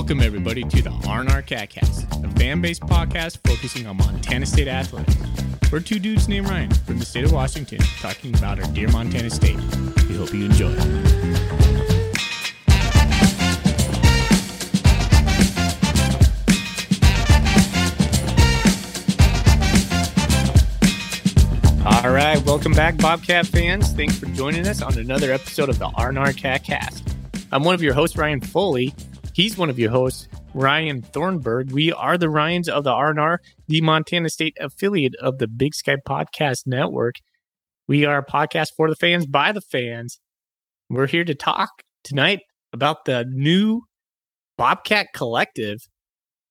Welcome, 0.00 0.22
everybody, 0.22 0.62
to 0.64 0.80
the 0.80 0.90
R&R 1.06 1.42
CatCast, 1.42 2.24
a 2.24 2.38
fan-based 2.38 2.80
podcast 2.80 3.38
focusing 3.46 3.86
on 3.86 3.98
Montana 3.98 4.46
State 4.46 4.66
athletics. 4.66 5.14
We're 5.70 5.80
two 5.80 5.98
dudes 5.98 6.26
named 6.26 6.48
Ryan 6.48 6.70
from 6.70 6.98
the 6.98 7.04
state 7.04 7.24
of 7.24 7.32
Washington 7.32 7.80
talking 8.00 8.34
about 8.34 8.58
our 8.58 8.72
dear 8.72 8.88
Montana 8.88 9.28
State. 9.28 9.58
We 10.08 10.16
hope 10.16 10.32
you 10.32 10.46
enjoy. 10.46 10.74
All 21.84 22.10
right, 22.10 22.42
welcome 22.46 22.72
back, 22.72 22.96
Bobcat 22.96 23.46
fans. 23.48 23.92
Thanks 23.92 24.18
for 24.18 24.26
joining 24.28 24.66
us 24.66 24.80
on 24.80 24.98
another 24.98 25.30
episode 25.30 25.68
of 25.68 25.78
the 25.78 25.90
R&R 25.94 26.32
CatCast. 26.32 27.02
I'm 27.52 27.64
one 27.64 27.74
of 27.74 27.82
your 27.82 27.92
hosts, 27.92 28.16
Ryan 28.16 28.40
Foley. 28.40 28.94
He's 29.40 29.56
one 29.56 29.70
of 29.70 29.78
your 29.78 29.90
hosts, 29.90 30.28
Ryan 30.52 31.00
Thornburg. 31.00 31.72
We 31.72 31.94
are 31.94 32.18
the 32.18 32.28
Ryans 32.28 32.68
of 32.68 32.84
the 32.84 32.90
R&R, 32.90 33.40
the 33.68 33.80
Montana 33.80 34.28
State 34.28 34.54
affiliate 34.60 35.14
of 35.14 35.38
the 35.38 35.48
Big 35.48 35.74
Sky 35.74 35.96
Podcast 36.06 36.66
Network. 36.66 37.14
We 37.88 38.04
are 38.04 38.18
a 38.18 38.26
podcast 38.26 38.72
for 38.76 38.90
the 38.90 38.96
fans, 38.96 39.24
by 39.24 39.52
the 39.52 39.62
fans. 39.62 40.20
We're 40.90 41.06
here 41.06 41.24
to 41.24 41.34
talk 41.34 41.70
tonight 42.04 42.40
about 42.74 43.06
the 43.06 43.24
new 43.30 43.84
Bobcat 44.58 45.14
Collective 45.14 45.88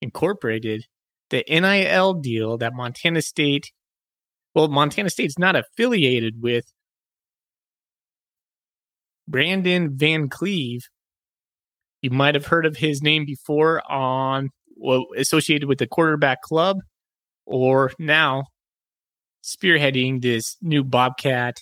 Incorporated, 0.02 0.86
the 1.30 1.46
NIL 1.48 2.16
deal 2.16 2.58
that 2.58 2.74
Montana 2.74 3.22
State, 3.22 3.72
well, 4.56 4.68
Montana 4.68 5.12
State's 5.12 5.38
not 5.38 5.56
affiliated 5.56 6.42
with 6.42 6.66
Brandon 9.28 9.96
Van 9.96 10.28
Cleve 10.28 10.88
you 12.02 12.10
might 12.12 12.36
have 12.36 12.46
heard 12.46 12.66
of 12.66 12.78
his 12.78 13.02
name 13.02 13.26
before 13.26 13.82
on 13.92 14.50
well, 14.76 15.06
associated 15.18 15.68
with 15.68 15.80
the 15.80 15.88
quarterback 15.88 16.42
club, 16.42 16.78
or 17.46 17.92
now 18.00 18.46
spearheading 19.44 20.22
this 20.22 20.56
new 20.62 20.84
Bobcat 20.84 21.58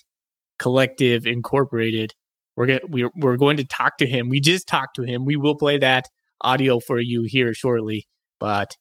Collective 0.58 1.26
Incorporated. 1.26 2.12
We're 2.56 2.66
going 2.66 2.80
we're, 2.88 3.10
we're 3.16 3.36
going 3.36 3.56
to 3.58 3.64
talk 3.64 3.98
to 3.98 4.06
him. 4.06 4.28
We 4.28 4.40
just 4.40 4.66
talked 4.66 4.96
to 4.96 5.02
him. 5.02 5.24
We 5.24 5.36
will 5.36 5.56
play 5.56 5.78
that 5.78 6.06
audio 6.40 6.80
for 6.80 7.00
you 7.00 7.22
here 7.22 7.54
shortly. 7.54 8.06
But 8.40 8.76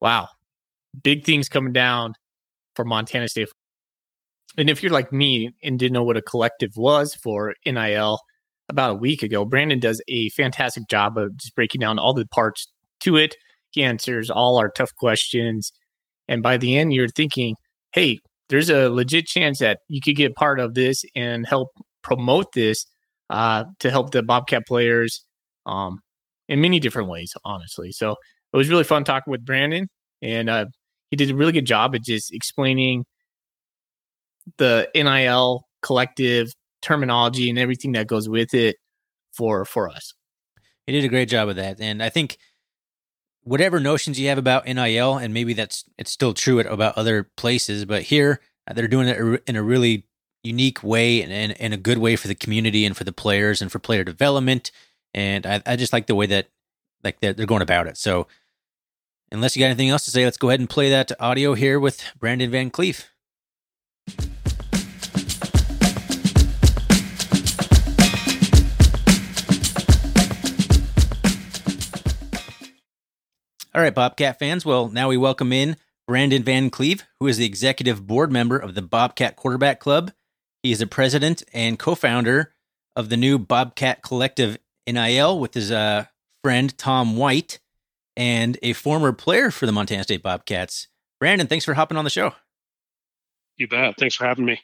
wow, 0.00 0.28
big 1.02 1.24
things 1.24 1.48
coming 1.48 1.72
down 1.72 2.14
for 2.74 2.84
Montana 2.84 3.28
State. 3.28 3.48
And 4.56 4.68
if 4.68 4.82
you're 4.82 4.92
like 4.92 5.12
me 5.12 5.54
and 5.62 5.78
didn't 5.78 5.92
know 5.92 6.02
what 6.02 6.16
a 6.16 6.22
collective 6.22 6.72
was 6.76 7.14
for 7.14 7.54
NIL, 7.64 8.20
about 8.70 8.92
a 8.92 8.94
week 8.94 9.22
ago. 9.22 9.44
Brandon 9.44 9.78
does 9.78 10.00
a 10.08 10.30
fantastic 10.30 10.88
job 10.88 11.18
of 11.18 11.36
just 11.36 11.54
breaking 11.54 11.80
down 11.80 11.98
all 11.98 12.14
the 12.14 12.26
parts 12.26 12.66
to 13.00 13.16
it. 13.16 13.34
He 13.70 13.82
answers 13.82 14.30
all 14.30 14.56
our 14.58 14.70
tough 14.70 14.94
questions. 14.96 15.72
And 16.28 16.42
by 16.42 16.56
the 16.56 16.76
end, 16.78 16.94
you're 16.94 17.08
thinking, 17.08 17.56
hey, 17.92 18.18
there's 18.48 18.70
a 18.70 18.88
legit 18.88 19.26
chance 19.26 19.58
that 19.58 19.80
you 19.88 20.00
could 20.00 20.16
get 20.16 20.34
part 20.34 20.58
of 20.60 20.74
this 20.74 21.04
and 21.14 21.46
help 21.46 21.68
promote 22.02 22.52
this 22.52 22.86
uh, 23.28 23.64
to 23.80 23.90
help 23.90 24.10
the 24.10 24.22
Bobcat 24.22 24.66
players 24.66 25.24
um, 25.66 26.00
in 26.48 26.60
many 26.60 26.80
different 26.80 27.08
ways, 27.08 27.32
honestly. 27.44 27.92
So 27.92 28.16
it 28.52 28.56
was 28.56 28.68
really 28.68 28.84
fun 28.84 29.04
talking 29.04 29.30
with 29.30 29.44
Brandon. 29.44 29.88
And 30.22 30.50
uh, 30.50 30.66
he 31.10 31.16
did 31.16 31.30
a 31.30 31.36
really 31.36 31.52
good 31.52 31.66
job 31.66 31.94
at 31.94 32.02
just 32.02 32.32
explaining 32.32 33.04
the 34.58 34.88
NIL 34.94 35.64
collective 35.82 36.52
terminology 36.82 37.50
and 37.50 37.58
everything 37.58 37.92
that 37.92 38.06
goes 38.06 38.28
with 38.28 38.54
it 38.54 38.76
for 39.32 39.64
for 39.64 39.88
us. 39.88 40.14
He 40.86 40.92
did 40.92 41.04
a 41.04 41.08
great 41.08 41.28
job 41.28 41.48
of 41.48 41.56
that, 41.56 41.80
and 41.80 42.02
I 42.02 42.08
think 42.08 42.38
whatever 43.42 43.80
notions 43.80 44.18
you 44.18 44.28
have 44.28 44.38
about 44.38 44.66
NIL, 44.66 45.16
and 45.16 45.32
maybe 45.34 45.54
that's 45.54 45.84
it's 45.98 46.10
still 46.10 46.34
true 46.34 46.60
about 46.60 46.96
other 46.96 47.30
places, 47.36 47.84
but 47.84 48.02
here 48.02 48.40
uh, 48.66 48.72
they're 48.72 48.88
doing 48.88 49.08
it 49.08 49.42
in 49.46 49.56
a 49.56 49.62
really 49.62 50.04
unique 50.42 50.82
way 50.82 51.22
and, 51.22 51.32
and, 51.32 51.60
and 51.60 51.74
a 51.74 51.76
good 51.76 51.98
way 51.98 52.16
for 52.16 52.28
the 52.28 52.34
community 52.34 52.86
and 52.86 52.96
for 52.96 53.04
the 53.04 53.12
players 53.12 53.60
and 53.60 53.70
for 53.70 53.78
player 53.78 54.04
development. 54.04 54.70
And 55.12 55.46
I, 55.46 55.62
I 55.66 55.76
just 55.76 55.92
like 55.92 56.06
the 56.06 56.14
way 56.14 56.26
that 56.26 56.48
like 57.04 57.20
they're, 57.20 57.32
they're 57.32 57.46
going 57.46 57.62
about 57.62 57.86
it. 57.86 57.98
So 57.98 58.26
unless 59.30 59.54
you 59.54 59.60
got 59.60 59.66
anything 59.66 59.90
else 59.90 60.04
to 60.06 60.10
say, 60.10 60.24
let's 60.24 60.38
go 60.38 60.48
ahead 60.48 60.60
and 60.60 60.70
play 60.70 60.90
that 60.90 61.12
audio 61.20 61.54
here 61.54 61.78
with 61.78 62.02
Brandon 62.18 62.50
Van 62.50 62.70
Cleve. 62.70 63.09
All 73.72 73.80
right, 73.80 73.94
Bobcat 73.94 74.36
fans. 74.40 74.66
Well, 74.66 74.88
now 74.88 75.08
we 75.08 75.16
welcome 75.16 75.52
in 75.52 75.76
Brandon 76.08 76.42
Van 76.42 76.70
Cleve, 76.70 77.04
who 77.20 77.28
is 77.28 77.36
the 77.36 77.44
executive 77.44 78.04
board 78.04 78.32
member 78.32 78.58
of 78.58 78.74
the 78.74 78.82
Bobcat 78.82 79.36
Quarterback 79.36 79.78
Club. 79.78 80.10
He 80.64 80.72
is 80.72 80.80
the 80.80 80.88
president 80.88 81.44
and 81.52 81.78
co 81.78 81.94
founder 81.94 82.52
of 82.96 83.10
the 83.10 83.16
new 83.16 83.38
Bobcat 83.38 84.02
Collective 84.02 84.58
NIL 84.88 85.38
with 85.38 85.54
his 85.54 85.70
uh, 85.70 86.06
friend 86.42 86.76
Tom 86.78 87.16
White 87.16 87.60
and 88.16 88.58
a 88.60 88.72
former 88.72 89.12
player 89.12 89.52
for 89.52 89.66
the 89.66 89.72
Montana 89.72 90.02
State 90.02 90.24
Bobcats. 90.24 90.88
Brandon, 91.20 91.46
thanks 91.46 91.64
for 91.64 91.74
hopping 91.74 91.96
on 91.96 92.02
the 92.02 92.10
show. 92.10 92.32
You 93.56 93.68
bet. 93.68 93.94
Thanks 93.98 94.16
for 94.16 94.24
having 94.24 94.46
me. 94.46 94.60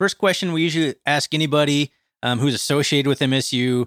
First 0.00 0.16
question 0.16 0.54
we 0.54 0.62
usually 0.62 0.94
ask 1.04 1.34
anybody 1.34 1.92
um, 2.22 2.38
who's 2.38 2.54
associated 2.54 3.06
with 3.08 3.18
MSU 3.18 3.86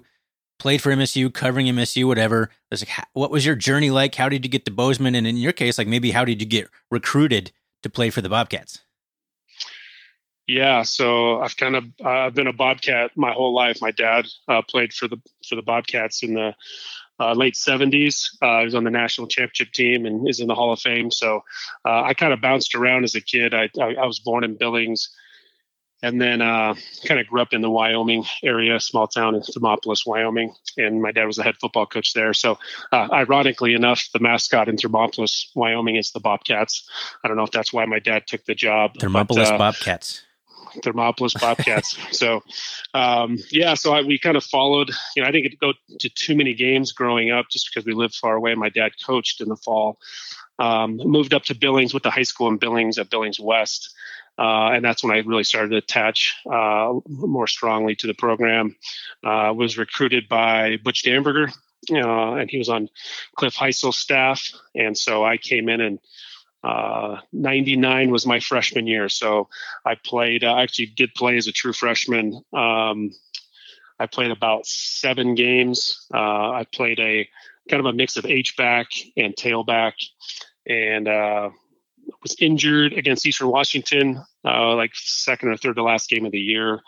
played 0.58 0.82
for 0.82 0.90
MSU, 0.90 1.32
covering 1.32 1.66
MSU, 1.66 2.06
whatever. 2.06 2.50
It's 2.70 2.82
like, 2.82 3.06
what 3.12 3.30
was 3.30 3.44
your 3.44 3.56
journey 3.56 3.90
like? 3.90 4.14
How 4.14 4.28
did 4.28 4.44
you 4.44 4.50
get 4.50 4.64
to 4.64 4.70
Bozeman? 4.70 5.14
And 5.14 5.26
in 5.26 5.36
your 5.36 5.52
case, 5.52 5.78
like 5.78 5.88
maybe 5.88 6.10
how 6.10 6.24
did 6.24 6.40
you 6.40 6.46
get 6.46 6.68
recruited 6.90 7.52
to 7.82 7.90
play 7.90 8.10
for 8.10 8.20
the 8.20 8.28
Bobcats? 8.28 8.80
Yeah, 10.46 10.82
so 10.82 11.40
I've 11.40 11.56
kind 11.56 11.74
of 11.74 11.84
uh, 12.04 12.08
I've 12.08 12.34
been 12.34 12.46
a 12.46 12.52
Bobcat 12.52 13.10
my 13.16 13.32
whole 13.32 13.52
life. 13.52 13.78
My 13.80 13.90
dad 13.90 14.26
uh, 14.46 14.62
played 14.62 14.92
for 14.92 15.08
the 15.08 15.20
for 15.48 15.56
the 15.56 15.62
Bobcats 15.62 16.22
in 16.22 16.34
the 16.34 16.54
uh, 17.18 17.32
late 17.32 17.54
70s. 17.54 18.28
Uh, 18.42 18.60
he 18.60 18.64
was 18.64 18.74
on 18.74 18.84
the 18.84 18.90
national 18.90 19.26
championship 19.26 19.72
team 19.72 20.06
and 20.06 20.28
is 20.28 20.40
in 20.40 20.46
the 20.46 20.54
Hall 20.54 20.72
of 20.72 20.80
Fame. 20.80 21.10
So 21.10 21.42
uh, 21.84 22.02
I 22.02 22.14
kind 22.14 22.32
of 22.32 22.40
bounced 22.40 22.74
around 22.74 23.04
as 23.04 23.14
a 23.14 23.20
kid. 23.20 23.54
I, 23.54 23.70
I, 23.80 23.94
I 23.94 24.06
was 24.06 24.20
born 24.20 24.44
in 24.44 24.56
Billings, 24.56 25.10
and 26.02 26.20
then 26.20 26.42
uh, 26.42 26.74
kind 27.06 27.20
of 27.20 27.26
grew 27.26 27.40
up 27.40 27.52
in 27.52 27.62
the 27.62 27.70
Wyoming 27.70 28.24
area, 28.42 28.78
small 28.80 29.08
town 29.08 29.34
in 29.34 29.40
Thermopolis, 29.40 30.06
Wyoming. 30.06 30.52
And 30.76 31.00
my 31.00 31.10
dad 31.10 31.24
was 31.24 31.36
the 31.36 31.42
head 31.42 31.56
football 31.56 31.86
coach 31.86 32.12
there. 32.12 32.34
So, 32.34 32.58
uh, 32.92 33.08
ironically 33.12 33.74
enough, 33.74 34.08
the 34.12 34.20
mascot 34.20 34.68
in 34.68 34.76
Thermopolis, 34.76 35.46
Wyoming, 35.54 35.96
is 35.96 36.12
the 36.12 36.20
Bobcats. 36.20 36.88
I 37.24 37.28
don't 37.28 37.36
know 37.36 37.44
if 37.44 37.50
that's 37.50 37.72
why 37.72 37.86
my 37.86 37.98
dad 37.98 38.26
took 38.26 38.44
the 38.44 38.54
job. 38.54 38.94
Thermopolis 38.94 39.36
but, 39.36 39.54
uh, 39.54 39.58
Bobcats. 39.58 40.22
Thermopolis 40.82 41.40
Bobcats. 41.40 41.96
so, 42.16 42.42
um, 42.92 43.38
yeah, 43.50 43.72
so 43.74 43.94
I, 43.94 44.02
we 44.02 44.18
kind 44.18 44.36
of 44.36 44.44
followed. 44.44 44.90
You 45.14 45.22
know, 45.22 45.28
I 45.28 45.32
didn't 45.32 45.58
go 45.58 45.72
to 46.00 46.08
too 46.10 46.36
many 46.36 46.52
games 46.52 46.92
growing 46.92 47.30
up 47.30 47.46
just 47.50 47.70
because 47.72 47.86
we 47.86 47.94
lived 47.94 48.14
far 48.14 48.34
away. 48.34 48.54
My 48.54 48.68
dad 48.68 48.92
coached 49.04 49.40
in 49.40 49.48
the 49.48 49.56
fall. 49.56 49.98
Um, 50.58 50.96
moved 50.96 51.34
up 51.34 51.44
to 51.44 51.54
Billings, 51.54 51.92
with 51.92 52.02
the 52.02 52.10
high 52.10 52.22
school 52.22 52.48
in 52.48 52.56
Billings 52.56 52.98
at 52.98 53.10
Billings 53.10 53.38
West. 53.40 53.94
Uh, 54.38 54.72
and 54.72 54.84
that's 54.84 55.02
when 55.02 55.16
I 55.16 55.20
really 55.20 55.44
started 55.44 55.70
to 55.70 55.76
attach 55.76 56.36
uh, 56.50 56.92
more 57.08 57.46
strongly 57.46 57.94
to 57.96 58.06
the 58.06 58.14
program. 58.14 58.76
Uh, 59.24 59.52
was 59.56 59.78
recruited 59.78 60.28
by 60.28 60.76
Butch 60.82 61.04
Danberger, 61.04 61.50
uh, 61.92 62.34
and 62.34 62.50
he 62.50 62.58
was 62.58 62.68
on 62.68 62.88
Cliff 63.36 63.54
Hysell's 63.54 63.98
staff. 63.98 64.50
And 64.74 64.96
so 64.96 65.24
I 65.24 65.38
came 65.38 65.68
in 65.68 65.80
and 65.80 65.98
uh, 66.62 67.20
99 67.32 68.10
was 68.10 68.26
my 68.26 68.40
freshman 68.40 68.86
year. 68.86 69.08
So 69.08 69.48
I 69.84 69.94
played, 69.94 70.44
I 70.44 70.62
actually 70.62 70.86
did 70.86 71.14
play 71.14 71.36
as 71.36 71.46
a 71.46 71.52
true 71.52 71.72
freshman. 71.72 72.42
Um, 72.52 73.12
I 73.98 74.06
played 74.06 74.30
about 74.30 74.66
seven 74.66 75.34
games. 75.34 76.06
Uh, 76.12 76.50
I 76.50 76.66
played 76.70 76.98
a 76.98 77.28
kind 77.70 77.80
of 77.80 77.86
a 77.86 77.92
mix 77.92 78.16
of 78.16 78.26
H 78.26 78.56
back 78.56 78.88
and 79.16 79.34
tailback. 79.34 79.92
And 80.66 81.08
was 82.22 82.36
injured 82.40 82.92
against 82.92 83.26
Eastern 83.26 83.48
Washington, 83.48 84.22
uh, 84.44 84.74
like 84.74 84.90
second 84.94 85.50
or 85.50 85.56
third 85.56 85.76
to 85.76 85.82
last 85.82 86.08
game 86.08 86.26
of 86.26 86.32
the 86.32 86.40
year. 86.40 86.80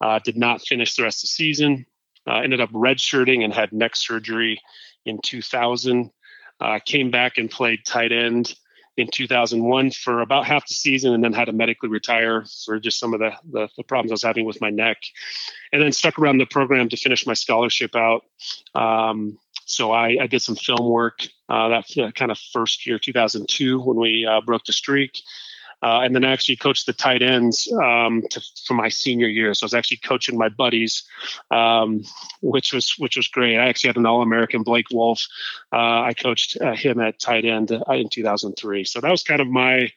Uh, 0.00 0.18
did 0.18 0.36
not 0.36 0.60
finish 0.60 0.94
the 0.94 1.02
rest 1.02 1.18
of 1.18 1.22
the 1.22 1.28
season. 1.28 1.86
Uh, 2.28 2.40
ended 2.40 2.60
up 2.60 2.70
redshirting 2.70 3.44
and 3.44 3.54
had 3.54 3.72
neck 3.72 3.96
surgery 3.96 4.60
in 5.04 5.18
2000. 5.22 6.10
Uh, 6.60 6.78
came 6.84 7.10
back 7.10 7.38
and 7.38 7.50
played 7.50 7.84
tight 7.84 8.12
end 8.12 8.54
in 8.96 9.08
2001 9.08 9.90
for 9.90 10.22
about 10.22 10.46
half 10.46 10.66
the 10.66 10.74
season 10.74 11.12
and 11.12 11.22
then 11.22 11.32
had 11.32 11.44
to 11.46 11.52
medically 11.52 11.88
retire 11.88 12.44
for 12.64 12.80
just 12.80 12.98
some 12.98 13.12
of 13.12 13.20
the, 13.20 13.30
the, 13.50 13.68
the, 13.76 13.82
problems 13.82 14.10
I 14.10 14.14
was 14.14 14.22
having 14.22 14.46
with 14.46 14.60
my 14.60 14.70
neck. 14.70 14.96
And 15.72 15.82
then 15.82 15.92
stuck 15.92 16.18
around 16.18 16.38
the 16.38 16.46
program 16.46 16.88
to 16.88 16.96
finish 16.96 17.26
my 17.26 17.34
scholarship 17.34 17.94
out. 17.94 18.22
Um, 18.74 19.38
so 19.66 19.90
I, 19.92 20.16
I, 20.22 20.26
did 20.28 20.40
some 20.42 20.54
film 20.54 20.88
work 20.88 21.26
uh, 21.48 21.68
that 21.68 21.98
uh, 21.98 22.10
kind 22.12 22.30
of 22.30 22.38
first 22.38 22.86
year, 22.86 22.98
2002, 22.98 23.80
when 23.80 23.98
we 23.98 24.24
uh, 24.24 24.40
broke 24.40 24.64
the 24.64 24.72
streak. 24.72 25.20
Uh, 25.82 26.00
and 26.00 26.14
then 26.14 26.24
I 26.24 26.32
actually 26.32 26.56
coached 26.56 26.86
the 26.86 26.92
tight 26.92 27.20
ends 27.20 27.70
um, 27.82 28.22
to, 28.30 28.40
for 28.64 28.74
my 28.74 28.88
senior 28.88 29.26
year. 29.26 29.52
So 29.52 29.64
I 29.64 29.66
was 29.66 29.74
actually 29.74 29.98
coaching 29.98 30.38
my 30.38 30.48
buddies, 30.48 31.04
um, 31.50 32.02
which 32.40 32.72
was 32.72 32.94
which 32.96 33.16
was 33.16 33.28
great. 33.28 33.58
I 33.58 33.68
actually 33.68 33.88
had 33.88 33.98
an 33.98 34.06
All 34.06 34.22
American 34.22 34.62
Blake 34.62 34.86
Wolf. 34.90 35.26
Uh, 35.70 36.00
I 36.00 36.14
coached 36.14 36.56
him 36.60 36.98
at 36.98 37.18
tight 37.18 37.44
end 37.44 37.72
in 37.72 38.08
2003. 38.08 38.84
So 38.84 39.00
that 39.00 39.10
was 39.10 39.22
kind 39.22 39.42
of 39.42 39.48
my 39.48 39.92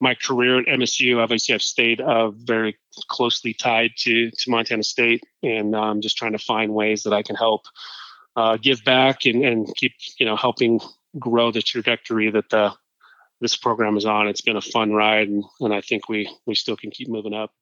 my 0.00 0.14
career 0.14 0.58
at 0.58 0.66
MSU. 0.66 1.18
Obviously, 1.18 1.54
I've 1.54 1.62
stayed 1.62 2.00
uh, 2.00 2.30
very 2.30 2.76
closely 3.08 3.54
tied 3.54 3.92
to 3.98 4.32
to 4.32 4.50
Montana 4.50 4.82
State, 4.82 5.22
and 5.44 5.76
I'm 5.76 5.82
um, 5.82 6.00
just 6.00 6.16
trying 6.16 6.32
to 6.32 6.38
find 6.38 6.74
ways 6.74 7.04
that 7.04 7.12
I 7.12 7.22
can 7.22 7.36
help 7.36 7.66
uh, 8.36 8.56
give 8.56 8.84
back 8.84 9.26
and, 9.26 9.44
and 9.44 9.74
keep 9.76 9.92
you 10.18 10.26
know 10.26 10.36
helping 10.36 10.80
grow 11.18 11.50
the 11.52 11.62
trajectory 11.62 12.30
that 12.30 12.50
the 12.50 12.72
this 13.40 13.56
program 13.56 13.96
is 13.96 14.06
on. 14.06 14.28
It's 14.28 14.40
been 14.40 14.56
a 14.56 14.62
fun 14.62 14.92
ride, 14.92 15.28
and, 15.28 15.44
and 15.60 15.74
I 15.74 15.80
think 15.80 16.08
we 16.08 16.28
we 16.46 16.54
still 16.54 16.76
can 16.76 16.90
keep 16.90 17.08
moving 17.08 17.34
up. 17.34 17.52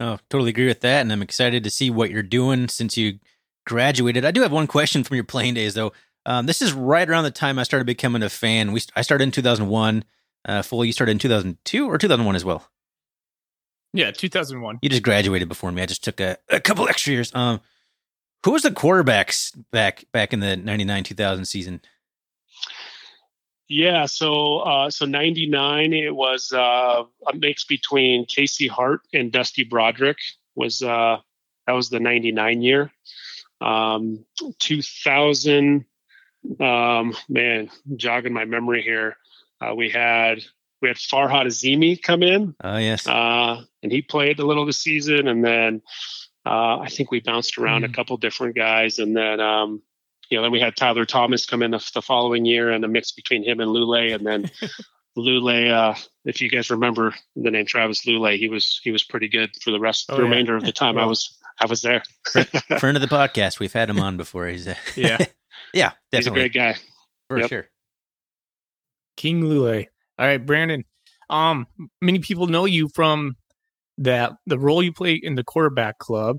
Oh, 0.00 0.18
totally 0.30 0.50
agree 0.50 0.66
with 0.66 0.80
that, 0.80 1.02
and 1.02 1.12
I'm 1.12 1.22
excited 1.22 1.64
to 1.64 1.70
see 1.70 1.90
what 1.90 2.10
you're 2.10 2.22
doing 2.22 2.68
since 2.68 2.96
you 2.96 3.18
graduated. 3.66 4.24
I 4.24 4.30
do 4.30 4.42
have 4.42 4.52
one 4.52 4.66
question 4.66 5.04
from 5.04 5.16
your 5.16 5.24
playing 5.24 5.54
days, 5.54 5.74
though. 5.74 5.92
Um, 6.26 6.46
this 6.46 6.62
is 6.62 6.72
right 6.72 7.08
around 7.08 7.24
the 7.24 7.30
time 7.30 7.58
I 7.58 7.64
started 7.64 7.84
becoming 7.84 8.22
a 8.22 8.30
fan. 8.30 8.72
We 8.72 8.80
I 8.96 9.02
started 9.02 9.24
in 9.24 9.30
2001. 9.30 10.04
Uh, 10.46 10.62
full, 10.62 10.84
you 10.84 10.92
started 10.92 11.12
in 11.12 11.18
2002 11.18 11.88
or 11.88 11.96
2001 11.96 12.36
as 12.36 12.44
well. 12.44 12.68
Yeah, 13.94 14.10
2001. 14.10 14.80
You 14.82 14.88
just 14.88 15.02
graduated 15.02 15.48
before 15.48 15.70
me. 15.72 15.80
I 15.80 15.86
just 15.86 16.04
took 16.04 16.20
a, 16.20 16.36
a 16.50 16.60
couple 16.60 16.88
extra 16.88 17.12
years. 17.12 17.30
Um, 17.34 17.60
who 18.44 18.52
was 18.52 18.62
the 18.62 18.70
quarterbacks 18.70 19.56
back 19.72 20.04
back 20.12 20.32
in 20.32 20.40
the 20.40 20.56
99 20.56 21.04
2000 21.04 21.44
season? 21.44 21.80
Yeah, 23.66 24.04
so 24.06 24.58
uh, 24.58 24.90
so 24.90 25.06
'99 25.06 25.94
it 25.94 26.14
was 26.14 26.52
uh, 26.52 27.04
a 27.26 27.34
mix 27.34 27.64
between 27.64 28.26
Casey 28.26 28.68
Hart 28.68 29.00
and 29.14 29.32
Dusty 29.32 29.64
Broderick. 29.64 30.18
Was 30.54 30.82
uh, 30.82 31.16
that 31.66 31.72
was 31.72 31.88
the 31.88 31.98
'99 31.98 32.60
year? 32.60 32.92
Um, 33.62 34.26
2000, 34.58 35.86
um, 36.60 37.16
man, 37.28 37.70
jogging 37.96 38.34
my 38.34 38.44
memory 38.44 38.82
here. 38.82 39.16
Uh, 39.62 39.74
we 39.74 39.88
had 39.88 40.44
we 40.82 40.88
had 40.88 40.98
Farhad 40.98 41.46
Azimi 41.46 42.00
come 42.00 42.22
in. 42.22 42.54
Oh 42.62 42.76
yes, 42.76 43.06
uh, 43.06 43.62
and 43.82 43.90
he 43.90 44.02
played 44.02 44.40
a 44.40 44.46
little 44.46 44.64
of 44.64 44.66
the 44.66 44.74
season, 44.74 45.26
and 45.26 45.42
then 45.42 45.80
uh, 46.46 46.78
I 46.78 46.88
think 46.88 47.10
we 47.10 47.20
bounced 47.20 47.58
around 47.58 47.82
mm. 47.82 47.90
a 47.90 47.92
couple 47.92 48.16
different 48.16 48.54
guys, 48.56 48.98
and 48.98 49.16
then 49.16 49.40
um, 49.40 49.82
you 50.30 50.38
know, 50.38 50.42
then 50.42 50.52
we 50.52 50.60
had 50.60 50.76
Tyler 50.76 51.04
Thomas 51.04 51.46
come 51.46 51.62
in 51.62 51.70
the, 51.70 51.90
the 51.94 52.02
following 52.02 52.44
year 52.44 52.70
and 52.70 52.84
a 52.84 52.88
mix 52.88 53.12
between 53.12 53.44
him 53.44 53.60
and 53.60 53.70
Lulay. 53.70 54.14
And 54.14 54.26
then 54.26 54.50
Lulay, 55.16 55.70
uh, 55.70 55.94
if 56.24 56.40
you 56.40 56.50
guys 56.50 56.70
remember 56.70 57.14
the 57.36 57.50
name 57.50 57.66
Travis 57.66 58.04
Lulay, 58.06 58.38
he 58.38 58.48
was, 58.48 58.80
he 58.82 58.90
was 58.90 59.04
pretty 59.04 59.28
good 59.28 59.50
for 59.62 59.70
the 59.70 59.80
rest, 59.80 60.06
oh, 60.08 60.16
the 60.16 60.22
yeah. 60.22 60.28
remainder 60.28 60.56
of 60.56 60.64
the 60.64 60.72
time 60.72 60.98
I 60.98 61.06
was, 61.06 61.38
I 61.60 61.66
was 61.66 61.82
there. 61.82 62.02
Friend 62.78 62.96
of 62.96 63.00
the 63.00 63.08
podcast. 63.08 63.60
We've 63.60 63.72
had 63.72 63.90
him 63.90 64.00
on 64.00 64.16
before. 64.16 64.46
He's 64.46 64.66
a, 64.66 64.76
yeah. 64.96 65.18
yeah, 65.72 65.92
definitely. 66.10 66.18
He's 66.18 66.26
a 66.26 66.30
great 66.30 66.52
guy. 66.52 66.76
For 67.28 67.38
yep. 67.38 67.48
sure. 67.48 67.68
King 69.16 69.42
Lulay. 69.42 69.88
All 70.18 70.26
right, 70.26 70.44
Brandon. 70.44 70.84
Um, 71.30 71.66
many 72.02 72.18
people 72.18 72.48
know 72.48 72.64
you 72.64 72.88
from 72.88 73.36
that 73.98 74.32
the 74.46 74.58
role 74.58 74.82
you 74.82 74.92
play 74.92 75.18
in 75.22 75.34
the 75.34 75.44
quarterback 75.44 75.98
club 75.98 76.38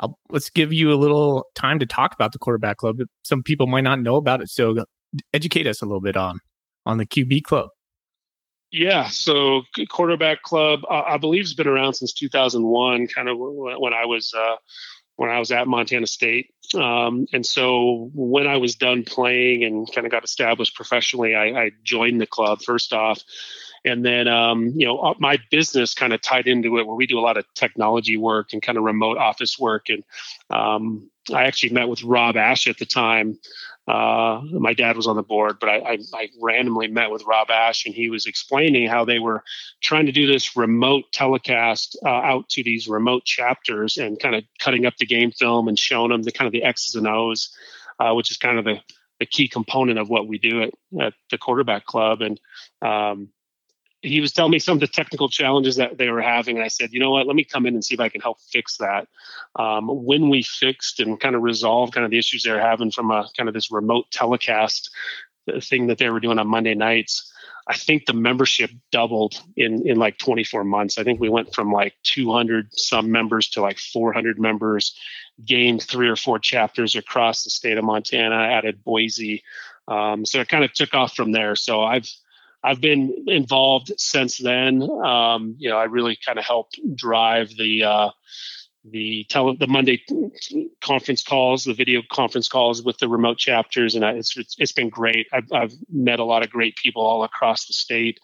I'll, 0.00 0.18
let's 0.30 0.50
give 0.50 0.72
you 0.72 0.92
a 0.92 0.96
little 0.96 1.46
time 1.54 1.78
to 1.78 1.86
talk 1.86 2.14
about 2.14 2.32
the 2.32 2.38
quarterback 2.38 2.78
club. 2.78 2.96
Some 3.22 3.42
people 3.42 3.66
might 3.66 3.84
not 3.84 4.00
know 4.00 4.16
about 4.16 4.40
it, 4.40 4.48
so 4.48 4.84
educate 5.32 5.66
us 5.66 5.82
a 5.82 5.84
little 5.84 6.00
bit 6.00 6.16
on 6.16 6.40
on 6.86 6.98
the 6.98 7.06
QB 7.06 7.42
club. 7.42 7.68
Yeah, 8.72 9.08
so 9.08 9.62
quarterback 9.88 10.42
club, 10.42 10.80
uh, 10.88 11.02
I 11.06 11.18
believe, 11.18 11.42
has 11.42 11.54
been 11.54 11.66
around 11.66 11.94
since 11.94 12.12
2001, 12.12 13.08
kind 13.08 13.28
of 13.28 13.36
when 13.38 13.92
I 13.92 14.06
was 14.06 14.32
uh, 14.32 14.56
when 15.20 15.28
I 15.28 15.38
was 15.38 15.52
at 15.52 15.68
Montana 15.68 16.06
State. 16.06 16.54
Um, 16.74 17.26
and 17.34 17.44
so 17.44 18.10
when 18.14 18.46
I 18.46 18.56
was 18.56 18.74
done 18.74 19.04
playing 19.04 19.64
and 19.64 19.86
kind 19.92 20.06
of 20.06 20.10
got 20.10 20.24
established 20.24 20.74
professionally, 20.74 21.34
I, 21.34 21.64
I 21.64 21.70
joined 21.84 22.22
the 22.22 22.26
club 22.26 22.62
first 22.62 22.94
off 22.94 23.22
and 23.84 24.04
then 24.04 24.28
um, 24.28 24.72
you 24.76 24.86
know 24.86 24.98
uh, 24.98 25.14
my 25.18 25.38
business 25.50 25.92
kind 25.92 26.14
of 26.14 26.22
tied 26.22 26.46
into 26.46 26.78
it 26.78 26.86
where 26.86 26.96
we 26.96 27.06
do 27.06 27.18
a 27.18 27.20
lot 27.20 27.36
of 27.36 27.44
technology 27.54 28.16
work 28.16 28.52
and 28.52 28.62
kind 28.62 28.78
of 28.78 28.84
remote 28.84 29.18
office 29.18 29.58
work 29.58 29.88
and 29.88 30.04
um, 30.50 31.10
i 31.32 31.44
actually 31.44 31.72
met 31.72 31.88
with 31.88 32.02
rob 32.02 32.36
ash 32.36 32.66
at 32.66 32.78
the 32.78 32.84
time 32.84 33.38
uh, 33.90 34.40
my 34.52 34.74
dad 34.74 34.96
was 34.96 35.06
on 35.06 35.16
the 35.16 35.22
board 35.22 35.58
but 35.60 35.68
I, 35.68 35.76
I, 35.78 35.98
I, 36.14 36.28
randomly 36.40 36.88
met 36.88 37.10
with 37.10 37.24
rob 37.26 37.50
ash 37.50 37.86
and 37.86 37.94
he 37.94 38.10
was 38.10 38.26
explaining 38.26 38.88
how 38.88 39.04
they 39.04 39.18
were 39.18 39.42
trying 39.80 40.06
to 40.06 40.12
do 40.12 40.26
this 40.26 40.56
remote 40.56 41.04
telecast 41.12 41.98
uh, 42.04 42.08
out 42.08 42.48
to 42.50 42.62
these 42.62 42.88
remote 42.88 43.24
chapters 43.24 43.96
and 43.96 44.20
kind 44.20 44.34
of 44.34 44.44
cutting 44.58 44.86
up 44.86 44.96
the 44.98 45.06
game 45.06 45.30
film 45.30 45.68
and 45.68 45.78
showing 45.78 46.10
them 46.10 46.22
the 46.22 46.32
kind 46.32 46.46
of 46.46 46.52
the 46.52 46.62
x's 46.62 46.94
and 46.94 47.06
o's 47.06 47.54
uh, 48.00 48.14
which 48.14 48.30
is 48.30 48.38
kind 48.38 48.58
of 48.58 48.64
the, 48.64 48.80
the 49.20 49.26
key 49.26 49.46
component 49.46 49.98
of 49.98 50.08
what 50.08 50.26
we 50.26 50.38
do 50.38 50.62
at, 50.62 50.70
at 51.00 51.12
the 51.30 51.38
quarterback 51.38 51.84
club. 51.84 52.22
And 52.22 52.40
um, 52.82 53.28
he 54.02 54.20
was 54.20 54.32
telling 54.32 54.50
me 54.50 54.58
some 54.58 54.76
of 54.76 54.80
the 54.80 54.86
technical 54.86 55.28
challenges 55.28 55.76
that 55.76 55.98
they 55.98 56.08
were 56.08 56.22
having 56.22 56.56
and 56.56 56.64
i 56.64 56.68
said 56.68 56.92
you 56.92 57.00
know 57.00 57.10
what? 57.10 57.26
Let 57.26 57.36
me 57.36 57.44
come 57.44 57.66
in 57.66 57.74
and 57.74 57.84
see 57.84 57.94
if 57.94 58.00
i 58.00 58.08
can 58.08 58.20
help 58.20 58.38
fix 58.40 58.76
that. 58.78 59.08
Um, 59.56 59.88
when 59.88 60.28
we 60.28 60.42
fixed 60.42 61.00
and 61.00 61.20
kind 61.20 61.34
of 61.34 61.42
resolved 61.42 61.92
kind 61.92 62.04
of 62.04 62.10
the 62.10 62.18
issues 62.18 62.42
they 62.42 62.52
were 62.52 62.60
having 62.60 62.90
from 62.90 63.10
a 63.10 63.28
kind 63.36 63.48
of 63.48 63.54
this 63.54 63.70
remote 63.70 64.06
telecast 64.10 64.90
thing 65.62 65.88
that 65.88 65.98
they 65.98 66.10
were 66.10 66.20
doing 66.20 66.38
on 66.38 66.46
monday 66.46 66.74
nights 66.74 67.32
i 67.66 67.74
think 67.74 68.06
the 68.06 68.12
membership 68.12 68.70
doubled 68.90 69.42
in 69.56 69.86
in 69.86 69.98
like 69.98 70.18
24 70.18 70.64
months. 70.64 70.98
I 70.98 71.04
think 71.04 71.20
we 71.20 71.28
went 71.28 71.54
from 71.54 71.72
like 71.72 71.94
200 72.04 72.68
some 72.72 73.10
members 73.10 73.48
to 73.50 73.60
like 73.60 73.78
400 73.78 74.38
members 74.38 74.94
gained 75.44 75.82
three 75.82 76.08
or 76.08 76.16
four 76.16 76.38
chapters 76.38 76.96
across 76.96 77.44
the 77.44 77.50
state 77.50 77.78
of 77.78 77.84
montana 77.84 78.36
added 78.36 78.84
boise. 78.84 79.42
Um, 79.88 80.24
so 80.24 80.40
it 80.40 80.48
kind 80.48 80.64
of 80.64 80.72
took 80.72 80.94
off 80.94 81.14
from 81.14 81.32
there. 81.32 81.56
So 81.56 81.82
i've 81.82 82.08
I've 82.62 82.80
been 82.80 83.24
involved 83.26 83.92
since 83.96 84.38
then. 84.38 84.82
Um, 84.82 85.56
you 85.58 85.70
know, 85.70 85.76
I 85.76 85.84
really 85.84 86.18
kind 86.24 86.38
of 86.38 86.44
helped 86.44 86.78
drive 86.94 87.50
the 87.56 87.84
uh, 87.84 88.10
the 88.84 89.26
tele 89.28 89.56
the 89.56 89.66
Monday 89.66 90.02
conference 90.82 91.22
calls, 91.22 91.64
the 91.64 91.74
video 91.74 92.02
conference 92.10 92.48
calls 92.48 92.82
with 92.82 92.98
the 92.98 93.08
remote 93.08 93.38
chapters, 93.38 93.94
and 93.94 94.04
it's 94.04 94.36
it's, 94.36 94.56
it's 94.58 94.72
been 94.72 94.88
great. 94.88 95.26
I've, 95.32 95.52
I've 95.52 95.72
met 95.90 96.18
a 96.18 96.24
lot 96.24 96.42
of 96.42 96.50
great 96.50 96.76
people 96.76 97.02
all 97.02 97.24
across 97.24 97.66
the 97.66 97.74
state. 97.74 98.20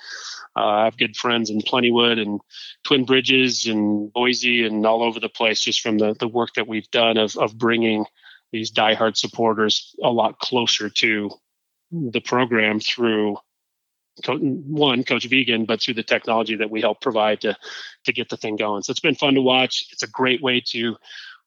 Uh, 0.57 0.65
I 0.65 0.85
have 0.85 0.97
good 0.97 1.17
friends 1.17 1.51
in 1.51 1.61
Plentywood 1.61 2.21
and 2.21 2.41
Twin 2.85 3.05
Bridges 3.05 3.67
and 3.67 4.13
Boise 4.13 4.65
and 4.65 4.87
all 4.87 5.03
over 5.03 5.21
the 5.21 5.29
place, 5.29 5.61
just 5.61 5.81
from 5.81 5.99
the 5.99 6.15
the 6.15 6.29
work 6.29 6.55
that 6.57 6.69
we've 6.69 6.91
done 6.91 7.17
of 7.19 7.37
of 7.37 7.57
bringing 7.57 8.07
these 8.53 8.71
diehard 8.71 9.17
supporters 9.17 9.95
a 10.03 10.11
lot 10.11 10.39
closer 10.39 10.89
to 10.89 11.31
the 11.91 12.21
program 12.21 12.81
through 12.81 13.37
one 14.25 15.05
coach 15.05 15.29
Vigen 15.29 15.67
but 15.67 15.81
through 15.81 15.95
the 15.95 16.03
technology 16.03 16.57
that 16.57 16.71
we 16.71 16.81
help 16.81 17.01
provide 17.01 17.41
to 17.43 17.57
to 18.05 18.13
get 18.13 18.29
the 18.29 18.37
thing 18.37 18.57
going. 18.57 18.83
So 18.83 18.91
it's 18.91 19.01
been 19.01 19.15
fun 19.15 19.35
to 19.35 19.43
watch. 19.43 19.87
It's 19.93 20.03
a 20.03 20.09
great 20.09 20.43
way 20.43 20.63
to 20.69 20.97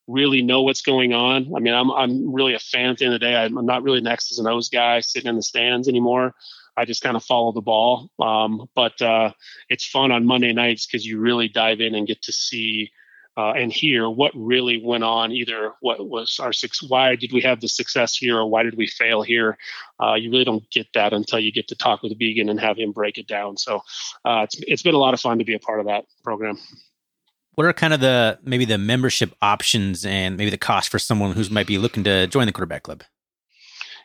really 0.07 0.41
know 0.41 0.61
what's 0.61 0.81
going 0.81 1.13
on. 1.13 1.51
I 1.55 1.59
mean 1.59 1.73
i'm, 1.73 1.91
I'm 1.91 2.33
really 2.33 2.53
a 2.53 2.59
fan 2.59 2.89
at 2.89 2.97
the 2.97 3.05
end 3.05 3.13
of 3.13 3.19
the 3.19 3.25
day. 3.25 3.35
I'm, 3.35 3.65
not 3.65 3.83
really 3.83 3.99
an 3.99 4.07
x's 4.07 4.39
and 4.39 4.47
o's 4.47 4.69
guy 4.69 4.99
sitting 4.99 5.29
in 5.29 5.35
the 5.35 5.43
stands 5.43 5.87
anymore. 5.87 6.33
I 6.77 6.85
just 6.85 7.03
kind 7.03 7.17
of 7.17 7.23
follow 7.23 7.51
the 7.51 7.61
ball. 7.61 8.09
Um, 8.19 8.69
but 8.73 9.01
uh, 9.01 9.31
it's 9.69 9.85
fun 9.85 10.11
on 10.11 10.25
monday 10.25 10.53
nights 10.53 10.85
because 10.85 11.05
you 11.05 11.19
really 11.19 11.47
dive 11.47 11.81
in 11.81 11.95
and 11.95 12.07
get 12.07 12.21
to 12.23 12.31
see 12.31 12.91
uh, 13.39 13.53
and 13.53 13.71
hear 13.71 14.09
what 14.09 14.33
really 14.35 14.81
went 14.83 15.05
on. 15.05 15.31
Either 15.31 15.71
what 15.79 16.09
was 16.09 16.39
our 16.41 16.51
six? 16.51 16.83
why 16.83 17.15
did 17.15 17.31
we 17.31 17.39
have 17.39 17.61
the 17.61 17.69
success 17.69 18.17
here, 18.17 18.37
or 18.37 18.45
why 18.45 18.63
did 18.63 18.75
we 18.75 18.85
fail 18.85 19.21
here? 19.21 19.57
Uh, 20.01 20.15
you 20.15 20.29
really 20.29 20.43
don't 20.43 20.69
get 20.71 20.87
that 20.93 21.13
until 21.13 21.39
you 21.39 21.49
get 21.49 21.65
to 21.69 21.75
talk 21.75 22.03
with 22.03 22.19
Vigen 22.19 22.49
and 22.49 22.59
have 22.59 22.77
him 22.77 22.91
break 22.91 23.17
it 23.17 23.27
down. 23.27 23.55
So 23.55 23.77
uh, 24.25 24.41
it's 24.43 24.55
it's 24.67 24.83
been 24.83 24.95
a 24.95 24.97
lot 24.97 25.13
of 25.13 25.21
fun 25.21 25.37
to 25.39 25.45
be 25.45 25.53
a 25.53 25.59
part 25.59 25.79
of 25.79 25.85
that 25.85 26.03
program. 26.21 26.57
What 27.55 27.65
are 27.65 27.71
kind 27.71 27.93
of 27.93 28.01
the 28.01 28.39
maybe 28.43 28.65
the 28.65 28.77
membership 28.77 29.33
options 29.41 30.05
and 30.05 30.35
maybe 30.35 30.49
the 30.49 30.57
cost 30.57 30.89
for 30.89 30.99
someone 30.99 31.31
who's 31.31 31.49
might 31.49 31.67
be 31.67 31.77
looking 31.77 32.03
to 32.03 32.27
join 32.27 32.45
the 32.45 32.51
quarterback 32.51 32.83
club? 32.83 33.03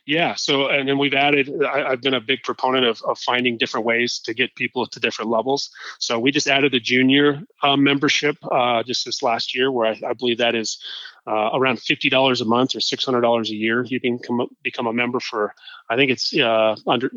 Yeah. 0.06 0.34
So, 0.34 0.68
and 0.68 0.87
then 0.87 0.99
we've 0.99 1.14
added, 1.14 1.50
I, 1.64 1.90
have 1.90 2.02
been 2.02 2.12
a 2.12 2.20
big 2.20 2.42
proponent 2.42 2.84
of, 2.84 3.00
of 3.06 3.18
finding 3.18 3.56
different 3.56 3.87
ways 3.87 4.18
to 4.25 4.34
get 4.34 4.54
people 4.54 4.87
to 4.87 5.00
different 5.00 5.30
levels. 5.30 5.70
So 5.99 6.18
we 6.18 6.30
just 6.30 6.46
added 6.46 6.75
a 6.75 6.80
junior 6.80 7.42
uh, 7.62 7.76
membership 7.76 8.37
uh, 8.42 8.82
just 8.82 9.06
this 9.06 9.23
last 9.23 9.54
year, 9.54 9.73
where 9.73 9.87
I, 9.87 10.11
I 10.11 10.12
believe 10.12 10.38
that 10.38 10.54
is 10.54 10.78
uh, 11.26 11.50
around 11.54 11.78
$50 11.78 12.40
a 12.40 12.44
month 12.44 12.75
or 12.75 12.80
$600 12.80 13.49
a 13.49 13.54
year. 13.54 13.82
You 13.82 13.99
can 13.99 14.18
come, 14.18 14.46
become 14.62 14.87
a 14.87 14.92
member 14.92 15.20
for, 15.20 15.54
I 15.88 15.96
think 15.96 16.11
it's 16.11 16.37
uh, 16.37 16.76
under 16.87 17.11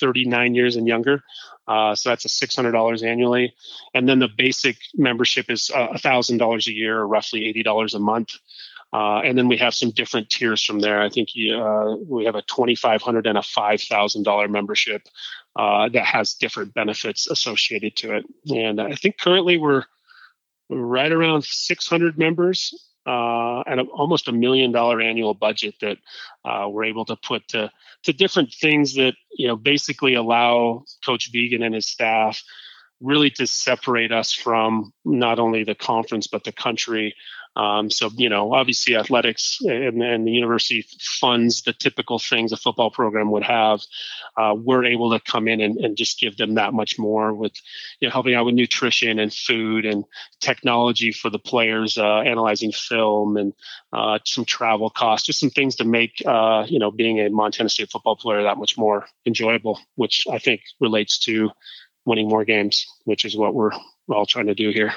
39 0.00 0.54
years 0.54 0.76
and 0.76 0.86
younger. 0.86 1.22
Uh, 1.68 1.94
so 1.94 2.08
that's 2.08 2.24
a 2.24 2.28
$600 2.28 3.06
annually. 3.06 3.54
And 3.92 4.08
then 4.08 4.20
the 4.20 4.28
basic 4.28 4.78
membership 4.94 5.50
is 5.50 5.70
uh, 5.70 5.88
$1,000 5.88 6.66
a 6.66 6.72
year 6.72 6.98
or 6.98 7.06
roughly 7.06 7.52
$80 7.52 7.94
a 7.94 7.98
month. 7.98 8.38
Uh, 8.92 9.20
and 9.24 9.38
then 9.38 9.48
we 9.48 9.56
have 9.56 9.74
some 9.74 9.90
different 9.90 10.28
tiers 10.28 10.62
from 10.62 10.80
there. 10.80 11.00
I 11.00 11.08
think 11.08 11.30
uh, 11.30 11.96
we 12.06 12.26
have 12.26 12.34
a 12.34 12.42
2,500 12.42 13.26
and 13.26 13.38
a 13.38 13.40
$5,000 13.40 14.50
membership 14.50 15.02
uh, 15.56 15.88
that 15.88 16.04
has 16.04 16.34
different 16.34 16.74
benefits 16.74 17.26
associated 17.26 17.96
to 17.96 18.16
it. 18.16 18.26
And 18.50 18.80
I 18.80 18.94
think 18.94 19.18
currently 19.18 19.56
we're 19.56 19.84
right 20.68 21.10
around 21.10 21.44
600 21.44 22.18
members 22.18 22.74
uh, 23.06 23.62
and 23.62 23.80
a, 23.80 23.84
almost 23.84 24.28
a 24.28 24.32
million 24.32 24.72
dollar 24.72 25.00
annual 25.00 25.34
budget 25.34 25.74
that 25.80 25.98
uh, 26.44 26.68
we're 26.68 26.84
able 26.84 27.04
to 27.04 27.16
put 27.16 27.46
to, 27.48 27.70
to 28.04 28.12
different 28.12 28.52
things 28.52 28.94
that 28.94 29.14
you 29.32 29.48
know 29.48 29.56
basically 29.56 30.14
allow 30.14 30.84
Coach 31.04 31.32
Vigen 31.32 31.62
and 31.64 31.74
his 31.74 31.86
staff 31.86 32.42
really 33.00 33.30
to 33.30 33.46
separate 33.46 34.12
us 34.12 34.32
from 34.32 34.92
not 35.04 35.40
only 35.40 35.64
the 35.64 35.74
conference 35.74 36.28
but 36.28 36.44
the 36.44 36.52
country 36.52 37.14
um, 37.54 37.90
so, 37.90 38.10
you 38.16 38.30
know, 38.30 38.54
obviously 38.54 38.96
athletics 38.96 39.58
and, 39.60 40.02
and, 40.02 40.26
the 40.26 40.30
university 40.30 40.86
funds 41.20 41.62
the 41.62 41.74
typical 41.74 42.18
things 42.18 42.50
a 42.50 42.56
football 42.56 42.90
program 42.90 43.30
would 43.30 43.42
have. 43.42 43.82
Uh, 44.38 44.54
we're 44.56 44.86
able 44.86 45.10
to 45.10 45.20
come 45.20 45.48
in 45.48 45.60
and, 45.60 45.76
and, 45.76 45.96
just 45.96 46.18
give 46.18 46.38
them 46.38 46.54
that 46.54 46.72
much 46.72 46.98
more 46.98 47.34
with, 47.34 47.52
you 48.00 48.08
know, 48.08 48.12
helping 48.12 48.34
out 48.34 48.46
with 48.46 48.54
nutrition 48.54 49.18
and 49.18 49.34
food 49.34 49.84
and 49.84 50.04
technology 50.40 51.12
for 51.12 51.28
the 51.28 51.38
players, 51.38 51.98
uh, 51.98 52.20
analyzing 52.20 52.72
film 52.72 53.36
and 53.36 53.52
uh, 53.92 54.18
some 54.24 54.46
travel 54.46 54.88
costs, 54.88 55.26
just 55.26 55.40
some 55.40 55.50
things 55.50 55.76
to 55.76 55.84
make, 55.84 56.22
uh, 56.24 56.64
you 56.66 56.78
know, 56.78 56.90
being 56.90 57.20
a 57.20 57.28
Montana 57.28 57.68
State 57.68 57.90
football 57.90 58.16
player 58.16 58.42
that 58.42 58.56
much 58.56 58.78
more 58.78 59.04
enjoyable, 59.26 59.78
which 59.96 60.24
I 60.30 60.38
think 60.38 60.62
relates 60.80 61.18
to 61.20 61.50
winning 62.06 62.28
more 62.28 62.46
games, 62.46 62.86
which 63.04 63.26
is 63.26 63.36
what 63.36 63.54
we're 63.54 63.72
all 64.08 64.24
trying 64.24 64.46
to 64.46 64.54
do 64.54 64.70
here. 64.70 64.94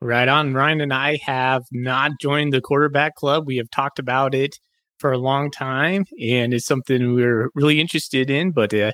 Right 0.00 0.28
on. 0.28 0.52
Ryan 0.52 0.82
and 0.82 0.92
I 0.92 1.18
have 1.24 1.64
not 1.72 2.12
joined 2.20 2.52
the 2.52 2.60
quarterback 2.60 3.14
club. 3.14 3.46
We 3.46 3.56
have 3.56 3.70
talked 3.70 3.98
about 3.98 4.34
it 4.34 4.58
for 4.98 5.12
a 5.12 5.18
long 5.18 5.50
time, 5.50 6.04
and 6.20 6.52
it's 6.52 6.66
something 6.66 7.14
we're 7.14 7.50
really 7.54 7.80
interested 7.80 8.30
in, 8.30 8.50
but 8.52 8.74
uh, 8.74 8.92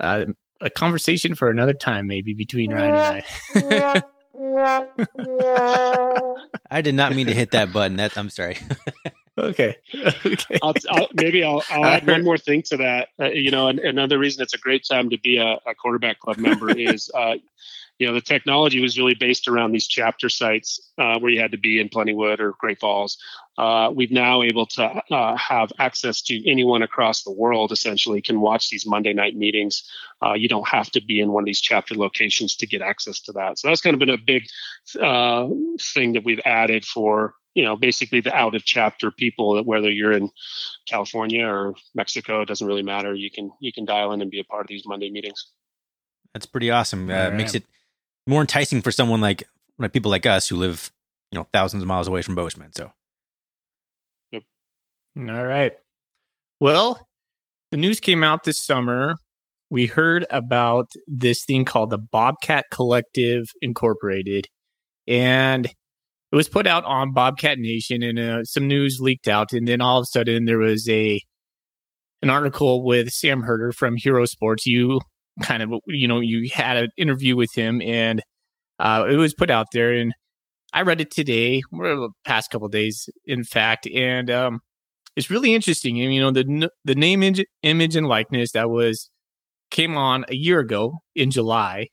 uh, 0.00 0.26
a 0.60 0.70
conversation 0.70 1.34
for 1.34 1.50
another 1.50 1.74
time, 1.74 2.06
maybe 2.06 2.34
between 2.34 2.72
Ryan 2.72 3.22
and 3.54 3.64
I. 3.64 4.02
I 6.70 6.80
did 6.82 6.94
not 6.94 7.14
mean 7.14 7.26
to 7.26 7.34
hit 7.34 7.50
that 7.52 7.72
button. 7.72 7.96
That 7.96 8.16
I'm 8.16 8.30
sorry. 8.30 8.58
okay. 9.38 9.76
okay. 9.94 10.58
I'll, 10.62 10.74
I'll, 10.90 11.08
maybe 11.14 11.44
I'll, 11.44 11.62
I'll 11.70 11.84
add 11.84 12.06
one 12.06 12.24
more 12.24 12.38
thing 12.38 12.62
to 12.66 12.76
that. 12.78 13.08
Uh, 13.20 13.26
you 13.28 13.50
know, 13.50 13.68
and, 13.68 13.78
another 13.78 14.18
reason 14.18 14.42
it's 14.42 14.54
a 14.54 14.58
great 14.58 14.84
time 14.88 15.10
to 15.10 15.18
be 15.18 15.36
a, 15.36 15.58
a 15.66 15.74
quarterback 15.74 16.20
club 16.20 16.38
member 16.38 16.70
is 16.70 17.10
uh, 17.14 17.34
you 17.98 18.06
know 18.06 18.14
the 18.14 18.20
technology 18.20 18.80
was 18.80 18.98
really 18.98 19.14
based 19.14 19.48
around 19.48 19.72
these 19.72 19.86
chapter 19.86 20.28
sites 20.28 20.92
uh, 20.98 21.18
where 21.18 21.30
you 21.30 21.40
had 21.40 21.52
to 21.52 21.58
be 21.58 21.80
in 21.80 21.88
Plentywood 21.88 22.40
or 22.40 22.54
Great 22.58 22.80
Falls. 22.80 23.16
Uh, 23.58 23.90
we've 23.94 24.10
now 24.10 24.42
able 24.42 24.66
to 24.66 24.82
uh, 25.10 25.36
have 25.36 25.70
access 25.78 26.22
to 26.22 26.50
anyone 26.50 26.82
across 26.82 27.22
the 27.22 27.30
world. 27.30 27.70
Essentially, 27.70 28.20
can 28.22 28.40
watch 28.40 28.70
these 28.70 28.86
Monday 28.86 29.12
night 29.12 29.36
meetings. 29.36 29.84
Uh, 30.24 30.32
you 30.32 30.48
don't 30.48 30.66
have 30.66 30.90
to 30.90 31.00
be 31.00 31.20
in 31.20 31.32
one 31.32 31.42
of 31.42 31.46
these 31.46 31.60
chapter 31.60 31.94
locations 31.94 32.56
to 32.56 32.66
get 32.66 32.82
access 32.82 33.20
to 33.20 33.32
that. 33.32 33.58
So 33.58 33.68
that's 33.68 33.80
kind 33.80 33.94
of 33.94 34.00
been 34.00 34.10
a 34.10 34.18
big 34.18 34.44
uh, 35.00 35.48
thing 35.80 36.14
that 36.14 36.24
we've 36.24 36.40
added 36.44 36.84
for 36.84 37.34
you 37.54 37.64
know 37.64 37.76
basically 37.76 38.20
the 38.20 38.34
out 38.34 38.54
of 38.54 38.64
chapter 38.64 39.10
people. 39.10 39.62
Whether 39.62 39.90
you're 39.90 40.12
in 40.12 40.30
California 40.88 41.46
or 41.46 41.74
Mexico, 41.94 42.42
it 42.42 42.48
doesn't 42.48 42.66
really 42.66 42.82
matter. 42.82 43.14
You 43.14 43.30
can 43.30 43.52
you 43.60 43.72
can 43.72 43.84
dial 43.84 44.12
in 44.12 44.22
and 44.22 44.30
be 44.30 44.40
a 44.40 44.44
part 44.44 44.62
of 44.62 44.68
these 44.68 44.86
Monday 44.86 45.10
meetings. 45.10 45.46
That's 46.32 46.46
pretty 46.46 46.70
awesome. 46.70 47.10
Uh, 47.10 47.12
right. 47.12 47.34
Makes 47.34 47.54
it 47.54 47.64
more 48.26 48.40
enticing 48.40 48.82
for 48.82 48.92
someone 48.92 49.20
like 49.20 49.44
like 49.78 49.92
people 49.92 50.10
like 50.10 50.26
us 50.26 50.48
who 50.48 50.56
live, 50.56 50.90
you 51.30 51.38
know, 51.38 51.46
thousands 51.52 51.82
of 51.82 51.86
miles 51.88 52.08
away 52.08 52.22
from 52.22 52.34
Bozeman. 52.34 52.72
So, 52.72 52.92
yep. 54.30 54.42
All 55.18 55.44
right. 55.44 55.72
Well, 56.60 57.06
the 57.70 57.76
news 57.76 58.00
came 58.00 58.22
out 58.22 58.44
this 58.44 58.62
summer. 58.62 59.16
We 59.70 59.86
heard 59.86 60.26
about 60.30 60.90
this 61.06 61.44
thing 61.44 61.64
called 61.64 61.90
the 61.90 61.98
Bobcat 61.98 62.66
Collective 62.70 63.46
Incorporated, 63.62 64.46
and 65.08 65.66
it 65.66 66.36
was 66.36 66.48
put 66.48 66.66
out 66.66 66.84
on 66.84 67.12
Bobcat 67.12 67.58
Nation, 67.58 68.02
and 68.02 68.18
uh, 68.18 68.44
some 68.44 68.68
news 68.68 68.98
leaked 69.00 69.28
out. 69.28 69.52
And 69.52 69.66
then 69.66 69.80
all 69.80 69.98
of 69.98 70.02
a 70.02 70.06
sudden, 70.06 70.44
there 70.44 70.58
was 70.58 70.88
a 70.88 71.20
an 72.22 72.30
article 72.30 72.84
with 72.84 73.10
Sam 73.10 73.42
Herder 73.42 73.72
from 73.72 73.96
Hero 73.96 74.24
Sports. 74.26 74.66
You 74.66 75.00
kind 75.42 75.62
of 75.62 75.72
you 75.86 76.06
know 76.08 76.20
you 76.20 76.50
had 76.52 76.76
an 76.76 76.88
interview 76.96 77.36
with 77.36 77.54
him 77.54 77.80
and 77.80 78.22
uh, 78.78 79.06
it 79.08 79.16
was 79.16 79.34
put 79.34 79.50
out 79.50 79.66
there 79.72 79.92
and 79.92 80.12
I 80.72 80.82
read 80.82 81.00
it 81.00 81.10
today, 81.10 81.62
or 81.72 81.94
the 81.94 82.10
past 82.24 82.50
couple 82.50 82.68
days, 82.68 83.08
in 83.26 83.44
fact, 83.44 83.86
and 83.86 84.30
um, 84.30 84.60
it's 85.16 85.30
really 85.30 85.54
interesting. 85.54 86.00
And 86.00 86.14
you 86.14 86.20
know 86.20 86.30
the 86.30 86.70
the 86.84 86.94
name, 86.94 87.22
image, 87.62 87.96
and 87.96 88.06
likeness 88.06 88.52
that 88.52 88.70
was 88.70 89.10
came 89.70 89.96
on 89.96 90.24
a 90.28 90.34
year 90.34 90.60
ago 90.60 90.98
in 91.14 91.30
July 91.30 91.88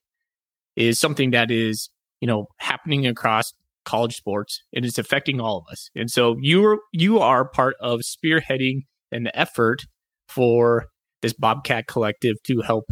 is 0.76 1.00
something 1.00 1.32
that 1.32 1.52
is 1.52 1.90
you 2.22 2.28
know 2.28 2.48
happening 2.60 3.06
across 3.06 3.52
college 3.86 4.16
sports 4.16 4.62
and 4.74 4.86
it's 4.86 4.98
affecting 4.98 5.42
all 5.42 5.58
of 5.58 5.72
us. 5.72 5.90
And 5.96 6.10
so 6.10 6.38
you're 6.40 6.80
you 6.94 7.20
are 7.20 7.50
part 7.50 7.76
of 7.82 8.02
spearheading 8.02 8.84
an 9.12 9.30
effort 9.34 9.82
for 10.30 10.86
this 11.22 11.34
Bobcat 11.34 11.88
Collective 11.88 12.38
to 12.46 12.62
help 12.62 12.86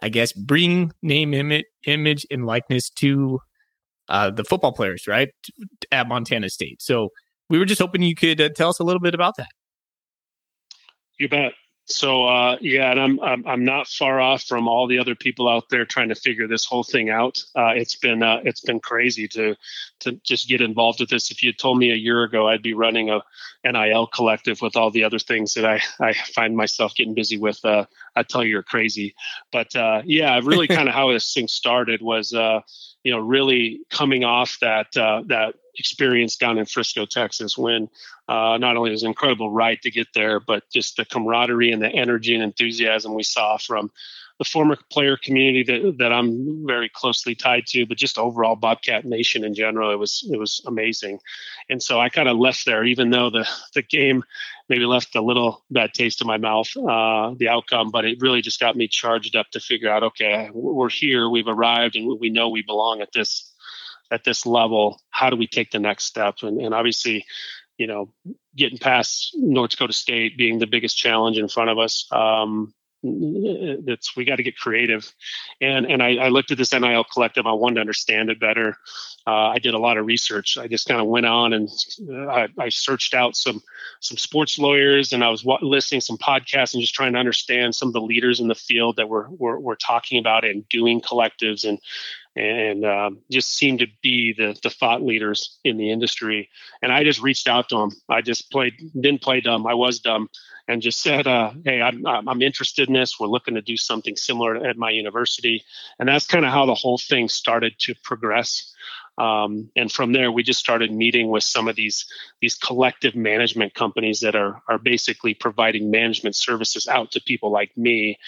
I 0.00 0.08
guess, 0.08 0.32
bring 0.32 0.92
name, 1.02 1.34
image, 1.34 1.64
image 1.86 2.26
and 2.30 2.46
likeness 2.46 2.90
to 2.90 3.40
uh, 4.08 4.30
the 4.30 4.44
football 4.44 4.72
players, 4.72 5.06
right, 5.06 5.28
at 5.90 6.08
Montana 6.08 6.48
State. 6.48 6.80
So 6.80 7.10
we 7.50 7.58
were 7.58 7.64
just 7.64 7.80
hoping 7.80 8.02
you 8.02 8.14
could 8.14 8.40
uh, 8.40 8.48
tell 8.50 8.68
us 8.68 8.78
a 8.78 8.84
little 8.84 9.00
bit 9.00 9.14
about 9.14 9.36
that. 9.36 9.48
You 11.18 11.28
bet. 11.28 11.52
So 11.90 12.26
uh, 12.26 12.58
yeah, 12.60 12.90
and 12.90 13.00
I'm, 13.00 13.20
I'm, 13.20 13.46
I'm 13.46 13.64
not 13.64 13.88
far 13.88 14.20
off 14.20 14.42
from 14.42 14.68
all 14.68 14.86
the 14.86 14.98
other 14.98 15.14
people 15.14 15.48
out 15.48 15.70
there 15.70 15.86
trying 15.86 16.10
to 16.10 16.14
figure 16.14 16.46
this 16.46 16.66
whole 16.66 16.84
thing 16.84 17.08
out. 17.08 17.42
Uh, 17.56 17.72
it's 17.74 17.96
been 17.96 18.22
uh, 18.22 18.42
it's 18.44 18.60
been 18.60 18.78
crazy 18.78 19.26
to 19.28 19.56
to 20.00 20.12
just 20.22 20.48
get 20.48 20.60
involved 20.60 21.00
with 21.00 21.08
this. 21.08 21.30
If 21.30 21.42
you 21.42 21.50
told 21.50 21.78
me 21.78 21.90
a 21.90 21.96
year 21.96 22.24
ago 22.24 22.46
I'd 22.46 22.62
be 22.62 22.74
running 22.74 23.08
a 23.08 23.22
NIL 23.64 24.06
collective 24.08 24.60
with 24.60 24.76
all 24.76 24.90
the 24.90 25.04
other 25.04 25.18
things 25.18 25.54
that 25.54 25.64
I 25.64 25.80
I 25.98 26.12
find 26.12 26.54
myself 26.54 26.94
getting 26.94 27.14
busy 27.14 27.38
with, 27.38 27.64
uh, 27.64 27.86
I'd 28.14 28.28
tell 28.28 28.44
you 28.44 28.50
you're 28.50 28.62
crazy. 28.62 29.14
But 29.50 29.74
uh, 29.74 30.02
yeah, 30.04 30.38
really 30.44 30.68
kind 30.68 30.90
of 30.90 30.94
how 30.94 31.10
this 31.10 31.32
thing 31.32 31.48
started 31.48 32.02
was 32.02 32.34
uh, 32.34 32.60
you 33.02 33.12
know 33.12 33.18
really 33.20 33.80
coming 33.88 34.24
off 34.24 34.58
that 34.60 34.92
that 34.92 35.54
experience 35.78 36.36
down 36.36 36.58
in 36.58 36.66
Frisco, 36.66 37.06
Texas, 37.06 37.56
when 37.56 37.88
uh, 38.28 38.58
not 38.58 38.76
only 38.76 38.90
was 38.90 39.02
an 39.02 39.08
incredible 39.08 39.50
ride 39.50 39.82
to 39.82 39.90
get 39.90 40.08
there, 40.14 40.40
but 40.40 40.68
just 40.70 40.96
the 40.96 41.04
camaraderie 41.04 41.72
and 41.72 41.82
the 41.82 41.88
energy 41.88 42.34
and 42.34 42.42
enthusiasm 42.42 43.14
we 43.14 43.22
saw 43.22 43.56
from 43.56 43.90
the 44.38 44.44
former 44.44 44.76
player 44.90 45.16
community 45.16 45.64
that, 45.64 45.96
that 45.98 46.12
I'm 46.12 46.64
very 46.66 46.88
closely 46.88 47.34
tied 47.34 47.66
to, 47.68 47.86
but 47.86 47.98
just 47.98 48.18
overall 48.18 48.54
Bobcat 48.54 49.04
Nation 49.04 49.44
in 49.44 49.52
general, 49.52 49.90
it 49.90 49.96
was 49.96 50.28
it 50.30 50.38
was 50.38 50.62
amazing. 50.66 51.18
And 51.68 51.82
so 51.82 52.00
I 52.00 52.08
kind 52.08 52.28
of 52.28 52.38
left 52.38 52.64
there, 52.64 52.84
even 52.84 53.10
though 53.10 53.30
the 53.30 53.48
the 53.74 53.82
game 53.82 54.22
maybe 54.68 54.84
left 54.84 55.16
a 55.16 55.22
little 55.22 55.64
bad 55.70 55.92
taste 55.92 56.20
in 56.20 56.26
my 56.26 56.36
mouth, 56.36 56.68
uh, 56.76 57.34
the 57.36 57.48
outcome, 57.48 57.90
but 57.90 58.04
it 58.04 58.20
really 58.20 58.42
just 58.42 58.60
got 58.60 58.76
me 58.76 58.86
charged 58.86 59.34
up 59.34 59.50
to 59.50 59.60
figure 59.60 59.90
out, 59.90 60.02
okay, 60.02 60.50
we're 60.52 60.90
here, 60.90 61.28
we've 61.28 61.48
arrived, 61.48 61.96
and 61.96 62.20
we 62.20 62.30
know 62.30 62.48
we 62.48 62.62
belong 62.62 63.00
at 63.00 63.12
this 63.12 63.47
at 64.10 64.24
this 64.24 64.46
level. 64.46 65.00
How 65.10 65.30
do 65.30 65.36
we 65.36 65.46
take 65.46 65.70
the 65.70 65.78
next 65.78 66.04
step? 66.04 66.36
And, 66.42 66.60
and 66.60 66.74
obviously, 66.74 67.24
you 67.76 67.86
know, 67.86 68.12
getting 68.56 68.78
past 68.78 69.30
North 69.34 69.70
Dakota 69.70 69.92
State 69.92 70.36
being 70.36 70.58
the 70.58 70.66
biggest 70.66 70.96
challenge 70.96 71.38
in 71.38 71.48
front 71.48 71.70
of 71.70 71.78
us. 71.78 72.06
Um, 72.10 72.74
it's 73.02 74.16
we 74.16 74.24
got 74.24 74.36
to 74.36 74.42
get 74.42 74.56
creative, 74.56 75.12
and 75.60 75.86
and 75.86 76.02
I, 76.02 76.16
I, 76.16 76.28
looked 76.30 76.50
at 76.50 76.58
this 76.58 76.72
NIL 76.72 77.04
collective. 77.04 77.46
I 77.46 77.52
wanted 77.52 77.76
to 77.76 77.80
understand 77.80 78.28
it 78.28 78.40
better. 78.40 78.76
Uh, 79.24 79.50
I 79.50 79.58
did 79.58 79.74
a 79.74 79.78
lot 79.78 79.98
of 79.98 80.06
research. 80.06 80.58
I 80.58 80.66
just 80.66 80.88
kind 80.88 81.00
of 81.00 81.06
went 81.06 81.26
on 81.26 81.52
and 81.52 81.68
uh, 82.10 82.26
I, 82.26 82.48
I, 82.58 82.68
searched 82.70 83.14
out 83.14 83.36
some 83.36 83.60
some 84.00 84.16
sports 84.16 84.58
lawyers, 84.58 85.12
and 85.12 85.24
I 85.24 85.28
was 85.28 85.44
listening 85.62 86.00
some 86.00 86.18
podcasts 86.18 86.74
and 86.74 86.80
just 86.80 86.94
trying 86.94 87.12
to 87.14 87.18
understand 87.18 87.74
some 87.74 87.88
of 87.88 87.94
the 87.94 88.00
leaders 88.00 88.40
in 88.40 88.48
the 88.48 88.54
field 88.54 88.96
that 88.96 89.08
were 89.08 89.28
were, 89.30 89.58
were 89.58 89.76
talking 89.76 90.18
about 90.18 90.44
and 90.44 90.68
doing 90.68 91.00
collectives 91.00 91.68
and 91.68 91.78
and 92.36 92.84
um, 92.84 93.18
just 93.32 93.56
seemed 93.56 93.80
to 93.80 93.88
be 94.00 94.32
the 94.32 94.58
the 94.62 94.70
thought 94.70 95.02
leaders 95.02 95.58
in 95.64 95.76
the 95.76 95.90
industry. 95.90 96.48
And 96.82 96.92
I 96.92 97.02
just 97.02 97.20
reached 97.20 97.48
out 97.48 97.68
to 97.70 97.76
them. 97.76 97.90
I 98.08 98.20
just 98.20 98.50
played, 98.52 98.74
didn't 98.94 99.22
play 99.22 99.40
dumb. 99.40 99.66
I 99.66 99.74
was 99.74 99.98
dumb, 99.98 100.28
and 100.68 100.80
just 100.80 101.02
said, 101.02 101.26
uh, 101.26 101.52
"Hey, 101.64 101.82
I'm 101.82 102.06
I'm 102.06 102.42
interested 102.42 102.88
in 102.88 102.94
this. 102.94 103.18
We're 103.18 103.26
looking 103.26 103.54
to 103.54 103.62
do 103.62 103.76
something 103.76 104.14
similar 104.14 104.56
at 104.56 104.76
my 104.76 104.90
university." 104.90 105.64
And 105.98 106.08
that's 106.08 106.26
kind 106.26 106.44
of 106.44 106.52
how 106.52 106.66
the 106.66 106.74
whole 106.74 106.98
thing 106.98 107.28
started 107.28 107.74
to 107.80 107.94
progress. 108.04 108.72
Um, 109.18 109.70
and 109.74 109.90
from 109.90 110.12
there, 110.12 110.30
we 110.30 110.42
just 110.42 110.60
started 110.60 110.92
meeting 110.92 111.28
with 111.28 111.42
some 111.42 111.68
of 111.68 111.76
these 111.76 112.06
these 112.40 112.54
collective 112.54 113.14
management 113.14 113.74
companies 113.74 114.20
that 114.20 114.36
are 114.36 114.62
are 114.68 114.78
basically 114.78 115.34
providing 115.34 115.90
management 115.90 116.36
services 116.36 116.86
out 116.86 117.12
to 117.12 117.20
people 117.20 117.50
like 117.50 117.76
me 117.76 118.18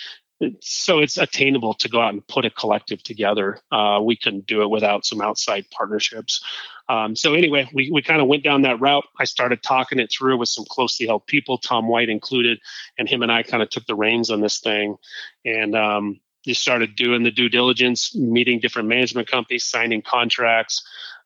so 0.60 1.00
it's 1.00 1.18
attainable 1.18 1.74
to 1.74 1.88
go 1.88 2.00
out 2.00 2.14
and 2.14 2.26
put 2.26 2.46
a 2.46 2.50
collective 2.50 3.02
together. 3.02 3.60
Uh, 3.70 4.00
we 4.02 4.16
couldn't 4.16 4.46
do 4.46 4.62
it 4.62 4.70
without 4.70 5.04
some 5.04 5.20
outside 5.20 5.66
partnerships. 5.70 6.42
Um, 6.88 7.14
so 7.14 7.34
anyway, 7.34 7.68
we, 7.74 7.90
we 7.90 8.02
kind 8.02 8.22
of 8.22 8.26
went 8.26 8.42
down 8.42 8.62
that 8.62 8.80
route. 8.80 9.04
I 9.18 9.24
started 9.24 9.62
talking 9.62 9.98
it 9.98 10.10
through 10.10 10.38
with 10.38 10.48
some 10.48 10.64
closely 10.68 11.06
held 11.06 11.26
people, 11.26 11.58
Tom 11.58 11.88
White 11.88 12.08
included, 12.08 12.58
and 12.98 13.08
him 13.08 13.22
and 13.22 13.30
I 13.30 13.42
kind 13.42 13.62
of 13.62 13.68
took 13.68 13.86
the 13.86 13.94
reins 13.94 14.30
on 14.30 14.40
this 14.40 14.60
thing. 14.60 14.96
And 15.44 15.76
um, 15.76 16.20
just 16.44 16.62
started 16.62 16.96
doing 16.96 17.22
the 17.22 17.30
due 17.30 17.48
diligence, 17.48 18.14
meeting 18.14 18.60
different 18.60 18.88
management 18.88 19.28
companies, 19.28 19.64
signing 19.64 20.02
contracts, 20.02 20.82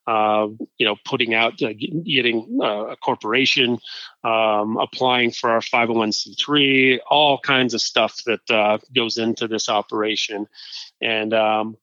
uh, 0.07 0.47
you 0.77 0.85
know, 0.85 0.95
putting 1.03 1.33
out, 1.33 1.61
uh, 1.63 1.73
getting 1.73 2.59
uh, 2.61 2.87
a 2.87 2.95
corporation, 2.97 3.79
um, 4.23 4.77
applying 4.77 5.31
for 5.31 5.49
our 5.49 5.61
501c3, 5.61 6.99
all 7.09 7.39
kinds 7.39 7.73
of 7.73 7.81
stuff 7.81 8.21
that 8.25 8.51
uh, 8.51 8.77
goes 8.95 9.17
into 9.17 9.47
this 9.47 9.67
operation. 9.67 10.47
And 11.01 11.33
um, 11.33 11.77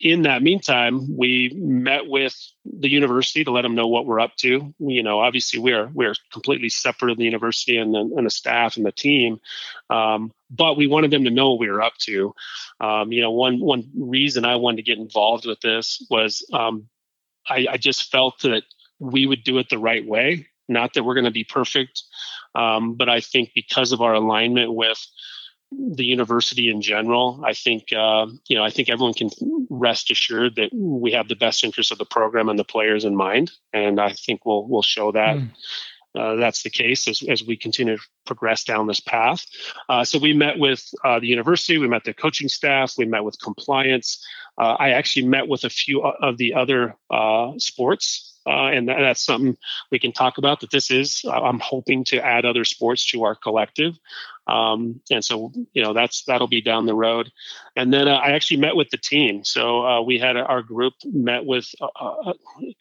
in 0.00 0.22
that 0.22 0.42
meantime, 0.42 1.16
we 1.16 1.50
met 1.56 2.06
with 2.06 2.36
the 2.64 2.88
university 2.88 3.42
to 3.44 3.50
let 3.50 3.62
them 3.62 3.74
know 3.74 3.88
what 3.88 4.06
we're 4.06 4.20
up 4.20 4.36
to. 4.36 4.72
We, 4.78 4.94
you 4.94 5.02
know, 5.02 5.20
obviously 5.20 5.58
we're 5.58 5.88
we're 5.88 6.14
completely 6.32 6.68
separate 6.68 7.10
of 7.10 7.18
the 7.18 7.24
university 7.24 7.76
and 7.76 7.92
the, 7.92 8.00
and 8.00 8.26
the 8.26 8.30
staff 8.30 8.76
and 8.76 8.86
the 8.86 8.92
team, 8.92 9.40
um, 9.90 10.32
but 10.50 10.76
we 10.76 10.86
wanted 10.86 11.10
them 11.10 11.24
to 11.24 11.30
know 11.30 11.50
what 11.50 11.60
we 11.60 11.70
were 11.70 11.82
up 11.82 11.96
to. 12.02 12.32
Um, 12.80 13.12
you 13.12 13.20
know, 13.20 13.32
one 13.32 13.58
one 13.58 13.90
reason 13.96 14.44
I 14.44 14.56
wanted 14.56 14.76
to 14.76 14.82
get 14.82 14.98
involved 14.98 15.46
with 15.46 15.60
this 15.60 16.04
was 16.08 16.46
um, 16.52 16.88
I, 17.48 17.66
I, 17.70 17.76
just 17.76 18.10
felt 18.10 18.40
that 18.42 18.62
we 19.00 19.26
would 19.26 19.42
do 19.42 19.58
it 19.58 19.68
the 19.68 19.78
right 19.78 20.06
way. 20.06 20.46
Not 20.68 20.94
that 20.94 21.02
we're 21.02 21.14
going 21.14 21.24
to 21.24 21.30
be 21.30 21.44
perfect, 21.44 22.02
um, 22.54 22.94
but 22.94 23.08
I 23.08 23.20
think 23.20 23.50
because 23.54 23.92
of 23.92 24.00
our 24.00 24.14
alignment 24.14 24.72
with 24.72 25.04
the 25.70 26.04
university 26.04 26.70
in 26.70 26.80
general, 26.80 27.42
I 27.44 27.52
think 27.52 27.92
uh, 27.92 28.26
you 28.48 28.56
know 28.56 28.64
I 28.64 28.70
think 28.70 28.88
everyone 28.88 29.14
can 29.14 29.30
rest 29.68 30.10
assured 30.10 30.56
that 30.56 30.70
we 30.72 31.12
have 31.12 31.28
the 31.28 31.36
best 31.36 31.64
interest 31.64 31.92
of 31.92 31.98
the 31.98 32.04
program 32.04 32.48
and 32.48 32.58
the 32.58 32.64
players 32.64 33.04
in 33.04 33.14
mind, 33.14 33.52
and 33.72 34.00
I 34.00 34.12
think 34.12 34.44
we'll 34.44 34.66
we'll 34.66 34.82
show 34.82 35.12
that. 35.12 35.36
Mm. 35.36 35.50
Uh, 36.18 36.36
that's 36.36 36.62
the 36.62 36.70
case 36.70 37.06
as, 37.06 37.22
as 37.28 37.44
we 37.44 37.56
continue 37.56 37.96
to 37.96 38.02
progress 38.26 38.64
down 38.64 38.86
this 38.86 38.98
path. 38.98 39.44
Uh, 39.88 40.04
so 40.04 40.18
we 40.18 40.32
met 40.32 40.58
with 40.58 40.82
uh, 41.04 41.20
the 41.20 41.26
university, 41.26 41.78
we 41.78 41.86
met 41.86 42.02
the 42.02 42.14
coaching 42.14 42.48
staff, 42.48 42.94
we 42.96 43.04
met 43.04 43.22
with 43.22 43.38
compliance. 43.40 44.26
Uh, 44.58 44.74
I 44.78 44.90
actually 44.90 45.26
met 45.26 45.46
with 45.46 45.64
a 45.64 45.70
few 45.70 46.02
of 46.02 46.38
the 46.38 46.54
other 46.54 46.96
uh, 47.10 47.52
sports 47.58 48.27
uh, 48.46 48.68
and 48.68 48.88
that's 48.88 49.24
something 49.24 49.56
we 49.90 49.98
can 49.98 50.12
talk 50.12 50.38
about. 50.38 50.60
That 50.60 50.70
this 50.70 50.90
is, 50.90 51.24
I'm 51.30 51.60
hoping 51.60 52.04
to 52.04 52.24
add 52.24 52.44
other 52.44 52.64
sports 52.64 53.10
to 53.10 53.24
our 53.24 53.34
collective, 53.34 53.94
um, 54.46 55.00
and 55.10 55.24
so 55.24 55.52
you 55.72 55.82
know 55.82 55.92
that's 55.92 56.24
that'll 56.24 56.48
be 56.48 56.62
down 56.62 56.86
the 56.86 56.94
road. 56.94 57.30
And 57.76 57.92
then 57.92 58.08
uh, 58.08 58.14
I 58.14 58.32
actually 58.32 58.60
met 58.60 58.76
with 58.76 58.90
the 58.90 58.96
team. 58.96 59.44
So 59.44 59.84
uh, 59.84 60.02
we 60.02 60.18
had 60.18 60.36
our 60.36 60.62
group 60.62 60.94
met 61.04 61.44
with 61.44 61.66
uh, 61.80 61.86
uh, 62.00 62.32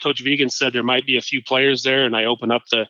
Coach 0.01 0.23
Vigen 0.23 0.49
said 0.49 0.73
there 0.73 0.83
might 0.83 1.05
be 1.05 1.17
a 1.17 1.21
few 1.21 1.43
players 1.43 1.83
there, 1.83 2.05
and 2.05 2.15
I 2.15 2.25
opened 2.25 2.51
up 2.51 2.63
the 2.71 2.87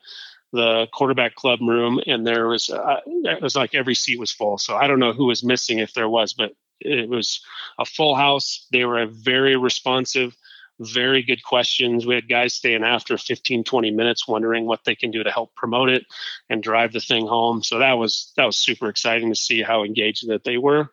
the 0.54 0.88
quarterback 0.94 1.36
club 1.36 1.60
room, 1.62 2.00
and 2.06 2.26
there 2.26 2.48
was 2.48 2.70
uh, 2.70 3.02
it 3.06 3.42
was 3.42 3.56
like 3.56 3.76
every 3.76 3.96
seat 3.96 4.20
was 4.20 4.32
full. 4.32 4.58
So 4.58 4.76
I 4.76 4.88
don't 4.88 5.00
know 5.00 5.14
who 5.14 5.26
was 5.26 5.44
missing 5.44 5.80
if 5.80 5.94
there 5.94 6.10
was, 6.10 6.34
but 6.34 6.52
it 6.80 7.10
was 7.10 7.42
a 7.80 7.86
full 7.86 8.16
house. 8.16 8.68
They 8.72 8.86
were 8.86 9.06
very 9.08 9.56
responsive 9.56 10.36
very 10.80 11.24
good 11.24 11.44
questions. 11.44 12.06
We 12.06 12.16
had 12.16 12.30
guys 12.30 12.54
staying 12.54 12.84
after 12.84 13.18
15, 13.18 13.64
20 13.64 13.92
minutes 13.92 14.28
wondering 14.28 14.66
what 14.66 14.84
they 14.86 14.96
can 14.96 15.12
do 15.12 15.24
to 15.24 15.32
help 15.32 15.56
promote 15.56 15.90
it 15.90 16.06
and 16.50 16.62
drive 16.62 16.94
the 16.94 17.00
thing 17.00 17.28
home. 17.28 17.64
So 17.64 17.80
that 17.80 17.94
was 17.94 18.32
that 18.38 18.46
was 18.46 18.58
super 18.58 18.90
exciting 18.90 19.30
to 19.30 19.36
see 19.36 19.62
how 19.62 19.84
engaged 19.84 20.28
that 20.28 20.44
they 20.44 20.58
were. 20.58 20.92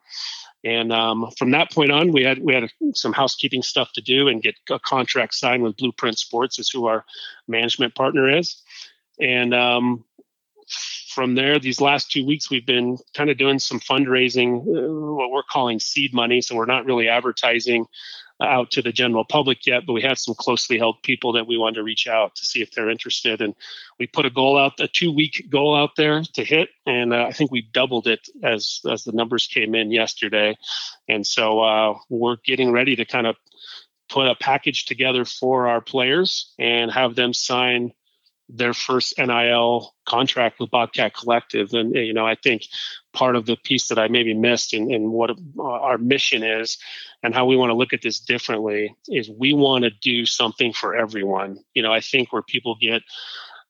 And 0.64 0.92
um, 0.92 1.30
from 1.36 1.50
that 1.50 1.70
point 1.70 1.92
on, 1.92 2.12
we 2.12 2.24
had 2.24 2.38
we 2.38 2.54
had 2.54 2.70
some 2.94 3.12
housekeeping 3.12 3.62
stuff 3.62 3.92
to 3.92 4.00
do 4.00 4.28
and 4.28 4.42
get 4.42 4.54
a 4.70 4.78
contract 4.78 5.34
signed 5.34 5.62
with 5.62 5.76
Blueprint 5.76 6.18
Sports, 6.18 6.58
is 6.58 6.70
who 6.70 6.86
our 6.86 7.04
management 7.46 7.94
partner 7.94 8.34
is. 8.34 8.62
And 9.20 9.54
um, 9.54 10.04
from 11.08 11.34
there, 11.34 11.58
these 11.58 11.82
last 11.82 12.10
two 12.10 12.26
weeks, 12.26 12.50
we've 12.50 12.66
been 12.66 12.96
kind 13.14 13.28
of 13.28 13.36
doing 13.36 13.58
some 13.58 13.78
fundraising, 13.78 14.60
uh, 14.60 15.14
what 15.14 15.30
we're 15.30 15.42
calling 15.42 15.78
seed 15.78 16.14
money. 16.14 16.40
So 16.40 16.56
we're 16.56 16.64
not 16.64 16.86
really 16.86 17.08
advertising 17.08 17.86
out 18.48 18.70
to 18.72 18.82
the 18.82 18.92
general 18.92 19.24
public 19.24 19.66
yet, 19.66 19.86
but 19.86 19.92
we 19.92 20.02
had 20.02 20.18
some 20.18 20.34
closely 20.34 20.78
held 20.78 21.02
people 21.02 21.32
that 21.32 21.46
we 21.46 21.56
wanted 21.56 21.76
to 21.76 21.82
reach 21.82 22.06
out 22.06 22.34
to 22.36 22.44
see 22.44 22.62
if 22.62 22.70
they're 22.70 22.90
interested. 22.90 23.40
And 23.40 23.54
we 23.98 24.06
put 24.06 24.26
a 24.26 24.30
goal 24.30 24.58
out, 24.58 24.78
a 24.80 24.88
two 24.88 25.12
week 25.12 25.46
goal 25.50 25.76
out 25.76 25.96
there 25.96 26.22
to 26.34 26.44
hit, 26.44 26.70
and 26.86 27.12
uh, 27.12 27.24
I 27.24 27.32
think 27.32 27.50
we 27.50 27.62
doubled 27.72 28.06
it 28.06 28.28
as 28.42 28.80
as 28.90 29.04
the 29.04 29.12
numbers 29.12 29.46
came 29.46 29.74
in 29.74 29.90
yesterday. 29.90 30.56
And 31.08 31.26
so 31.26 31.60
uh, 31.60 31.98
we're 32.08 32.36
getting 32.44 32.72
ready 32.72 32.96
to 32.96 33.04
kind 33.04 33.26
of 33.26 33.36
put 34.08 34.26
a 34.26 34.34
package 34.34 34.84
together 34.84 35.24
for 35.24 35.66
our 35.66 35.80
players 35.80 36.52
and 36.58 36.90
have 36.90 37.14
them 37.14 37.32
sign 37.32 37.92
their 38.56 38.72
first 38.72 39.14
NIL 39.18 39.94
contract 40.06 40.60
with 40.60 40.70
Bobcat 40.70 41.14
Collective. 41.14 41.72
And, 41.72 41.94
you 41.94 42.12
know, 42.12 42.26
I 42.26 42.36
think 42.36 42.66
part 43.12 43.36
of 43.36 43.46
the 43.46 43.56
piece 43.56 43.88
that 43.88 43.98
I 43.98 44.08
maybe 44.08 44.34
missed 44.34 44.72
in, 44.72 44.92
in 44.92 45.10
what 45.10 45.30
our 45.58 45.98
mission 45.98 46.42
is 46.42 46.78
and 47.22 47.34
how 47.34 47.46
we 47.46 47.56
want 47.56 47.70
to 47.70 47.74
look 47.74 47.92
at 47.92 48.02
this 48.02 48.20
differently 48.20 48.94
is 49.08 49.30
we 49.30 49.54
want 49.54 49.84
to 49.84 49.90
do 49.90 50.24
something 50.24 50.72
for 50.72 50.94
everyone. 50.94 51.58
You 51.74 51.82
know, 51.82 51.92
I 51.92 52.00
think 52.00 52.32
where 52.32 52.42
people 52.42 52.76
get 52.80 53.02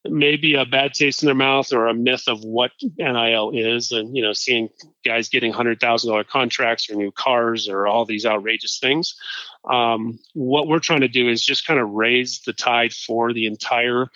maybe 0.04 0.54
a 0.54 0.66
bad 0.66 0.92
taste 0.92 1.22
in 1.22 1.26
their 1.26 1.34
mouth 1.34 1.72
or 1.72 1.86
a 1.86 1.94
myth 1.94 2.24
of 2.28 2.44
what 2.44 2.72
NIL 2.98 3.52
is, 3.54 3.90
and 3.90 4.14
you 4.14 4.22
know, 4.22 4.32
seeing 4.32 4.68
guys 5.04 5.28
getting 5.28 5.52
hundred 5.52 5.80
thousand 5.80 6.10
dollar 6.10 6.24
contracts 6.24 6.90
or 6.90 6.94
new 6.94 7.10
cars 7.10 7.68
or 7.68 7.86
all 7.86 8.04
these 8.04 8.26
outrageous 8.26 8.78
things. 8.78 9.14
Um, 9.68 10.18
what 10.34 10.68
we're 10.68 10.78
trying 10.78 11.00
to 11.00 11.08
do 11.08 11.28
is 11.28 11.42
just 11.42 11.66
kind 11.66 11.80
of 11.80 11.90
raise 11.90 12.40
the 12.40 12.52
tide 12.52 12.92
for 12.92 13.32
the 13.32 13.46
entire 13.46 14.08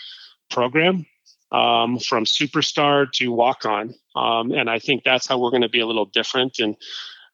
program 0.50 1.06
um, 1.52 1.98
from 1.98 2.24
superstar 2.24 3.11
to 3.12 3.32
walk 3.32 3.64
on. 3.64 3.94
Um, 4.14 4.52
and 4.52 4.68
I 4.68 4.78
think 4.78 5.04
that's 5.04 5.26
how 5.26 5.38
we're 5.38 5.50
going 5.50 5.62
to 5.62 5.68
be 5.68 5.80
a 5.80 5.87
little 5.87 6.06
different. 6.06 6.58
And 6.58 6.76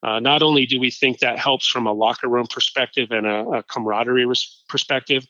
uh, 0.02 0.20
not 0.20 0.42
only 0.42 0.66
do 0.66 0.78
we 0.78 0.90
think 0.90 1.20
that 1.20 1.38
helps 1.38 1.66
from 1.66 1.86
a 1.86 1.92
locker 1.92 2.28
room 2.28 2.46
perspective 2.46 3.10
and 3.10 3.26
a, 3.26 3.48
a 3.48 3.62
camaraderie 3.62 4.26
res- 4.26 4.62
perspective, 4.68 5.26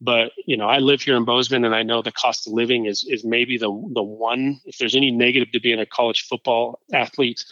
but 0.00 0.32
you 0.46 0.56
know, 0.56 0.68
I 0.68 0.78
live 0.78 1.00
here 1.00 1.16
in 1.16 1.24
Bozeman, 1.24 1.64
and 1.64 1.74
I 1.74 1.82
know 1.82 2.02
the 2.02 2.12
cost 2.12 2.46
of 2.46 2.52
living 2.52 2.86
is 2.86 3.06
is 3.08 3.24
maybe 3.24 3.56
the 3.56 3.70
the 3.94 4.02
one. 4.02 4.60
If 4.64 4.78
there's 4.78 4.96
any 4.96 5.10
negative 5.10 5.50
to 5.52 5.60
being 5.60 5.80
a 5.80 5.86
college 5.86 6.26
football 6.26 6.80
athlete 6.92 7.44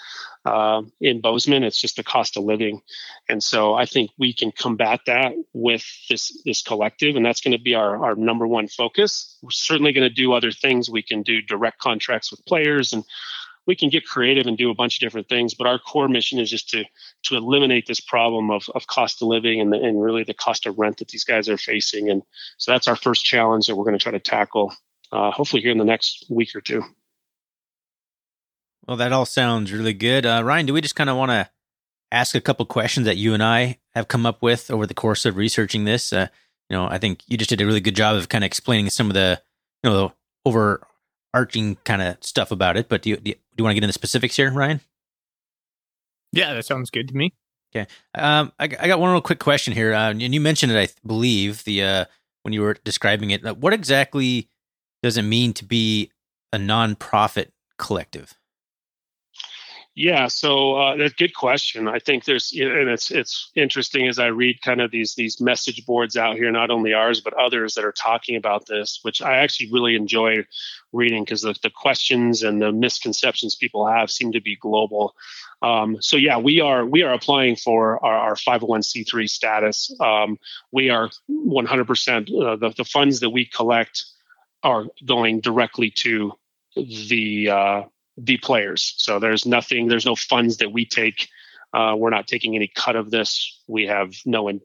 uh, 0.45 0.83
in 1.01 1.21
Bozeman, 1.21 1.63
it's 1.63 1.81
just 1.81 1.97
the 1.97 2.03
cost 2.03 2.37
of 2.37 2.45
living. 2.45 2.83
And 3.29 3.43
so 3.43 3.75
I 3.75 3.87
think 3.87 4.11
we 4.19 4.33
can 4.33 4.53
combat 4.53 5.01
that 5.07 5.33
with 5.53 5.85
this 6.09 6.43
this 6.45 6.63
collective, 6.63 7.17
and 7.17 7.25
that's 7.25 7.41
going 7.41 7.57
to 7.57 7.63
be 7.63 7.75
our 7.75 8.05
our 8.05 8.17
number 8.17 8.47
one 8.47 8.69
focus. 8.69 9.39
We're 9.43 9.51
certainly 9.51 9.93
going 9.93 10.09
to 10.09 10.15
do 10.15 10.33
other 10.33 10.53
things. 10.53 10.91
We 10.91 11.03
can 11.03 11.23
do 11.23 11.41
direct 11.43 11.79
contracts 11.79 12.31
with 12.31 12.45
players 12.45 12.93
and 12.93 13.05
we 13.67 13.77
can 13.77 13.89
get 13.89 14.05
creative 14.05 14.47
and 14.47 14.59
do 14.59 14.71
a 14.71 14.75
bunch 14.75 14.97
of 14.97 15.01
different 15.01 15.29
things 15.29 15.55
but 15.55 15.67
our 15.67 15.79
core 15.79 16.09
mission 16.09 16.39
is 16.39 16.51
just 16.51 16.69
to 16.71 16.85
to 17.25 17.37
eliminate 17.37 17.87
this 17.87 18.01
problem 18.01 18.51
of, 18.51 18.69
of 18.75 18.87
cost 18.87 19.23
of 19.23 19.29
living 19.29 19.61
and, 19.61 19.73
the, 19.73 19.77
and 19.77 20.03
really 20.03 20.25
the 20.25 20.35
cost 20.35 20.67
of 20.67 20.79
rent 20.79 20.99
that 20.99 21.09
these 21.09 21.25
guys 21.25 21.49
are 21.49 21.57
facing. 21.57 22.11
And 22.11 22.23
so 22.59 22.73
that's 22.73 22.89
our 22.89 22.97
first 22.97 23.25
challenge 23.25 23.67
that 23.67 23.77
we're 23.77 23.85
going 23.85 23.99
to 23.99 24.03
try 24.03 24.13
to 24.13 24.21
tackle 24.21 24.75
uh, 25.13 25.31
hopefully 25.31 25.63
here 25.63 25.73
in 25.73 25.79
the 25.79 25.85
next 25.85 26.27
week 26.31 26.55
or 26.55 26.61
two. 26.61 26.83
Well 28.87 28.97
that 28.97 29.13
all 29.13 29.27
sounds 29.27 29.73
really 29.73 29.95
good. 29.95 30.27
Uh, 30.27 30.43
ryan 30.45 30.67
do 30.67 30.75
we 30.75 30.81
just 30.81 30.97
kind 30.97 31.11
of 31.11 31.17
want 31.17 31.31
to 31.31 31.49
ask 32.11 32.35
a 32.35 32.41
couple 32.41 32.67
questions 32.67 33.07
that 33.07 33.17
you 33.17 33.33
and 33.33 33.43
i 33.43 33.79
have 33.95 34.09
come 34.09 34.27
up 34.27 34.43
with 34.43 34.71
over 34.71 34.87
the 34.87 34.95
course 34.95 35.25
of 35.25 35.37
researching 35.37 35.85
this? 35.85 36.13
Uh, 36.13 36.29
you 36.69 36.77
know 36.77 36.87
i 36.87 36.99
think 36.99 37.23
you 37.27 37.37
just 37.37 37.51
did 37.51 37.61
a 37.61 37.67
really 37.67 37.81
good 37.81 37.97
job 37.97 38.17
of 38.17 38.29
kind 38.29 38.45
of 38.45 38.47
explaining 38.47 38.91
some 38.91 39.09
of 39.09 39.15
the 39.15 39.41
you 39.83 39.91
know 39.91 39.97
the 39.97 40.15
over 40.45 40.87
arching 41.35 41.77
kind 41.85 42.03
of 42.03 42.17
stuff 42.21 42.51
about 42.51 42.77
it, 42.77 42.89
but 42.89 43.03
do 43.03 43.11
you, 43.11 43.17
do 43.17 43.31
you, 43.31 43.37
you 43.57 43.65
want 43.65 43.73
to 43.73 43.75
get 43.75 43.85
into 43.85 43.93
specifics 43.93 44.37
here, 44.37 44.51
Ryan? 44.53 44.81
Yeah, 46.33 46.55
that 46.55 46.65
sounds 46.65 46.91
good 46.91 47.09
to 47.09 47.17
me. 47.17 47.35
Okay. 47.75 47.87
Um, 48.15 48.53
I, 48.59 48.65
I 48.65 48.87
got 48.87 49.01
one 49.01 49.11
real 49.13 49.21
quick 49.21 49.39
question 49.39 49.73
here. 49.73 49.95
Uh, 49.95 50.11
and 50.11 50.23
you 50.23 50.41
mentioned 50.41 50.73
it, 50.73 50.79
I 50.79 50.93
believe, 51.07 51.65
the 51.65 51.83
uh, 51.83 52.05
when 52.43 52.53
you 52.53 52.61
were 52.61 52.75
describing 52.85 53.31
it. 53.31 53.45
Uh, 53.45 53.55
what 53.55 53.73
exactly 53.73 54.49
does 55.03 55.17
it 55.17 55.23
mean 55.23 55.53
to 55.55 55.65
be 55.65 56.11
a 56.53 56.59
nonprofit 56.59 57.49
collective? 57.79 58.35
Yeah, 59.95 60.29
so 60.29 60.75
uh, 60.77 60.97
that's 60.97 61.13
a 61.13 61.17
good 61.17 61.35
question. 61.35 61.87
I 61.87 61.99
think 61.99 62.25
there's, 62.25 62.51
and 62.53 62.89
it's 62.89 63.11
it's 63.11 63.51
interesting 63.55 64.09
as 64.09 64.19
I 64.19 64.29
read 64.29 64.63
kind 64.63 64.81
of 64.81 64.91
these 64.91 65.15
these 65.17 65.39
message 65.39 65.85
boards 65.85 66.17
out 66.17 66.37
here, 66.37 66.51
not 66.51 66.71
only 66.71 66.95
ours 66.95 67.21
but 67.21 67.35
others 67.35 67.75
that 67.75 67.85
are 67.85 67.93
talking 67.93 68.37
about 68.37 68.67
this, 68.67 69.01
which 69.03 69.21
I 69.21 69.39
actually 69.39 69.71
really 69.71 69.95
enjoy 69.95 70.47
reading 70.95 71.25
because 71.25 71.43
the, 71.43 71.55
the 71.63 71.69
questions 71.69 72.43
and 72.43 72.63
the 72.63 72.73
misconceptions 72.73 73.55
people 73.55 73.87
have 73.87 74.11
seem 74.11 74.33
to 74.33 74.41
be 74.41 74.57
global. 74.57 75.15
Um, 75.61 75.99
so 76.01 76.17
yeah, 76.17 76.39
we 76.39 76.63
are 76.63 76.87
we 76.87 77.03
are 77.03 77.13
applying 77.13 77.57
for 77.57 78.03
our, 78.03 78.31
our 78.31 78.35
501c3 78.35 79.29
status. 79.29 79.95
Um, 80.01 80.39
we 80.71 80.89
are 80.89 81.11
100% 81.31 82.43
uh, 82.43 82.57
the 82.57 82.71
the 82.75 82.85
funds 82.85 83.21
that 83.21 83.31
we 83.31 83.45
collect 83.45 84.07
are 84.63 84.87
going 85.05 85.41
directly 85.41 85.91
to 85.91 86.33
the 86.77 87.51
uh, 87.51 87.83
the 88.17 88.37
players. 88.39 88.95
So 88.99 89.19
there's 89.19 89.47
nothing, 89.47 89.89
there's 89.89 90.07
no 90.07 90.17
funds 90.17 90.59
that 90.59 90.73
we 90.73 90.85
take 90.85 91.29
Uh, 91.73 91.95
we're 91.97 92.11
not 92.11 92.27
taking 92.27 92.55
any 92.55 92.69
cut 92.69 92.97
of 92.97 93.11
this. 93.11 93.63
We 93.67 93.87
have 93.87 94.13
no 94.27 94.49
in, 94.49 94.61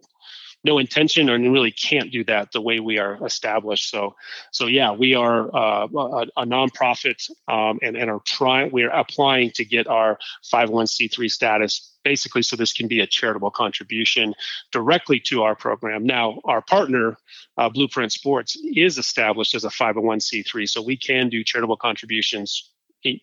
no 0.63 0.77
intention 0.77 1.29
and 1.29 1.53
really 1.53 1.71
can't 1.71 2.11
do 2.11 2.23
that 2.25 2.51
the 2.51 2.61
way 2.61 2.79
we 2.79 2.99
are 2.99 3.25
established. 3.25 3.89
So, 3.89 4.15
so 4.51 4.67
yeah, 4.67 4.91
we 4.91 5.15
are 5.15 5.55
uh, 5.55 5.87
a, 5.87 6.27
a, 6.37 6.45
nonprofit 6.45 7.29
um, 7.47 7.79
and, 7.81 7.95
and 7.95 8.09
are 8.09 8.19
trying, 8.25 8.71
we 8.71 8.83
are 8.83 8.89
applying 8.89 9.51
to 9.51 9.63
get 9.63 9.87
our 9.87 10.17
501c3 10.53 11.31
status 11.31 11.93
basically 12.03 12.41
so 12.41 12.55
this 12.55 12.73
can 12.73 12.87
be 12.87 12.99
a 13.01 13.07
charitable 13.07 13.51
contribution 13.51 14.33
directly 14.71 15.19
to 15.19 15.43
our 15.43 15.55
program. 15.55 16.05
Now, 16.05 16.39
our 16.45 16.61
partner, 16.61 17.17
uh, 17.57 17.69
Blueprint 17.69 18.11
Sports, 18.11 18.57
is 18.75 18.97
established 18.97 19.55
as 19.55 19.65
a 19.65 19.69
501c3, 19.69 20.69
so 20.69 20.81
we 20.81 20.97
can 20.97 21.29
do 21.29 21.43
charitable 21.43 21.77
contributions 21.77 22.71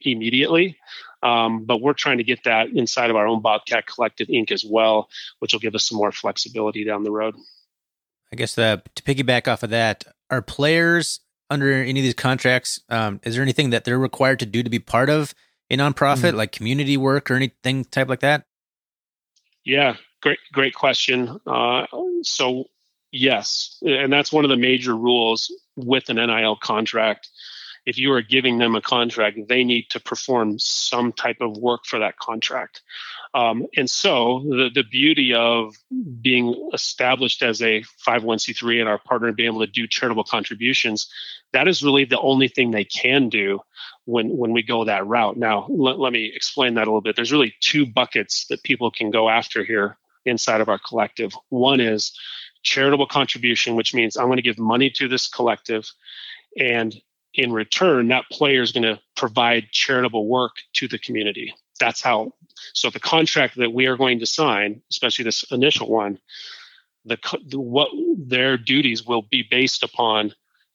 immediately. 0.02 0.78
Um, 1.22 1.64
but 1.64 1.80
we're 1.80 1.94
trying 1.94 2.18
to 2.18 2.24
get 2.24 2.44
that 2.44 2.68
inside 2.68 3.08
of 3.08 3.16
our 3.16 3.26
own 3.26 3.40
Bobcat 3.40 3.86
Collective 3.86 4.28
Inc. 4.28 4.52
as 4.52 4.64
well, 4.64 5.08
which 5.38 5.52
will 5.52 5.60
give 5.60 5.74
us 5.74 5.88
some 5.88 5.96
more 5.96 6.12
flexibility 6.12 6.84
down 6.84 7.02
the 7.02 7.10
road. 7.10 7.34
I 8.30 8.36
guess 8.36 8.58
uh, 8.58 8.78
to 8.94 9.02
piggyback 9.02 9.48
off 9.48 9.62
of 9.62 9.70
that, 9.70 10.04
are 10.28 10.42
players 10.42 11.20
under 11.48 11.72
any 11.72 12.00
of 12.00 12.04
these 12.04 12.14
contracts? 12.14 12.80
Um, 12.88 13.20
is 13.22 13.34
there 13.34 13.42
anything 13.42 13.70
that 13.70 13.84
they're 13.84 13.98
required 13.98 14.40
to 14.40 14.46
do 14.46 14.62
to 14.62 14.70
be 14.70 14.78
part 14.78 15.08
of 15.08 15.34
a 15.70 15.76
nonprofit, 15.76 16.28
mm-hmm. 16.28 16.36
like 16.36 16.52
community 16.52 16.96
work 16.96 17.30
or 17.30 17.34
anything 17.34 17.84
type 17.84 18.08
like 18.08 18.20
that? 18.20 18.44
Yeah, 19.64 19.96
great, 20.20 20.38
great 20.52 20.74
question. 20.74 21.40
Uh, 21.46 21.86
so 22.22 22.64
yes, 23.12 23.78
and 23.82 24.12
that's 24.12 24.32
one 24.32 24.44
of 24.44 24.50
the 24.50 24.56
major 24.56 24.94
rules 24.94 25.52
with 25.76 26.08
an 26.10 26.16
NIL 26.16 26.56
contract 26.56 27.28
if 27.86 27.98
you 27.98 28.12
are 28.12 28.22
giving 28.22 28.58
them 28.58 28.74
a 28.74 28.80
contract, 28.80 29.38
they 29.48 29.62
need 29.62 29.90
to 29.90 30.00
perform 30.00 30.58
some 30.58 31.12
type 31.12 31.38
of 31.40 31.56
work 31.56 31.84
for 31.84 31.98
that 31.98 32.16
contract. 32.18 32.82
Um, 33.34 33.66
and 33.76 33.90
so 33.90 34.44
the, 34.48 34.70
the 34.74 34.84
beauty 34.84 35.34
of 35.34 35.74
being 36.20 36.70
established 36.72 37.42
as 37.42 37.60
a 37.60 37.82
501c3 38.06 38.80
and 38.80 38.88
our 38.88 38.98
partner 38.98 39.32
being 39.32 39.48
able 39.48 39.66
to 39.66 39.70
do 39.70 39.86
charitable 39.86 40.24
contributions, 40.24 41.10
that 41.52 41.68
is 41.68 41.82
really 41.82 42.04
the 42.04 42.20
only 42.20 42.48
thing 42.48 42.70
they 42.70 42.84
can 42.84 43.28
do 43.28 43.60
when, 44.06 44.36
when 44.36 44.52
we 44.52 44.62
go 44.62 44.84
that 44.84 45.06
route. 45.06 45.36
Now, 45.36 45.66
let, 45.68 45.98
let 45.98 46.12
me 46.12 46.30
explain 46.34 46.74
that 46.74 46.86
a 46.86 46.90
little 46.90 47.00
bit. 47.00 47.16
There's 47.16 47.32
really 47.32 47.54
two 47.60 47.86
buckets 47.86 48.46
that 48.48 48.62
people 48.62 48.90
can 48.90 49.10
go 49.10 49.28
after 49.28 49.64
here 49.64 49.98
inside 50.24 50.60
of 50.60 50.68
our 50.68 50.78
collective. 50.78 51.32
One 51.50 51.80
is 51.80 52.16
charitable 52.62 53.06
contribution, 53.06 53.76
which 53.76 53.94
means 53.94 54.16
I'm 54.16 54.26
going 54.26 54.36
to 54.36 54.42
give 54.42 54.58
money 54.58 54.90
to 54.90 55.08
this 55.08 55.28
collective 55.28 55.90
and 56.58 56.94
in 57.34 57.52
return, 57.52 58.08
that 58.08 58.24
player 58.30 58.62
is 58.62 58.72
going 58.72 58.84
to 58.84 59.00
provide 59.16 59.70
charitable 59.72 60.26
work 60.26 60.52
to 60.74 60.88
the 60.88 60.98
community. 60.98 61.54
That's 61.80 62.00
how. 62.00 62.32
So 62.72 62.90
the 62.90 63.00
contract 63.00 63.56
that 63.56 63.72
we 63.72 63.86
are 63.86 63.96
going 63.96 64.20
to 64.20 64.26
sign, 64.26 64.82
especially 64.90 65.24
this 65.24 65.44
initial 65.50 65.88
one, 65.88 66.18
the, 67.04 67.18
the 67.46 67.60
what 67.60 67.88
their 68.16 68.56
duties 68.56 69.04
will 69.04 69.22
be 69.22 69.44
based 69.48 69.82
upon 69.82 70.32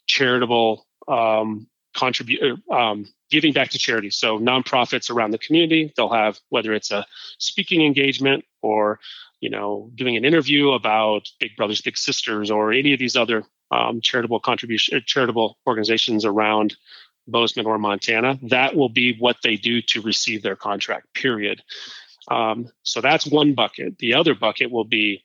charitable 0.07 0.85
um, 1.07 1.67
contribute 1.95 2.59
um, 2.69 3.07
giving 3.29 3.53
back 3.53 3.69
to 3.69 3.79
charity. 3.79 4.09
So 4.09 4.37
nonprofits 4.37 5.09
around 5.09 5.31
the 5.31 5.37
community, 5.37 5.93
they'll 5.95 6.11
have 6.11 6.39
whether 6.49 6.73
it's 6.73 6.91
a 6.91 7.05
speaking 7.37 7.83
engagement 7.83 8.43
or 8.61 8.99
you 9.39 9.49
know 9.49 9.89
doing 9.95 10.17
an 10.17 10.25
interview 10.25 10.71
about 10.71 11.29
Big 11.39 11.55
Brothers 11.55 11.81
Big 11.81 11.97
Sisters 11.97 12.51
or 12.51 12.73
any 12.73 12.93
of 12.93 12.99
these 12.99 13.15
other 13.15 13.43
um, 13.71 14.01
charitable 14.01 14.39
contribution, 14.39 14.97
uh, 14.97 15.01
charitable 15.05 15.57
organizations 15.67 16.25
around 16.25 16.75
Bozeman 17.27 17.65
or 17.65 17.77
Montana. 17.77 18.39
That 18.43 18.75
will 18.75 18.89
be 18.89 19.15
what 19.17 19.37
they 19.43 19.55
do 19.55 19.81
to 19.83 20.01
receive 20.01 20.41
their 20.41 20.55
contract. 20.55 21.13
Period. 21.13 21.61
Um, 22.29 22.69
so 22.83 23.01
that's 23.01 23.25
one 23.25 23.53
bucket. 23.53 23.97
The 23.97 24.13
other 24.13 24.35
bucket 24.35 24.71
will 24.71 24.85
be 24.85 25.23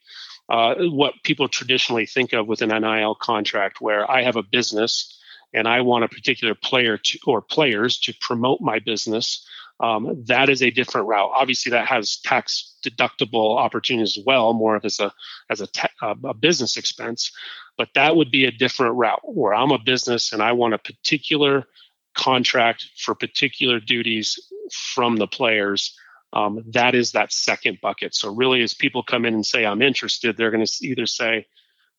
uh, 0.48 0.74
what 0.78 1.14
people 1.22 1.48
traditionally 1.48 2.07
think 2.07 2.33
of 2.33 2.46
with 2.46 2.62
an 2.62 2.68
NIL 2.68 3.14
contract, 3.14 3.80
where 3.80 4.11
I 4.11 4.22
have 4.22 4.37
a 4.37 4.42
business 4.42 5.18
and 5.52 5.68
I 5.68 5.80
want 5.80 6.04
a 6.04 6.09
particular 6.09 6.54
player 6.54 6.98
to, 6.98 7.18
or 7.26 7.40
players 7.40 7.98
to 8.00 8.14
promote 8.20 8.61
my 8.61 8.80
business. 8.80 9.46
Um, 9.80 10.22
that 10.28 10.48
is 10.48 10.62
a 10.62 10.70
different 10.70 11.08
route. 11.08 11.30
Obviously, 11.34 11.70
that 11.70 11.87
has 11.88 12.18
tax 12.18 12.76
deductible 12.84 13.58
opportunities 13.58 14.16
as 14.16 14.24
well, 14.24 14.52
more 14.52 14.76
of 14.76 14.84
as 14.84 15.00
a 15.00 15.12
as 15.50 15.60
a, 15.60 15.66
te- 15.66 15.88
a 16.02 16.34
business 16.34 16.76
expense. 16.76 17.32
But 17.76 17.88
that 17.94 18.14
would 18.14 18.30
be 18.30 18.44
a 18.44 18.52
different 18.52 18.94
route 18.94 19.20
where 19.24 19.52
I'm 19.52 19.72
a 19.72 19.78
business 19.78 20.32
and 20.32 20.42
I 20.42 20.52
want 20.52 20.74
a 20.74 20.78
particular 20.78 21.66
contract 22.14 22.87
for 22.96 23.14
particular 23.14 23.80
duties 23.80 24.38
from 24.70 25.16
the 25.16 25.26
players. 25.26 25.96
Um, 26.32 26.64
that 26.68 26.94
is 26.94 27.12
that 27.12 27.32
second 27.32 27.78
bucket. 27.80 28.14
So, 28.14 28.32
really, 28.32 28.62
as 28.62 28.74
people 28.74 29.02
come 29.02 29.24
in 29.24 29.34
and 29.34 29.46
say, 29.46 29.66
I'm 29.66 29.82
interested, 29.82 30.37
they're 30.37 30.50
going 30.50 30.64
to 30.64 30.87
either 30.87 31.06
say, 31.06 31.46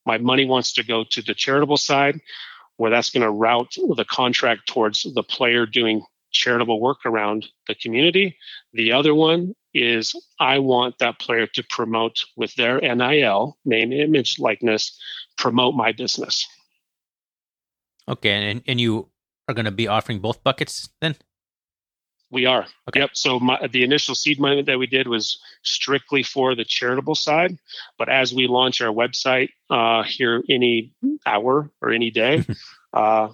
my 0.06 0.18
money 0.18 0.46
wants 0.46 0.74
to 0.74 0.84
go 0.84 1.04
to 1.04 1.22
the 1.22 1.34
charitable 1.34 1.78
side, 1.78 2.20
where 2.78 2.92
that's 2.92 3.10
going 3.10 3.24
to 3.24 3.32
route 3.32 3.76
the 3.96 4.06
contract 4.06 4.68
towards 4.68 5.04
the 5.04 5.24
player 5.24 5.66
doing 5.66 6.04
charitable 6.36 6.80
work 6.80 7.00
around 7.06 7.48
the 7.68 7.76
community. 7.76 8.38
The 8.74 8.92
other 8.92 9.16
one 9.16 9.56
is 9.74 10.14
I 10.40 10.60
want 10.60 11.00
that 11.00 11.20
player 11.20 11.48
to 11.48 11.64
promote 11.70 12.18
with 12.38 12.54
their 12.56 12.80
NIL, 12.80 13.58
name, 13.66 13.92
image, 13.92 14.38
likeness, 14.38 14.98
promote 15.38 15.76
my 15.76 15.92
business. 15.92 16.46
Okay, 18.08 18.52
and 18.52 18.62
and 18.68 18.80
you 18.80 19.10
are 19.48 19.56
going 19.56 19.66
to 19.66 19.72
be 19.72 19.88
offering 19.88 20.20
both 20.20 20.44
buckets 20.44 20.90
then? 21.02 21.16
We 22.32 22.46
are. 22.46 22.66
Okay. 22.90 23.02
Yep. 23.02 23.12
So 23.14 23.40
my, 23.40 23.68
the 23.68 23.84
initial 23.84 24.16
seed 24.16 24.40
money 24.40 24.64
that 24.64 24.80
we 24.80 24.88
did 24.88 25.08
was 25.08 25.40
strictly 25.64 26.24
for 26.24 26.56
the 26.56 26.66
charitable 26.66 27.16
side, 27.16 27.58
but 27.98 28.10
as 28.10 28.34
we 28.34 28.48
launch 28.48 28.82
our 28.82 28.94
website 28.94 29.50
uh, 29.70 30.04
here 30.04 30.44
any 30.50 30.92
hour 31.26 31.72
or 31.82 31.92
any 31.92 32.10
day, 32.10 32.44
uh, 32.96 33.28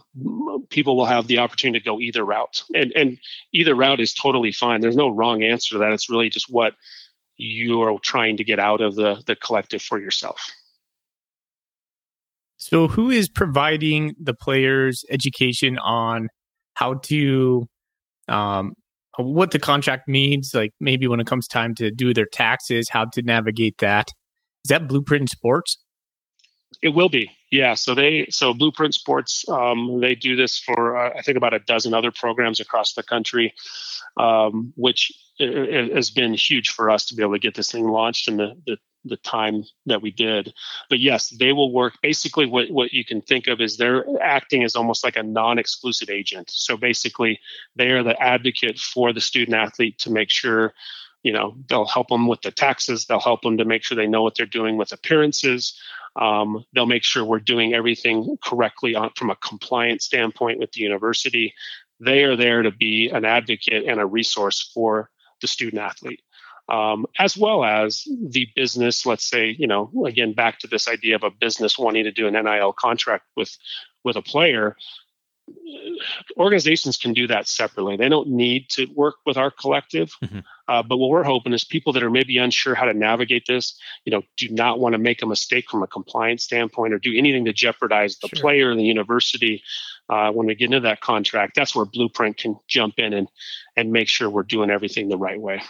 people 0.69 0.97
will 0.97 1.05
have 1.05 1.27
the 1.27 1.37
opportunity 1.37 1.79
to 1.79 1.85
go 1.85 1.99
either 1.99 2.25
route, 2.25 2.63
and 2.73 2.91
and 2.95 3.19
either 3.53 3.75
route 3.75 3.99
is 3.99 4.13
totally 4.13 4.51
fine. 4.51 4.81
There's 4.81 4.95
no 4.95 5.09
wrong 5.09 5.43
answer 5.43 5.75
to 5.75 5.79
that. 5.79 5.93
It's 5.93 6.09
really 6.09 6.29
just 6.29 6.49
what 6.49 6.73
you 7.37 7.81
are 7.83 7.97
trying 7.99 8.37
to 8.37 8.43
get 8.43 8.59
out 8.59 8.81
of 8.81 8.95
the 8.95 9.21
the 9.27 9.35
collective 9.35 9.81
for 9.81 9.99
yourself. 9.99 10.49
So, 12.57 12.87
who 12.87 13.09
is 13.09 13.27
providing 13.29 14.15
the 14.21 14.33
players 14.33 15.03
education 15.09 15.79
on 15.79 16.29
how 16.75 16.95
to, 17.05 17.67
um, 18.27 18.73
what 19.17 19.49
the 19.49 19.57
contract 19.57 20.07
means? 20.07 20.51
Like 20.53 20.71
maybe 20.79 21.07
when 21.07 21.19
it 21.19 21.27
comes 21.27 21.47
time 21.47 21.73
to 21.75 21.89
do 21.89 22.13
their 22.13 22.27
taxes, 22.31 22.87
how 22.89 23.05
to 23.13 23.21
navigate 23.23 23.79
that. 23.79 24.09
Is 24.63 24.69
that 24.69 24.87
Blueprint 24.87 25.29
Sports? 25.29 25.77
It 26.83 26.89
will 26.89 27.09
be, 27.09 27.31
yeah. 27.51 27.73
So 27.73 27.93
they, 27.93 28.27
so 28.29 28.53
Blueprint 28.53 28.93
Sports, 28.93 29.47
um, 29.49 29.99
they 29.99 30.15
do 30.15 30.35
this 30.35 30.57
for 30.57 30.97
uh, 30.97 31.13
I 31.17 31.21
think 31.21 31.37
about 31.37 31.53
a 31.53 31.59
dozen 31.59 31.93
other 31.93 32.11
programs 32.11 32.59
across 32.59 32.93
the 32.93 33.03
country, 33.03 33.53
um, 34.17 34.73
which 34.75 35.11
has 35.39 36.09
been 36.11 36.33
huge 36.33 36.69
for 36.69 36.89
us 36.89 37.05
to 37.05 37.15
be 37.15 37.23
able 37.23 37.33
to 37.33 37.39
get 37.39 37.55
this 37.55 37.71
thing 37.71 37.87
launched 37.87 38.27
in 38.27 38.37
the, 38.37 38.55
the 38.65 38.77
the 39.03 39.17
time 39.17 39.63
that 39.87 40.01
we 40.01 40.11
did. 40.11 40.53
But 40.89 40.99
yes, 40.99 41.29
they 41.29 41.53
will 41.53 41.71
work. 41.71 41.95
Basically, 42.01 42.45
what, 42.45 42.69
what 42.69 42.93
you 42.93 43.03
can 43.03 43.21
think 43.21 43.47
of 43.47 43.59
is 43.61 43.77
they're 43.77 44.05
acting 44.21 44.63
as 44.63 44.75
almost 44.75 45.03
like 45.03 45.15
a 45.15 45.23
non 45.23 45.57
exclusive 45.59 46.09
agent. 46.09 46.49
So 46.51 46.77
basically, 46.77 47.39
they 47.75 47.89
are 47.89 48.03
the 48.03 48.19
advocate 48.21 48.79
for 48.79 49.13
the 49.13 49.21
student 49.21 49.57
athlete 49.57 49.99
to 49.99 50.11
make 50.11 50.29
sure, 50.29 50.73
you 51.23 51.31
know, 51.31 51.55
they'll 51.69 51.85
help 51.85 52.09
them 52.09 52.27
with 52.27 52.41
the 52.41 52.51
taxes, 52.51 53.05
they'll 53.05 53.19
help 53.19 53.41
them 53.41 53.57
to 53.57 53.65
make 53.65 53.83
sure 53.83 53.95
they 53.95 54.07
know 54.07 54.23
what 54.23 54.35
they're 54.35 54.45
doing 54.45 54.77
with 54.77 54.91
appearances. 54.91 55.79
Um, 56.15 56.65
they'll 56.73 56.85
make 56.85 57.03
sure 57.03 57.23
we're 57.23 57.39
doing 57.39 57.73
everything 57.73 58.37
correctly 58.43 58.95
on, 58.95 59.11
from 59.15 59.29
a 59.29 59.35
compliance 59.37 60.05
standpoint 60.05 60.59
with 60.59 60.71
the 60.73 60.81
university. 60.81 61.53
They 61.99 62.23
are 62.23 62.35
there 62.35 62.63
to 62.63 62.71
be 62.71 63.09
an 63.09 63.23
advocate 63.23 63.85
and 63.85 63.99
a 63.99 64.05
resource 64.05 64.71
for 64.73 65.09
the 65.41 65.47
student 65.47 65.81
athlete 65.81 66.21
um, 66.71 67.05
as 67.19 67.37
well 67.37 67.63
as 67.63 68.07
the 68.29 68.47
business. 68.55 69.05
Let's 69.05 69.29
say, 69.29 69.55
you 69.57 69.67
know, 69.67 69.91
again, 70.05 70.33
back 70.33 70.59
to 70.59 70.67
this 70.67 70.87
idea 70.87 71.15
of 71.15 71.23
a 71.23 71.29
business 71.29 71.77
wanting 71.77 72.05
to 72.05 72.11
do 72.11 72.27
an 72.27 72.33
NIL 72.33 72.73
contract 72.73 73.25
with 73.35 73.55
with 74.03 74.15
a 74.15 74.21
player. 74.21 74.77
Organizations 76.37 76.97
can 76.97 77.13
do 77.13 77.27
that 77.27 77.47
separately. 77.47 77.95
They 77.95 78.09
don't 78.09 78.29
need 78.29 78.69
to 78.69 78.87
work 78.95 79.15
with 79.25 79.37
our 79.37 79.51
collective. 79.51 80.11
Mm-hmm. 80.23 80.39
Uh, 80.67 80.83
but 80.83 80.97
what 80.97 81.09
we're 81.09 81.23
hoping 81.23 81.53
is 81.53 81.63
people 81.63 81.93
that 81.93 82.03
are 82.03 82.09
maybe 82.09 82.37
unsure 82.37 82.75
how 82.75 82.85
to 82.85 82.93
navigate 82.93 83.43
this, 83.47 83.77
you 84.05 84.11
know, 84.11 84.21
do 84.37 84.49
not 84.49 84.79
want 84.79 84.93
to 84.93 84.99
make 84.99 85.21
a 85.21 85.25
mistake 85.25 85.69
from 85.69 85.83
a 85.83 85.87
compliance 85.87 86.43
standpoint 86.43 86.93
or 86.93 86.99
do 86.99 87.15
anything 87.15 87.45
to 87.45 87.53
jeopardize 87.53 88.17
the 88.19 88.29
sure. 88.29 88.41
player, 88.41 88.75
the 88.75 88.83
university. 88.83 89.63
Uh, 90.09 90.31
when 90.31 90.47
we 90.47 90.55
get 90.55 90.65
into 90.65 90.79
that 90.79 91.01
contract, 91.01 91.53
that's 91.55 91.75
where 91.75 91.85
Blueprint 91.85 92.37
can 92.37 92.57
jump 92.67 92.95
in 92.97 93.13
and 93.13 93.27
and 93.77 93.91
make 93.91 94.07
sure 94.07 94.29
we're 94.29 94.43
doing 94.43 94.69
everything 94.69 95.09
the 95.09 95.17
right 95.17 95.39
way 95.39 95.61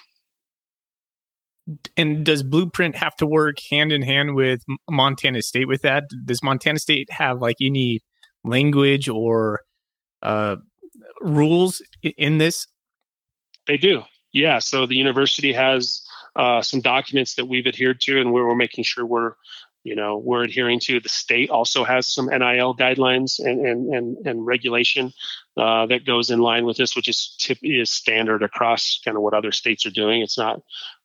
and 1.98 2.26
does 2.26 2.44
Blueprint 2.44 2.96
have 2.96 3.16
to 3.18 3.26
work 3.26 3.58
hand 3.70 3.92
in 3.92 4.02
hand 4.02 4.36
with 4.36 4.64
Montana 4.90 5.42
State 5.42 5.68
with 5.68 5.82
that? 5.84 6.06
Does 6.26 6.44
Montana 6.44 6.80
State 6.80 7.12
have 7.12 7.40
like 7.40 7.58
any 7.62 8.02
language 8.44 9.08
or 9.08 9.62
uh, 10.22 10.58
rules 11.22 11.82
in 12.18 12.38
this? 12.38 12.68
They 13.68 13.78
do. 13.78 14.04
Yeah. 14.34 14.60
So 14.60 14.86
the 14.86 14.96
university 14.96 15.54
has 15.54 16.02
uh, 16.36 16.62
some 16.62 16.82
documents 16.82 17.36
that 17.36 17.46
we've 17.46 17.68
adhered 17.68 18.02
to, 18.02 18.20
and 18.20 18.32
we're, 18.32 18.48
we're 18.48 18.56
making 18.56 18.86
sure 18.86 19.06
we're 19.06 19.34
you 19.84 19.96
know 19.96 20.18
we're 20.18 20.44
adhering 20.44 20.80
to 20.80 21.00
the 21.00 21.10
state 21.10 21.50
also 21.50 21.84
has 21.84 22.08
some 22.08 22.28
nil 22.28 22.76
guidelines 22.76 23.40
and 23.40 23.66
and 23.66 23.94
and, 23.94 24.18
and 24.26 24.46
regulation 24.46 25.12
uh, 25.58 25.86
that 25.86 26.06
goes 26.06 26.30
in 26.30 26.40
line 26.40 26.66
with 26.66 26.78
this 26.78 26.96
which 26.96 27.08
is 27.08 27.36
tip 27.40 27.58
is 27.64 27.90
standard 27.90 28.44
across 28.44 29.02
kind 29.04 29.18
of 29.18 29.24
what 29.24 29.34
other 29.34 29.52
states 29.52 29.86
are 29.86 29.92
doing 29.92 30.22
it's 30.22 30.38
not 30.38 30.62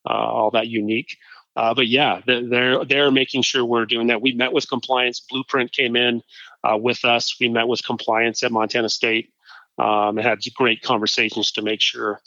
uh, 0.08 0.12
all 0.12 0.50
that 0.50 0.68
unique 0.68 1.16
uh, 1.56 1.72
but 1.74 1.86
yeah 1.86 2.20
they're 2.26 2.84
they're 2.84 3.10
making 3.10 3.42
sure 3.42 3.64
we're 3.64 3.86
doing 3.86 4.08
that 4.08 4.22
we 4.22 4.32
met 4.32 4.52
with 4.52 4.68
compliance 4.68 5.20
blueprint 5.20 5.72
came 5.72 5.96
in 5.96 6.22
uh, 6.66 6.76
with 6.76 7.04
us 7.04 7.36
we 7.40 7.48
met 7.48 7.68
with 7.68 7.84
compliance 7.84 8.42
at 8.42 8.52
montana 8.52 8.88
state 8.88 9.32
um, 9.78 10.18
and 10.18 10.26
had 10.26 10.38
great 10.54 10.82
conversations 10.82 11.52
to 11.52 11.62
make 11.62 11.80
sure 11.80 12.20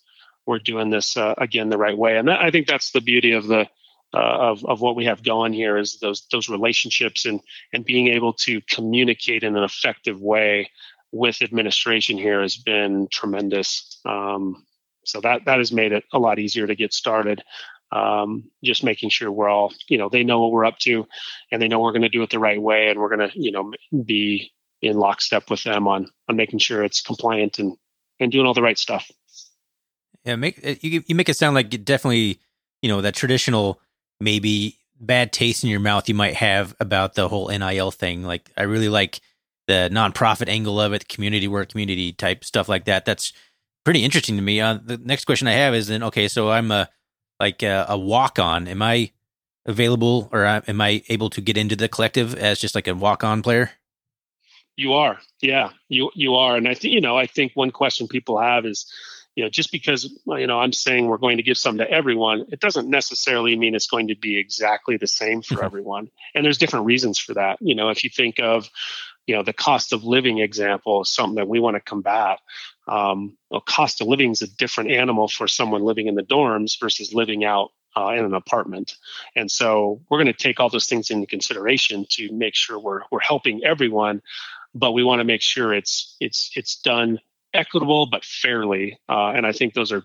we're 0.46 0.60
doing 0.60 0.90
this 0.90 1.18
uh, 1.18 1.34
again 1.38 1.70
the 1.70 1.78
right 1.78 1.98
way 1.98 2.18
and 2.18 2.28
that, 2.28 2.40
i 2.42 2.50
think 2.52 2.68
that's 2.68 2.92
the 2.92 3.02
beauty 3.02 3.34
of 3.34 3.48
the 3.48 3.68
uh, 4.14 4.52
of 4.52 4.66
of 4.66 4.82
what 4.82 4.96
we 4.96 5.06
have 5.06 5.24
going 5.24 5.54
here 5.54 5.78
is 5.78 6.00
those 6.00 6.26
those 6.32 6.50
relationships 6.50 7.26
and 7.26 7.42
and 7.74 7.86
being 7.86 8.08
able 8.08 8.34
to 8.34 8.60
communicate 8.62 9.44
in 9.44 9.56
an 9.56 9.64
effective 9.64 10.20
way 10.20 10.70
with 11.12 11.42
administration 11.42 12.18
here 12.18 12.42
has 12.42 12.58
been 12.58 13.08
tremendous. 13.12 14.00
Um, 14.06 14.66
so 15.06 15.22
that 15.22 15.46
that 15.46 15.58
has 15.58 15.72
made 15.72 15.92
it 15.92 16.04
a 16.14 16.20
lot 16.20 16.40
easier 16.40 16.68
to 16.68 16.76
get 16.76 16.94
started. 16.94 17.44
Um, 17.92 18.52
just 18.64 18.84
making 18.84 19.10
sure 19.10 19.32
we're 19.32 19.50
all, 19.50 19.74
you 19.88 19.98
know, 19.98 20.10
they 20.10 20.24
know 20.24 20.42
what 20.42 20.52
we're 20.52 20.66
up 20.66 20.78
to, 20.80 21.08
and 21.52 21.62
they 21.62 21.68
know 21.68 21.80
we're 21.80 21.92
going 21.92 22.04
to 22.04 22.10
do 22.10 22.22
it 22.22 22.30
the 22.30 22.40
right 22.40 22.62
way, 22.62 22.90
and 22.90 23.00
we're 23.00 23.16
going 23.16 23.30
to, 23.30 23.40
you 23.40 23.52
know, 23.52 23.72
be 24.04 24.52
in 24.82 24.98
lockstep 24.98 25.50
with 25.50 25.64
them 25.64 25.88
on 25.88 26.08
on 26.28 26.36
making 26.36 26.60
sure 26.60 26.84
it's 26.84 27.02
compliant 27.02 27.60
and 27.60 27.76
and 28.20 28.32
doing 28.32 28.46
all 28.46 28.54
the 28.54 28.62
right 28.62 28.78
stuff. 28.78 29.10
Yeah, 30.26 30.36
make 30.36 30.84
you 30.84 31.04
you 31.08 31.16
make 31.16 31.30
it 31.30 31.38
sound 31.38 31.56
like 31.56 31.74
it 31.74 31.86
definitely, 31.86 32.40
you 32.82 32.90
know, 32.90 33.02
that 33.02 33.16
traditional 33.16 33.82
maybe 34.20 34.78
bad 35.00 35.32
taste 35.32 35.64
in 35.64 35.70
your 35.70 35.80
mouth 35.80 36.10
you 36.10 36.16
might 36.16 36.36
have 36.36 36.76
about 36.80 37.16
the 37.16 37.30
whole 37.30 37.48
NIL 37.48 37.92
thing. 37.92 38.24
Like 38.24 38.52
I 38.58 38.64
really 38.64 38.90
like 38.90 39.22
the 39.68 39.90
nonprofit 39.92 40.50
angle 40.50 40.80
of 40.80 40.94
it, 40.94 41.08
community 41.08 41.48
work, 41.48 41.70
community 41.70 42.12
type 42.12 42.44
stuff 42.44 42.68
like 42.68 42.86
that. 42.86 43.06
That's 43.06 43.32
pretty 43.86 44.04
interesting 44.04 44.36
to 44.36 44.42
me. 44.42 44.60
Uh, 44.60 44.80
the 44.84 44.98
next 44.98 45.26
question 45.26 45.48
I 45.48 45.54
have 45.54 45.74
is 45.74 45.88
then 45.88 46.04
okay, 46.04 46.28
so 46.28 46.52
I'm 46.52 46.72
a 46.72 46.90
like 47.40 47.64
a, 47.64 47.86
a 47.90 47.98
walk 47.98 48.40
on. 48.40 48.68
Am 48.68 48.82
I 48.82 49.12
available 49.66 50.30
or 50.32 50.46
uh, 50.46 50.62
am 50.68 50.82
I 50.82 51.04
able 51.10 51.30
to 51.32 51.42
get 51.42 51.58
into 51.58 51.76
the 51.76 51.88
collective 51.88 52.36
as 52.36 52.60
just 52.60 52.76
like 52.76 52.88
a 52.88 52.96
walk 52.96 53.24
on 53.24 53.42
player? 53.42 53.72
You 54.76 54.94
are, 54.94 55.20
yeah, 55.42 55.72
you 55.90 56.10
you 56.16 56.36
are, 56.36 56.56
and 56.56 56.66
I 56.66 56.74
think 56.74 56.94
you 56.94 57.02
know 57.02 57.18
I 57.18 57.26
think 57.26 57.52
one 57.54 57.72
question 57.72 58.08
people 58.08 58.40
have 58.40 58.66
is 58.66 58.90
you 59.40 59.46
know, 59.46 59.50
just 59.50 59.72
because 59.72 60.04
you 60.28 60.48
know 60.48 60.60
I'm 60.60 60.74
saying 60.74 61.08
we're 61.08 61.18
going 61.18 61.38
to 61.38 61.44
give 61.44 61.58
some 61.58 61.78
to 61.78 61.90
everyone, 61.90 62.48
it 62.52 62.60
doesn't 62.60 62.90
necessarily 62.90 63.56
mean 63.56 63.74
it's 63.74 63.88
going 63.88 64.10
to 64.10 64.16
be 64.16 64.38
exactly 64.38 64.98
the 64.98 65.08
same 65.08 65.42
for 65.42 65.64
everyone. 65.70 66.10
And 66.36 66.44
there's 66.44 66.58
different 66.58 66.88
reasons 66.88 67.20
for 67.20 67.36
that. 67.36 67.58
You 67.62 67.74
know, 67.74 67.88
if 67.88 68.04
you 68.04 68.10
think 68.10 68.42
of, 68.42 68.70
you 69.28 69.36
know, 69.36 69.44
the 69.44 69.54
cost 69.54 69.94
of 69.94 70.04
living 70.04 70.40
example 70.40 71.04
is 71.04 71.14
something 71.14 71.36
that 71.36 71.48
we 71.48 71.62
want 71.62 71.76
to 71.76 71.80
combat. 71.80 72.40
Um, 72.90 73.38
cost 73.66 74.02
of 74.02 74.08
living 74.08 74.32
is 74.32 74.42
a 74.42 74.48
different 74.48 74.92
animal 74.92 75.28
for 75.28 75.48
someone 75.48 75.84
living 75.84 76.08
in 76.08 76.16
the 76.16 76.24
dorms 76.24 76.80
versus 76.80 77.14
living 77.14 77.46
out 77.46 77.70
uh, 77.96 78.10
in 78.10 78.26
an 78.26 78.34
apartment. 78.34 78.96
And 79.36 79.50
so 79.50 80.02
we're 80.10 80.18
going 80.18 80.28
to 80.28 80.34
take 80.34 80.60
all 80.60 80.70
those 80.70 80.88
things 80.88 81.10
into 81.10 81.28
consideration 81.28 82.06
to 82.12 82.32
make 82.32 82.56
sure 82.56 82.80
we're 82.80 83.02
we're 83.12 83.20
helping 83.20 83.64
everyone, 83.64 84.22
but 84.74 84.92
we 84.92 85.04
want 85.04 85.20
to 85.20 85.26
make 85.26 85.42
sure 85.42 85.74
it's 85.74 86.16
it's 86.20 86.52
it's 86.56 86.78
done 86.82 87.20
equitable 87.54 88.08
but 88.08 88.26
fairly. 88.26 89.00
Uh, 89.08 89.30
and 89.30 89.46
I 89.46 89.52
think 89.52 89.74
those 89.74 89.92
are 89.92 90.04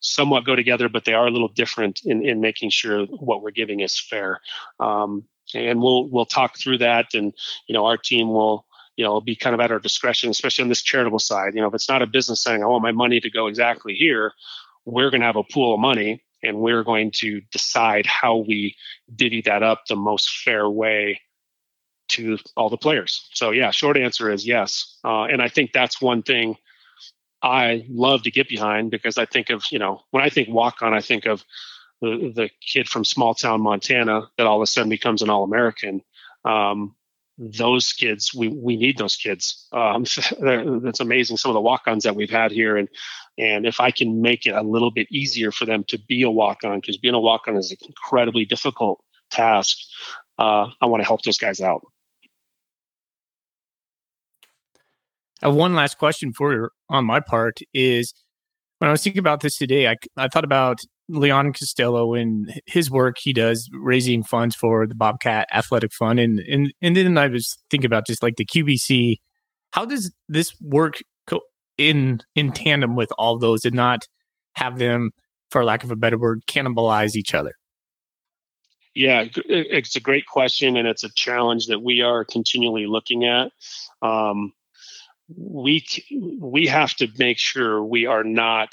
somewhat 0.00 0.44
go 0.44 0.56
together, 0.56 0.88
but 0.88 1.04
they 1.04 1.14
are 1.14 1.26
a 1.26 1.30
little 1.30 1.48
different 1.48 2.00
in, 2.04 2.24
in 2.24 2.40
making 2.40 2.70
sure 2.70 3.04
what 3.06 3.42
we're 3.42 3.50
giving 3.50 3.80
is 3.80 3.98
fair. 3.98 4.40
Um, 4.80 5.24
and 5.54 5.80
we'll 5.80 6.08
we'll 6.08 6.26
talk 6.26 6.58
through 6.58 6.78
that, 6.78 7.14
and 7.14 7.32
you 7.66 7.72
know 7.72 7.86
our 7.86 7.96
team 7.96 8.28
will 8.28 8.66
you 8.98 9.04
know 9.04 9.10
it'll 9.10 9.20
be 9.20 9.36
kind 9.36 9.54
of 9.54 9.60
at 9.60 9.70
our 9.70 9.78
discretion, 9.78 10.28
especially 10.28 10.64
on 10.64 10.68
this 10.68 10.82
charitable 10.82 11.20
side. 11.20 11.54
You 11.54 11.62
know, 11.62 11.68
if 11.68 11.74
it's 11.74 11.88
not 11.88 12.02
a 12.02 12.06
business 12.06 12.42
saying 12.42 12.62
I 12.62 12.66
want 12.66 12.82
my 12.82 12.92
money 12.92 13.20
to 13.20 13.30
go 13.30 13.46
exactly 13.46 13.94
here, 13.94 14.32
we're 14.84 15.10
going 15.10 15.20
to 15.20 15.26
have 15.26 15.36
a 15.36 15.44
pool 15.44 15.72
of 15.72 15.80
money, 15.80 16.24
and 16.42 16.58
we're 16.58 16.82
going 16.82 17.12
to 17.12 17.40
decide 17.52 18.06
how 18.06 18.38
we 18.38 18.74
divvy 19.14 19.40
that 19.42 19.62
up 19.62 19.82
the 19.88 19.96
most 19.96 20.40
fair 20.40 20.68
way 20.68 21.20
to 22.08 22.38
all 22.56 22.70
the 22.70 22.76
players. 22.76 23.28
So 23.34 23.52
yeah, 23.52 23.70
short 23.70 23.96
answer 23.96 24.30
is 24.30 24.44
yes, 24.44 24.98
uh, 25.04 25.22
and 25.24 25.40
I 25.40 25.48
think 25.48 25.72
that's 25.72 26.02
one 26.02 26.22
thing 26.22 26.56
I 27.40 27.84
love 27.88 28.24
to 28.24 28.32
get 28.32 28.48
behind 28.48 28.90
because 28.90 29.16
I 29.16 29.26
think 29.26 29.50
of, 29.50 29.64
you 29.70 29.78
know, 29.78 30.00
when 30.10 30.24
I 30.24 30.28
think 30.28 30.48
walk 30.48 30.82
on, 30.82 30.92
I 30.92 31.00
think 31.00 31.24
of 31.26 31.44
the, 32.00 32.32
the 32.34 32.50
kid 32.60 32.88
from 32.88 33.04
small 33.04 33.34
town 33.34 33.60
Montana 33.60 34.28
that 34.36 34.46
all 34.46 34.56
of 34.56 34.62
a 34.62 34.66
sudden 34.66 34.90
becomes 34.90 35.22
an 35.22 35.30
All 35.30 35.44
American. 35.44 36.02
Um, 36.44 36.96
those 37.38 37.92
kids, 37.92 38.34
we, 38.34 38.48
we 38.48 38.76
need 38.76 38.98
those 38.98 39.16
kids. 39.16 39.68
Um, 39.72 40.04
that's 40.82 41.00
amazing. 41.00 41.36
Some 41.36 41.50
of 41.50 41.54
the 41.54 41.60
walk 41.60 41.82
ons 41.86 42.04
that 42.04 42.16
we've 42.16 42.30
had 42.30 42.50
here. 42.50 42.76
And, 42.76 42.88
and 43.38 43.64
if 43.64 43.78
I 43.80 43.92
can 43.92 44.20
make 44.20 44.44
it 44.44 44.54
a 44.54 44.62
little 44.62 44.90
bit 44.90 45.06
easier 45.10 45.52
for 45.52 45.64
them 45.64 45.84
to 45.84 45.98
be 45.98 46.22
a 46.22 46.30
walk 46.30 46.64
on, 46.64 46.80
because 46.80 46.98
being 46.98 47.14
a 47.14 47.20
walk 47.20 47.42
on 47.46 47.56
is 47.56 47.70
an 47.70 47.78
incredibly 47.86 48.44
difficult 48.44 49.02
task, 49.30 49.78
uh, 50.38 50.66
I 50.80 50.86
want 50.86 51.02
to 51.02 51.06
help 51.06 51.22
those 51.22 51.38
guys 51.38 51.60
out. 51.60 51.82
Uh, 55.44 55.50
one 55.50 55.74
last 55.74 55.98
question 55.98 56.32
for 56.32 56.52
you 56.52 56.68
on 56.88 57.04
my 57.04 57.20
part 57.20 57.60
is 57.72 58.12
when 58.78 58.88
I 58.88 58.92
was 58.92 59.02
thinking 59.02 59.20
about 59.20 59.40
this 59.40 59.56
today, 59.56 59.86
I, 59.86 59.94
I 60.16 60.26
thought 60.28 60.44
about 60.44 60.80
Leon 61.08 61.52
Costello 61.52 62.14
and 62.14 62.60
his 62.66 62.90
work 62.90 63.16
he 63.18 63.32
does 63.32 63.68
raising 63.72 64.22
funds 64.22 64.54
for 64.54 64.86
the 64.86 64.94
Bobcat 64.94 65.48
Athletic 65.52 65.92
Fund, 65.92 66.20
and 66.20 66.40
and 66.40 66.72
and 66.82 66.96
then 66.96 67.16
I 67.16 67.28
was 67.28 67.56
thinking 67.70 67.86
about 67.86 68.06
just 68.06 68.22
like 68.22 68.36
the 68.36 68.44
QBC. 68.44 69.16
How 69.70 69.84
does 69.84 70.12
this 70.28 70.54
work 70.60 70.98
co- 71.26 71.40
in 71.76 72.20
in 72.34 72.52
tandem 72.52 72.94
with 72.94 73.10
all 73.18 73.38
those, 73.38 73.64
and 73.64 73.74
not 73.74 74.06
have 74.54 74.78
them, 74.78 75.12
for 75.50 75.64
lack 75.64 75.84
of 75.84 75.90
a 75.90 75.96
better 75.96 76.18
word, 76.18 76.42
cannibalize 76.46 77.14
each 77.14 77.34
other? 77.34 77.54
Yeah, 78.94 79.26
it's 79.46 79.96
a 79.96 80.00
great 80.00 80.26
question, 80.26 80.76
and 80.76 80.88
it's 80.88 81.04
a 81.04 81.12
challenge 81.14 81.68
that 81.68 81.82
we 81.82 82.02
are 82.02 82.24
continually 82.24 82.86
looking 82.86 83.24
at. 83.24 83.52
Um, 84.02 84.52
we 85.36 85.86
we 86.40 86.66
have 86.66 86.94
to 86.96 87.08
make 87.18 87.38
sure 87.38 87.82
we 87.82 88.06
are 88.06 88.24
not 88.24 88.70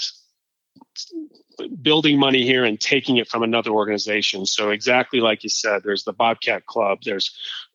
building 1.86 2.19
money 2.19 2.43
here 2.43 2.65
and 2.65 2.82
taking 2.82 3.17
it 3.17 3.30
from 3.30 3.43
another 3.43 3.69
organization. 3.69 4.45
So 4.45 4.71
exactly 4.71 5.21
like 5.21 5.43
you 5.43 5.50
said, 5.50 5.84
there's 5.84 6.04
the 6.04 6.12
Bobcat 6.12 6.65
Club, 6.65 7.00
there's 7.06 7.32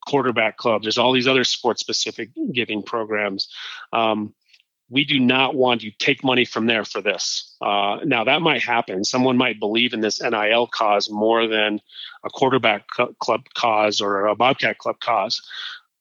Quarterback 0.06 0.56
Club, 0.58 0.82
there's 0.82 0.98
all 0.98 1.12
these 1.12 1.28
other 1.28 1.44
sports 1.44 1.80
specific 1.80 2.30
giving 2.52 2.82
programs. 2.82 3.48
Um, 3.92 4.34
we 4.90 5.04
do 5.04 5.20
not 5.20 5.54
want 5.54 5.82
to 5.82 5.92
take 5.92 6.24
money 6.24 6.44
from 6.44 6.66
there 6.66 6.84
for 6.84 7.00
this. 7.00 7.56
Uh, 7.60 7.98
now 8.04 8.24
that 8.24 8.42
might 8.42 8.62
happen. 8.62 9.04
Someone 9.04 9.36
might 9.36 9.60
believe 9.60 9.92
in 9.92 10.00
this 10.00 10.20
NIL 10.20 10.66
cause 10.66 11.08
more 11.08 11.46
than 11.46 11.80
a 12.24 12.30
quarterback 12.30 12.88
club 12.88 13.44
cause 13.54 14.00
or 14.00 14.26
a 14.26 14.34
Bobcat 14.34 14.78
club 14.78 14.98
cause. 14.98 15.40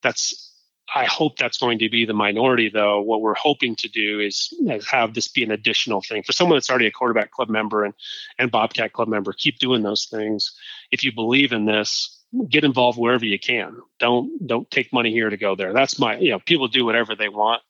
That's 0.01 0.48
I 0.95 1.05
hope 1.05 1.37
that's 1.37 1.57
going 1.57 1.79
to 1.79 1.89
be 1.89 2.05
the 2.05 2.13
minority, 2.13 2.69
though. 2.69 3.01
What 3.01 3.21
we're 3.21 3.35
hoping 3.35 3.75
to 3.77 3.87
do 3.87 4.19
is, 4.19 4.53
is, 4.67 4.87
have 4.89 5.13
this 5.13 5.27
be 5.27 5.43
an 5.43 5.51
additional 5.51 6.01
thing 6.01 6.23
for 6.23 6.31
someone 6.31 6.55
that's 6.55 6.69
already 6.69 6.87
a 6.87 6.91
quarterback 6.91 7.31
club 7.31 7.49
member 7.49 7.83
and, 7.83 7.93
and 8.37 8.51
Bobcat 8.51 8.93
club 8.93 9.07
member. 9.07 9.33
Keep 9.33 9.59
doing 9.59 9.83
those 9.83 10.05
things. 10.05 10.51
If 10.91 11.03
you 11.03 11.11
believe 11.13 11.51
in 11.51 11.65
this, 11.65 12.19
get 12.49 12.63
involved 12.63 12.97
wherever 12.97 13.25
you 13.25 13.39
can. 13.39 13.77
Don't 13.99 14.45
don't 14.45 14.69
take 14.69 14.93
money 14.93 15.11
here 15.11 15.29
to 15.29 15.37
go 15.37 15.55
there. 15.55 15.73
That's 15.73 15.99
my 15.99 16.17
you 16.17 16.31
know 16.31 16.39
people 16.39 16.67
do 16.67 16.85
whatever 16.85 17.15
they 17.15 17.29
want, 17.29 17.61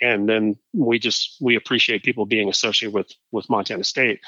and 0.00 0.28
then 0.28 0.56
we 0.72 0.98
just 0.98 1.36
we 1.40 1.56
appreciate 1.56 2.02
people 2.02 2.26
being 2.26 2.48
associated 2.48 2.94
with 2.94 3.12
with 3.30 3.50
Montana 3.50 3.84
State. 3.84 4.20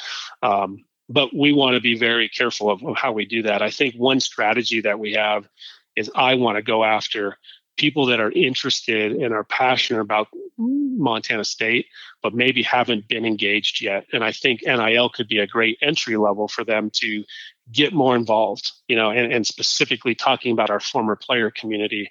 Um, 0.42 0.84
but 1.08 1.34
we 1.34 1.52
want 1.52 1.74
to 1.74 1.80
be 1.80 1.98
very 1.98 2.28
careful 2.28 2.70
of, 2.70 2.84
of 2.84 2.96
how 2.96 3.12
we 3.12 3.24
do 3.24 3.42
that. 3.42 3.62
I 3.62 3.70
think 3.70 3.94
one 3.94 4.20
strategy 4.20 4.82
that 4.82 4.98
we 4.98 5.14
have 5.14 5.48
is 5.96 6.10
I 6.14 6.34
want 6.34 6.56
to 6.56 6.62
go 6.62 6.84
after 6.84 7.38
people 7.78 8.06
that 8.06 8.20
are 8.20 8.30
interested 8.30 9.12
and 9.12 9.32
are 9.32 9.44
passionate 9.44 10.00
about 10.00 10.28
Montana 10.58 11.44
State, 11.44 11.86
but 12.22 12.34
maybe 12.34 12.62
haven't 12.62 13.08
been 13.08 13.24
engaged 13.24 13.80
yet. 13.80 14.06
And 14.12 14.24
I 14.24 14.32
think 14.32 14.62
NIL 14.66 15.08
could 15.08 15.28
be 15.28 15.38
a 15.38 15.46
great 15.46 15.78
entry 15.80 16.16
level 16.16 16.48
for 16.48 16.64
them 16.64 16.90
to 16.96 17.24
get 17.72 17.92
more 17.92 18.16
involved, 18.16 18.72
you 18.88 18.96
know, 18.96 19.10
and, 19.10 19.32
and 19.32 19.46
specifically 19.46 20.14
talking 20.14 20.52
about 20.52 20.70
our 20.70 20.80
former 20.80 21.16
player 21.16 21.50
community. 21.50 22.10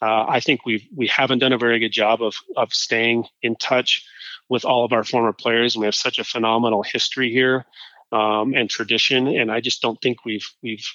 Uh, 0.00 0.26
I 0.28 0.40
think 0.40 0.64
we've 0.64 0.86
we 0.94 1.08
haven't 1.08 1.40
done 1.40 1.52
a 1.52 1.58
very 1.58 1.80
good 1.80 1.92
job 1.92 2.22
of 2.22 2.36
of 2.56 2.72
staying 2.72 3.24
in 3.42 3.56
touch 3.56 4.06
with 4.48 4.64
all 4.64 4.84
of 4.84 4.92
our 4.92 5.04
former 5.04 5.32
players, 5.32 5.76
we 5.76 5.84
have 5.84 5.94
such 5.94 6.18
a 6.18 6.24
phenomenal 6.24 6.82
history 6.82 7.30
here 7.30 7.66
um, 8.12 8.54
and 8.54 8.68
tradition. 8.70 9.28
And 9.28 9.50
I 9.50 9.60
just 9.60 9.82
don't 9.82 10.00
think 10.00 10.24
we've 10.24 10.48
we've 10.62 10.86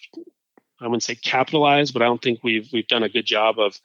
I 0.81 0.85
wouldn't 0.85 1.03
say 1.03 1.15
capitalized, 1.15 1.93
but 1.93 2.01
I 2.01 2.05
don't 2.05 2.21
think 2.21 2.39
we've 2.43 2.69
we've 2.73 2.87
done 2.87 3.03
a 3.03 3.09
good 3.09 3.25
job 3.25 3.59
of 3.59 3.79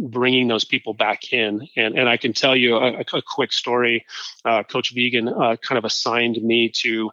bringing 0.00 0.48
those 0.48 0.64
people 0.64 0.94
back 0.94 1.32
in. 1.32 1.68
And, 1.76 1.98
and 1.98 2.08
I 2.08 2.16
can 2.16 2.32
tell 2.32 2.56
you 2.56 2.76
a, 2.76 3.00
a 3.00 3.22
quick 3.22 3.52
story. 3.52 4.06
Uh, 4.44 4.62
Coach 4.62 4.94
Vigen 4.94 5.28
uh, 5.28 5.56
kind 5.56 5.78
of 5.78 5.84
assigned 5.84 6.42
me 6.42 6.68
to 6.76 7.10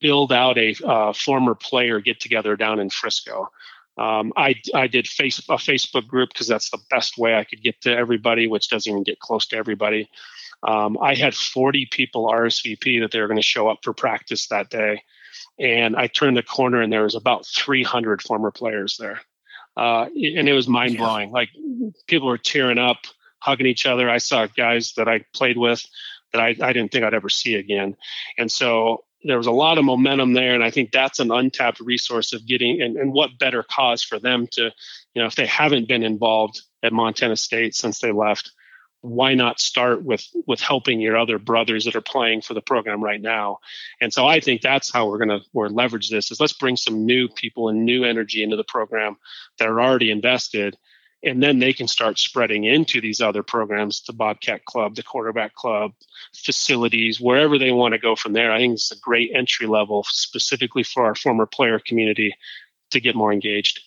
build 0.00 0.32
out 0.32 0.58
a 0.58 0.74
uh, 0.84 1.12
former 1.12 1.54
player 1.54 2.00
get 2.00 2.20
together 2.20 2.56
down 2.56 2.80
in 2.80 2.90
Frisco. 2.90 3.50
Um, 3.98 4.32
I 4.36 4.54
I 4.74 4.86
did 4.86 5.06
face 5.06 5.38
a 5.38 5.56
Facebook 5.56 6.06
group 6.06 6.30
because 6.30 6.48
that's 6.48 6.70
the 6.70 6.78
best 6.90 7.18
way 7.18 7.36
I 7.36 7.44
could 7.44 7.62
get 7.62 7.80
to 7.82 7.94
everybody, 7.94 8.46
which 8.46 8.68
doesn't 8.70 8.90
even 8.90 9.02
get 9.02 9.20
close 9.20 9.46
to 9.48 9.56
everybody. 9.56 10.08
Um, 10.62 10.96
I 11.02 11.14
had 11.14 11.34
40 11.34 11.86
people 11.90 12.30
RSVP 12.30 13.00
that 13.00 13.10
they 13.10 13.20
were 13.20 13.26
going 13.26 13.36
to 13.36 13.42
show 13.42 13.68
up 13.68 13.80
for 13.82 13.92
practice 13.92 14.46
that 14.46 14.70
day, 14.70 15.02
and 15.58 15.96
I 15.96 16.06
turned 16.06 16.36
the 16.36 16.42
corner 16.42 16.80
and 16.80 16.92
there 16.92 17.02
was 17.02 17.14
about 17.14 17.46
300 17.46 18.22
former 18.22 18.50
players 18.50 18.96
there, 18.96 19.20
uh, 19.76 20.04
and 20.04 20.48
it 20.48 20.52
was 20.52 20.68
mind 20.68 20.96
blowing. 20.96 21.28
Yeah. 21.28 21.34
Like 21.34 21.50
people 22.06 22.28
were 22.28 22.38
tearing 22.38 22.78
up, 22.78 22.98
hugging 23.38 23.66
each 23.66 23.86
other. 23.86 24.08
I 24.08 24.18
saw 24.18 24.46
guys 24.46 24.94
that 24.96 25.08
I 25.08 25.24
played 25.34 25.58
with 25.58 25.84
that 26.32 26.40
I, 26.40 26.54
I 26.60 26.72
didn't 26.72 26.92
think 26.92 27.04
I'd 27.04 27.14
ever 27.14 27.28
see 27.28 27.54
again, 27.54 27.96
and 28.38 28.50
so 28.50 29.04
there 29.24 29.38
was 29.38 29.46
a 29.46 29.52
lot 29.52 29.78
of 29.78 29.84
momentum 29.84 30.32
there 30.32 30.54
and 30.54 30.64
i 30.64 30.70
think 30.70 30.90
that's 30.90 31.20
an 31.20 31.30
untapped 31.30 31.80
resource 31.80 32.32
of 32.32 32.46
getting 32.46 32.82
and, 32.82 32.96
and 32.96 33.12
what 33.12 33.38
better 33.38 33.62
cause 33.62 34.02
for 34.02 34.18
them 34.18 34.46
to 34.48 34.62
you 35.14 35.22
know 35.22 35.26
if 35.26 35.34
they 35.34 35.46
haven't 35.46 35.88
been 35.88 36.02
involved 36.02 36.60
at 36.82 36.92
montana 36.92 37.36
state 37.36 37.74
since 37.74 38.00
they 38.00 38.12
left 38.12 38.50
why 39.02 39.34
not 39.34 39.60
start 39.60 40.02
with 40.02 40.26
with 40.46 40.60
helping 40.60 41.00
your 41.00 41.16
other 41.16 41.38
brothers 41.38 41.84
that 41.84 41.96
are 41.96 42.00
playing 42.00 42.40
for 42.40 42.54
the 42.54 42.62
program 42.62 43.02
right 43.02 43.20
now? 43.20 43.58
And 44.00 44.12
so 44.12 44.26
i 44.26 44.40
think 44.40 44.62
that's 44.62 44.90
how 44.90 45.08
we're 45.08 45.18
going 45.18 45.40
to 45.40 45.46
we're 45.52 45.68
leverage 45.68 46.08
this 46.08 46.30
is 46.30 46.40
let's 46.40 46.52
bring 46.52 46.76
some 46.76 47.04
new 47.04 47.28
people 47.28 47.68
and 47.68 47.84
new 47.84 48.04
energy 48.04 48.42
into 48.42 48.56
the 48.56 48.64
program 48.64 49.16
that 49.58 49.68
are 49.68 49.80
already 49.80 50.10
invested 50.10 50.76
and 51.24 51.40
then 51.42 51.60
they 51.60 51.72
can 51.72 51.86
start 51.86 52.18
spreading 52.18 52.64
into 52.64 53.00
these 53.00 53.20
other 53.20 53.42
programs 53.42 54.02
the 54.02 54.12
bobcat 54.12 54.64
club 54.64 54.94
the 54.94 55.02
quarterback 55.02 55.54
club 55.54 55.92
facilities 56.34 57.20
wherever 57.20 57.58
they 57.58 57.72
want 57.72 57.92
to 57.92 57.98
go 57.98 58.16
from 58.16 58.32
there. 58.32 58.52
I 58.52 58.58
think 58.58 58.74
it's 58.74 58.92
a 58.92 58.98
great 58.98 59.30
entry 59.34 59.66
level 59.66 60.04
specifically 60.08 60.82
for 60.82 61.04
our 61.04 61.14
former 61.14 61.46
player 61.46 61.78
community 61.78 62.34
to 62.90 63.00
get 63.00 63.14
more 63.14 63.32
engaged. 63.32 63.80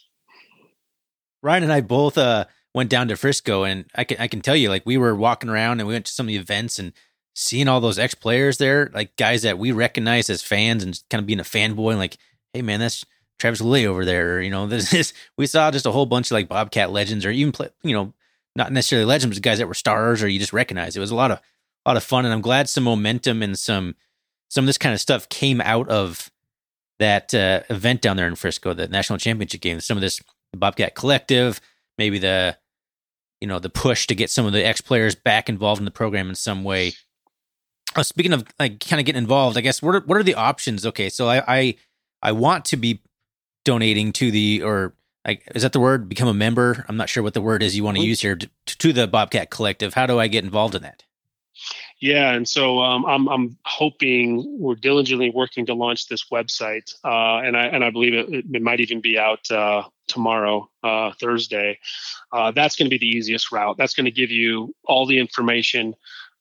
Ryan 1.41 1.63
and 1.63 1.73
i 1.73 1.81
both 1.81 2.17
uh, 2.17 2.45
went 2.75 2.89
down 2.89 3.07
to 3.07 3.15
frisco 3.15 3.63
and 3.63 3.85
i 3.95 4.03
can, 4.03 4.17
I 4.19 4.27
can 4.27 4.41
tell 4.41 4.55
you 4.55 4.69
like 4.69 4.85
we 4.85 4.97
were 4.97 5.15
walking 5.15 5.49
around 5.49 5.79
and 5.79 5.87
we 5.87 5.93
went 5.93 6.05
to 6.05 6.11
some 6.11 6.25
of 6.25 6.29
the 6.29 6.37
events 6.37 6.77
and 6.77 6.93
seeing 7.33 7.67
all 7.67 7.81
those 7.81 7.97
ex 7.97 8.13
players 8.13 8.57
there 8.57 8.91
like 8.93 9.15
guys 9.15 9.41
that 9.41 9.57
we 9.57 9.71
recognize 9.71 10.29
as 10.29 10.41
fans 10.41 10.83
and 10.83 11.01
kind 11.09 11.19
of 11.19 11.25
being 11.25 11.39
a 11.39 11.43
fanboy 11.43 11.91
and 11.91 11.99
like 11.99 12.17
hey 12.53 12.61
man 12.61 12.79
that's 12.79 13.05
Travis 13.39 13.61
Lulay 13.61 13.85
over 13.85 14.05
there. 14.05 14.41
You 14.41 14.49
know, 14.49 14.67
this 14.67 14.93
is 14.93 15.13
we 15.37 15.47
saw 15.47 15.71
just 15.71 15.85
a 15.85 15.91
whole 15.91 16.05
bunch 16.05 16.27
of 16.27 16.35
like 16.35 16.47
Bobcat 16.47 16.91
legends, 16.91 17.25
or 17.25 17.31
even 17.31 17.51
play, 17.51 17.69
you 17.83 17.93
know, 17.93 18.13
not 18.55 18.71
necessarily 18.71 19.05
legends, 19.05 19.37
but 19.37 19.43
guys 19.43 19.59
that 19.59 19.67
were 19.67 19.73
stars, 19.73 20.23
or 20.23 20.27
you 20.27 20.39
just 20.39 20.53
recognize. 20.53 20.95
It 20.95 21.01
was 21.01 21.11
a 21.11 21.15
lot 21.15 21.31
of 21.31 21.39
a 21.85 21.89
lot 21.89 21.97
of 21.97 22.03
fun, 22.03 22.25
and 22.25 22.33
I'm 22.33 22.41
glad 22.41 22.69
some 22.69 22.83
momentum 22.83 23.41
and 23.41 23.57
some 23.57 23.95
some 24.49 24.63
of 24.63 24.67
this 24.67 24.77
kind 24.77 24.93
of 24.93 25.01
stuff 25.01 25.27
came 25.29 25.61
out 25.61 25.89
of 25.89 26.31
that 26.99 27.33
uh, 27.33 27.61
event 27.69 28.01
down 28.01 28.15
there 28.15 28.27
in 28.27 28.35
Frisco, 28.35 28.73
the 28.73 28.87
national 28.87 29.19
championship 29.19 29.61
game. 29.61 29.79
Some 29.81 29.97
of 29.97 30.01
this 30.01 30.21
Bobcat 30.55 30.95
collective, 30.95 31.59
maybe 31.97 32.19
the 32.19 32.57
you 33.45 33.47
know 33.47 33.59
the 33.59 33.69
push 33.69 34.07
to 34.07 34.15
get 34.15 34.31
some 34.31 34.47
of 34.47 34.53
the 34.53 34.65
ex 34.65 34.81
players 34.81 35.13
back 35.13 35.49
involved 35.49 35.77
in 35.77 35.85
the 35.85 35.91
program 35.91 36.29
in 36.29 36.35
some 36.35 36.63
way. 36.63 36.93
Uh, 37.95 38.01
speaking 38.01 38.33
of 38.33 38.43
like 38.57 38.79
kind 38.79 38.99
of 38.99 39.05
getting 39.05 39.21
involved, 39.21 39.55
I 39.55 39.61
guess 39.61 39.83
what 39.83 39.93
are, 39.93 39.99
what 39.99 40.17
are 40.17 40.23
the 40.23 40.33
options? 40.33 40.83
Okay, 40.83 41.09
so 41.09 41.27
I, 41.29 41.43
I 41.47 41.75
I 42.23 42.31
want 42.31 42.65
to 42.65 42.75
be 42.75 43.03
donating 43.63 44.11
to 44.13 44.31
the 44.31 44.63
or 44.63 44.95
like 45.27 45.47
is 45.53 45.61
that 45.61 45.73
the 45.73 45.79
word 45.79 46.07
become 46.07 46.27
a 46.27 46.33
member 46.35 46.85
i'm 46.87 46.97
not 46.97 47.09
sure 47.09 47.23
what 47.23 47.33
the 47.33 47.41
word 47.41 47.63
is 47.63 47.75
you 47.75 47.83
want 47.83 47.97
to 47.97 48.03
use 48.03 48.21
here 48.21 48.35
to, 48.35 48.47
to 48.67 48.93
the 48.93 49.07
bobcat 49.07 49.49
collective 49.49 49.95
how 49.95 50.05
do 50.05 50.19
i 50.19 50.27
get 50.27 50.43
involved 50.43 50.75
in 50.75 50.83
that 50.83 51.01
yeah 51.99 52.33
and 52.33 52.47
so 52.47 52.77
um, 52.77 53.03
I'm, 53.07 53.27
I'm 53.27 53.57
hoping 53.65 54.45
we're 54.59 54.75
diligently 54.75 55.31
working 55.31 55.65
to 55.65 55.73
launch 55.73 56.07
this 56.09 56.25
website 56.31 56.93
uh, 57.03 57.37
and 57.43 57.57
i 57.57 57.65
and 57.65 57.83
i 57.83 57.89
believe 57.89 58.13
it, 58.13 58.45
it 58.53 58.61
might 58.61 58.81
even 58.81 59.01
be 59.01 59.17
out 59.17 59.49
uh, 59.49 59.81
tomorrow 60.07 60.69
uh, 60.83 61.11
thursday 61.19 61.77
uh, 62.31 62.51
that's 62.51 62.75
going 62.75 62.85
to 62.85 62.89
be 62.89 62.99
the 62.99 63.17
easiest 63.17 63.51
route 63.51 63.77
that's 63.77 63.93
going 63.93 64.05
to 64.05 64.11
give 64.11 64.31
you 64.31 64.73
all 64.85 65.05
the 65.05 65.19
information 65.19 65.95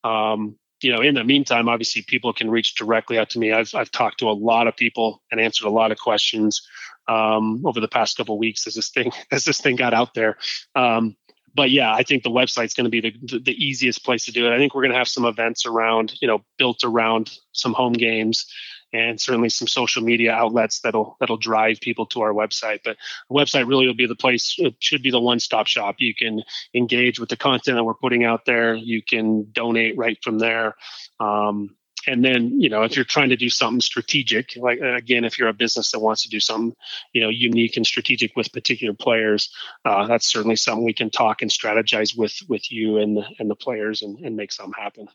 um, 0.04 0.56
you 0.82 0.92
know, 0.92 1.00
in 1.00 1.14
the 1.14 1.24
meantime, 1.24 1.68
obviously 1.68 2.02
people 2.02 2.34
can 2.34 2.50
reach 2.50 2.74
directly 2.74 3.18
out 3.18 3.30
to 3.30 3.38
me. 3.38 3.52
I've, 3.52 3.74
I've 3.74 3.90
talked 3.90 4.18
to 4.18 4.28
a 4.28 4.32
lot 4.32 4.66
of 4.66 4.76
people 4.76 5.22
and 5.32 5.40
answered 5.40 5.66
a 5.66 5.70
lot 5.70 5.90
of 5.90 5.98
questions 5.98 6.60
um, 7.08 7.64
over 7.64 7.80
the 7.80 7.88
past 7.88 8.16
couple 8.18 8.38
weeks 8.38 8.66
as 8.66 8.74
this 8.74 8.90
thing 8.90 9.12
as 9.32 9.44
this 9.44 9.60
thing 9.60 9.76
got 9.76 9.94
out 9.94 10.14
there. 10.14 10.36
Um, 10.74 11.16
but 11.54 11.70
yeah, 11.70 11.94
I 11.94 12.02
think 12.02 12.22
the 12.22 12.30
website's 12.30 12.74
going 12.74 12.84
to 12.84 12.90
be 12.90 13.00
the, 13.00 13.14
the, 13.22 13.38
the 13.38 13.64
easiest 13.64 14.04
place 14.04 14.24
to 14.24 14.32
do 14.32 14.46
it. 14.46 14.54
I 14.54 14.58
think 14.58 14.74
we're 14.74 14.82
going 14.82 14.92
to 14.92 14.98
have 14.98 15.08
some 15.08 15.24
events 15.24 15.66
around, 15.66 16.14
you 16.20 16.26
know, 16.26 16.44
built 16.58 16.82
around 16.82 17.38
some 17.52 17.72
home 17.72 17.92
games, 17.92 18.46
and 18.94 19.20
certainly 19.20 19.48
some 19.48 19.66
social 19.66 20.02
media 20.02 20.32
outlets 20.32 20.80
that'll 20.80 21.16
that'll 21.18 21.36
drive 21.36 21.80
people 21.80 22.06
to 22.06 22.22
our 22.22 22.32
website. 22.32 22.78
But 22.84 22.96
the 23.28 23.34
website 23.34 23.68
really 23.68 23.86
will 23.86 23.94
be 23.94 24.06
the 24.06 24.14
place. 24.14 24.54
It 24.56 24.76
should 24.78 25.02
be 25.02 25.10
the 25.10 25.20
one-stop 25.20 25.66
shop. 25.66 25.96
You 25.98 26.14
can 26.14 26.42
engage 26.72 27.18
with 27.18 27.28
the 27.28 27.36
content 27.36 27.76
that 27.76 27.84
we're 27.84 27.94
putting 27.94 28.24
out 28.24 28.44
there. 28.46 28.74
You 28.74 29.02
can 29.02 29.50
donate 29.52 29.98
right 29.98 30.16
from 30.22 30.38
there. 30.38 30.76
Um, 31.18 31.76
and 32.06 32.24
then 32.24 32.60
you 32.60 32.68
know 32.68 32.82
if 32.82 32.96
you're 32.96 33.04
trying 33.04 33.30
to 33.30 33.36
do 33.36 33.48
something 33.48 33.80
strategic 33.80 34.56
like 34.56 34.78
again 34.80 35.24
if 35.24 35.38
you're 35.38 35.48
a 35.48 35.54
business 35.54 35.90
that 35.90 36.00
wants 36.00 36.22
to 36.22 36.28
do 36.28 36.38
something 36.38 36.74
you 37.14 37.20
know 37.22 37.30
unique 37.30 37.78
and 37.78 37.86
strategic 37.86 38.36
with 38.36 38.52
particular 38.52 38.92
players 38.92 39.50
uh, 39.86 40.06
that's 40.06 40.30
certainly 40.30 40.56
something 40.56 40.84
we 40.84 40.92
can 40.92 41.08
talk 41.08 41.40
and 41.40 41.50
strategize 41.50 42.14
with 42.16 42.36
with 42.46 42.70
you 42.70 42.98
and 42.98 43.24
and 43.38 43.50
the 43.50 43.54
players 43.54 44.02
and, 44.02 44.18
and 44.18 44.36
make 44.36 44.52
something 44.52 44.74
happen 44.78 45.08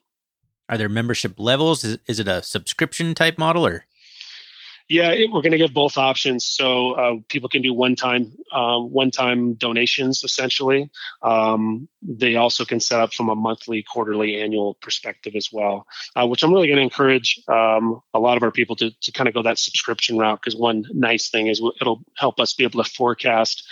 are 0.70 0.78
there 0.78 0.88
membership 0.88 1.40
levels 1.40 1.84
is, 1.84 1.98
is 2.08 2.20
it 2.20 2.28
a 2.28 2.42
subscription 2.42 3.14
type 3.14 3.38
model 3.38 3.66
or 3.66 3.86
yeah, 4.90 5.12
it, 5.12 5.32
we're 5.32 5.44
going 5.44 5.52
to 5.52 5.60
give 5.60 5.72
both 5.72 6.00
options, 6.00 6.44
so 6.44 6.94
uh, 6.94 7.16
people 7.28 7.48
can 7.48 7.62
do 7.62 7.72
one-time 7.76 8.34
um, 8.52 8.92
one-time 8.92 9.54
donations. 9.54 10.24
Essentially, 10.24 10.90
um, 11.22 11.88
they 12.02 12.38
also 12.38 12.66
can 12.66 12.80
set 12.80 13.00
up 13.00 13.14
from 13.14 13.30
a 13.30 13.36
monthly, 13.36 13.84
quarterly, 13.84 14.42
annual 14.42 14.74
perspective 14.82 15.36
as 15.36 15.50
well. 15.54 15.86
Uh, 16.16 16.26
which 16.26 16.42
I'm 16.42 16.52
really 16.52 16.66
going 16.66 16.78
to 16.78 16.84
encourage 16.84 17.40
um, 17.48 18.02
a 18.16 18.20
lot 18.20 18.36
of 18.36 18.42
our 18.42 18.50
people 18.50 18.76
to 18.78 18.90
to 18.90 19.12
kind 19.12 19.28
of 19.28 19.36
go 19.36 19.44
that 19.44 19.60
subscription 19.60 20.18
route 20.18 20.42
because 20.42 20.56
one 20.56 20.86
nice 20.92 21.30
thing 21.30 21.46
is 21.46 21.62
it'll 21.80 22.04
help 22.18 22.40
us 22.40 22.54
be 22.54 22.64
able 22.64 22.84
to 22.84 22.90
forecast 22.90 23.68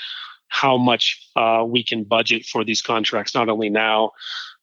how 0.50 0.78
much 0.78 1.28
uh, 1.36 1.66
we 1.68 1.84
can 1.84 2.04
budget 2.04 2.46
for 2.46 2.64
these 2.64 2.84
contracts, 2.84 3.34
not 3.34 3.50
only 3.50 3.70
now, 3.70 4.12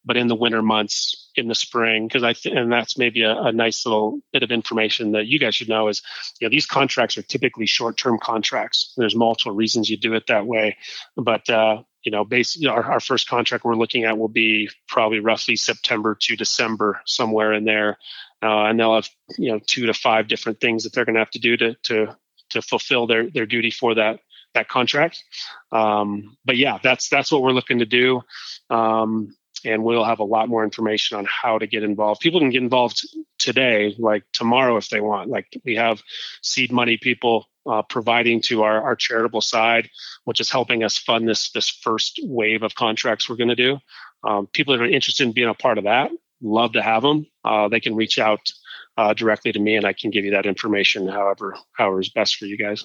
but 0.04 0.16
in 0.16 0.28
the 0.28 0.36
winter 0.36 0.62
months 0.62 1.23
in 1.36 1.48
the 1.48 1.54
spring 1.54 2.06
because 2.06 2.22
i 2.22 2.32
th- 2.32 2.54
and 2.54 2.72
that's 2.72 2.96
maybe 2.96 3.22
a, 3.22 3.34
a, 3.34 3.52
nice 3.52 3.84
little 3.84 4.20
bit 4.32 4.42
of 4.42 4.50
information 4.50 5.12
that 5.12 5.26
you 5.26 5.38
guys 5.38 5.54
should 5.54 5.68
know 5.68 5.88
is 5.88 6.02
you 6.38 6.46
know 6.46 6.50
these 6.50 6.66
contracts 6.66 7.18
are 7.18 7.22
typically 7.22 7.66
short-term 7.66 8.18
contracts. 8.22 8.92
There's 8.96 9.14
multiple 9.14 9.54
reasons 9.54 9.90
you 9.90 9.96
do 9.96 10.14
it 10.14 10.26
that 10.28 10.46
way. 10.46 10.76
But 11.16 11.48
uh, 11.48 11.82
you 12.02 12.12
know 12.12 12.24
basically 12.24 12.68
our, 12.68 12.84
our 12.84 13.00
first 13.00 13.28
contract 13.28 13.64
we're 13.64 13.74
looking 13.74 14.04
at 14.04 14.18
will 14.18 14.28
be 14.28 14.70
probably 14.88 15.20
roughly 15.20 15.56
september 15.56 16.16
to 16.20 16.36
december 16.36 17.00
somewhere 17.06 17.52
in 17.52 17.64
there. 17.64 17.98
Uh, 18.42 18.66
and 18.66 18.78
they'll 18.78 18.94
have 18.94 19.08
you 19.38 19.50
know 19.50 19.60
two 19.66 19.86
to 19.86 19.94
five 19.94 20.28
different 20.28 20.60
things 20.60 20.84
that 20.84 20.92
they're 20.92 21.04
going 21.04 21.14
to 21.14 21.20
have 21.20 21.30
to 21.30 21.38
do 21.38 21.56
to 21.56 21.74
to 21.82 22.16
to 22.50 22.62
fulfill 22.62 23.06
their 23.06 23.30
their 23.30 23.46
duty 23.46 23.70
for 23.70 23.94
that 23.94 24.20
that 24.52 24.68
contract. 24.68 25.24
Um, 25.72 26.36
but 26.44 26.56
yeah 26.56 26.78
that's 26.82 27.08
that's 27.08 27.32
what 27.32 27.42
we're 27.42 27.52
looking 27.52 27.78
to 27.78 27.86
do. 27.86 28.22
Um, 28.70 29.34
and 29.64 29.84
we'll 29.84 30.04
have 30.04 30.18
a 30.18 30.24
lot 30.24 30.48
more 30.48 30.64
information 30.64 31.16
on 31.16 31.26
how 31.26 31.58
to 31.58 31.66
get 31.66 31.82
involved. 31.82 32.20
People 32.20 32.40
can 32.40 32.50
get 32.50 32.62
involved 32.62 33.06
today, 33.38 33.94
like 33.98 34.24
tomorrow 34.32 34.76
if 34.76 34.88
they 34.88 35.00
want. 35.00 35.30
Like 35.30 35.46
we 35.64 35.76
have 35.76 36.02
seed 36.42 36.72
money 36.72 36.96
people 36.96 37.46
uh, 37.66 37.82
providing 37.82 38.40
to 38.42 38.62
our, 38.62 38.82
our 38.82 38.96
charitable 38.96 39.40
side, 39.40 39.88
which 40.24 40.40
is 40.40 40.50
helping 40.50 40.84
us 40.84 40.98
fund 40.98 41.28
this 41.28 41.50
this 41.50 41.70
first 41.70 42.20
wave 42.22 42.62
of 42.62 42.74
contracts 42.74 43.28
we're 43.28 43.36
going 43.36 43.48
to 43.48 43.54
do. 43.54 43.78
Um, 44.22 44.46
people 44.46 44.76
that 44.76 44.82
are 44.82 44.86
interested 44.86 45.26
in 45.26 45.32
being 45.32 45.48
a 45.48 45.54
part 45.54 45.78
of 45.78 45.84
that, 45.84 46.10
love 46.42 46.72
to 46.72 46.82
have 46.82 47.02
them. 47.02 47.26
Uh, 47.44 47.68
they 47.68 47.80
can 47.80 47.94
reach 47.94 48.18
out 48.18 48.52
uh, 48.96 49.12
directly 49.14 49.52
to 49.52 49.58
me, 49.58 49.76
and 49.76 49.86
I 49.86 49.92
can 49.92 50.10
give 50.10 50.24
you 50.24 50.32
that 50.32 50.46
information. 50.46 51.08
However, 51.08 51.56
however 51.72 52.00
is 52.00 52.10
best 52.10 52.36
for 52.36 52.46
you 52.46 52.56
guys. 52.56 52.84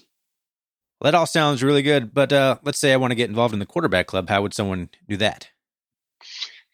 Well, 0.99 1.11
that 1.11 1.17
all 1.17 1.25
sounds 1.25 1.63
really 1.63 1.81
good. 1.81 2.13
But 2.13 2.33
uh, 2.33 2.57
let's 2.63 2.79
say 2.79 2.91
I 2.91 2.97
want 2.97 3.11
to 3.11 3.15
get 3.15 3.29
involved 3.29 3.53
in 3.53 3.59
the 3.59 3.65
quarterback 3.65 4.07
club. 4.07 4.29
How 4.29 4.41
would 4.41 4.53
someone 4.53 4.89
do 5.07 5.17
that? 5.17 5.49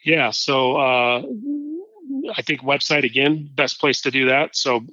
Yeah, 0.05 0.29
so 0.29 0.77
uh, 0.77 1.23
I 2.35 2.41
think 2.43 2.61
website 2.61 3.03
again, 3.03 3.49
best 3.53 3.79
place 3.79 4.01
to 4.01 4.11
do 4.11 4.27
that. 4.27 4.55
So 4.55 4.85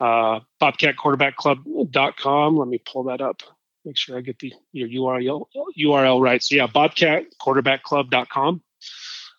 uh, 0.00 0.40
bobcatquarterbackclub.com. 0.60 2.56
Let 2.56 2.68
me 2.68 2.78
pull 2.78 3.02
that 3.04 3.20
up. 3.20 3.42
Make 3.84 3.96
sure 3.96 4.16
I 4.16 4.20
get 4.20 4.38
the 4.38 4.54
your 4.72 4.88
URL 4.88 5.46
URL 5.76 6.22
right. 6.22 6.40
So 6.40 6.54
yeah, 6.54 6.68
bobcatquarterbackclub.com. 6.68 8.62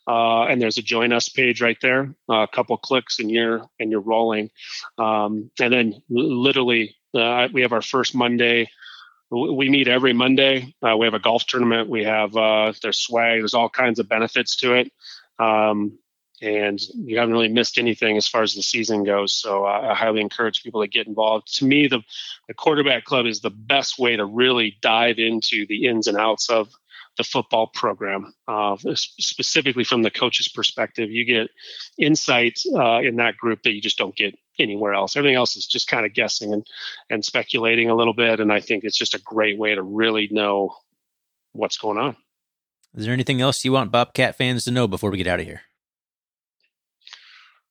Uh, 0.05 0.43
and 0.43 0.61
there's 0.61 0.77
a 0.77 0.81
join 0.81 1.13
us 1.13 1.29
page 1.29 1.61
right 1.61 1.77
there. 1.81 2.13
Uh, 2.29 2.41
a 2.43 2.47
couple 2.47 2.75
clicks 2.75 3.19
and 3.19 3.31
you're 3.31 3.65
and 3.79 3.89
you're 3.91 4.01
rolling. 4.01 4.49
Um, 4.97 5.49
and 5.61 5.71
then 5.71 6.03
literally, 6.09 6.97
uh, 7.13 7.47
we 7.53 7.61
have 7.61 7.71
our 7.71 7.81
first 7.81 8.13
Monday 8.13 8.69
we 9.33 9.69
meet 9.69 9.87
every 9.87 10.13
Monday. 10.13 10.75
Uh, 10.81 10.95
we 10.97 11.05
have 11.05 11.13
a 11.13 11.19
golf 11.19 11.45
tournament. 11.45 11.89
We 11.89 12.03
have 12.03 12.35
uh, 12.37 12.73
there's 12.81 12.99
swag. 12.99 13.39
There's 13.39 13.53
all 13.53 13.69
kinds 13.69 13.99
of 13.99 14.07
benefits 14.07 14.57
to 14.57 14.73
it. 14.73 14.91
Um, 15.39 15.97
and 16.41 16.79
you 16.93 17.17
haven't 17.17 17.33
really 17.33 17.47
missed 17.47 17.77
anything 17.77 18.17
as 18.17 18.27
far 18.27 18.43
as 18.43 18.53
the 18.53 18.61
season 18.61 19.05
goes. 19.05 19.31
So 19.33 19.65
uh, 19.65 19.91
I 19.91 19.93
highly 19.95 20.19
encourage 20.19 20.61
people 20.61 20.81
to 20.81 20.87
get 20.87 21.07
involved. 21.07 21.55
To 21.57 21.65
me, 21.65 21.87
the, 21.87 22.01
the 22.47 22.53
quarterback 22.53 23.05
club 23.05 23.25
is 23.25 23.39
the 23.39 23.49
best 23.49 23.97
way 23.97 24.17
to 24.17 24.25
really 24.25 24.77
dive 24.81 25.19
into 25.19 25.65
the 25.67 25.87
ins 25.87 26.07
and 26.07 26.17
outs 26.17 26.49
of 26.49 26.69
the 27.17 27.23
football 27.23 27.67
program, 27.67 28.33
uh, 28.47 28.75
specifically 28.95 29.83
from 29.83 30.01
the 30.01 30.11
coach's 30.11 30.47
perspective. 30.47 31.11
You 31.11 31.25
get 31.25 31.49
insight 31.97 32.59
uh, 32.73 33.01
in 33.01 33.17
that 33.17 33.37
group 33.37 33.63
that 33.63 33.73
you 33.73 33.81
just 33.81 33.97
don't 33.97 34.15
get 34.15 34.37
anywhere 34.59 34.93
else. 34.93 35.15
Everything 35.15 35.35
else 35.35 35.55
is 35.55 35.67
just 35.67 35.87
kind 35.87 36.05
of 36.05 36.13
guessing 36.13 36.53
and, 36.53 36.65
and 37.09 37.23
speculating 37.23 37.89
a 37.89 37.95
little 37.95 38.13
bit. 38.13 38.39
And 38.39 38.51
I 38.51 38.59
think 38.59 38.83
it's 38.83 38.97
just 38.97 39.15
a 39.15 39.21
great 39.21 39.57
way 39.57 39.75
to 39.75 39.81
really 39.81 40.27
know 40.31 40.75
what's 41.51 41.77
going 41.77 41.97
on. 41.97 42.15
Is 42.95 43.05
there 43.05 43.13
anything 43.13 43.41
else 43.41 43.65
you 43.65 43.71
want 43.71 43.91
Bobcat 43.91 44.35
fans 44.37 44.65
to 44.65 44.71
know 44.71 44.87
before 44.87 45.09
we 45.09 45.17
get 45.17 45.27
out 45.27 45.39
of 45.39 45.45
here? 45.45 45.61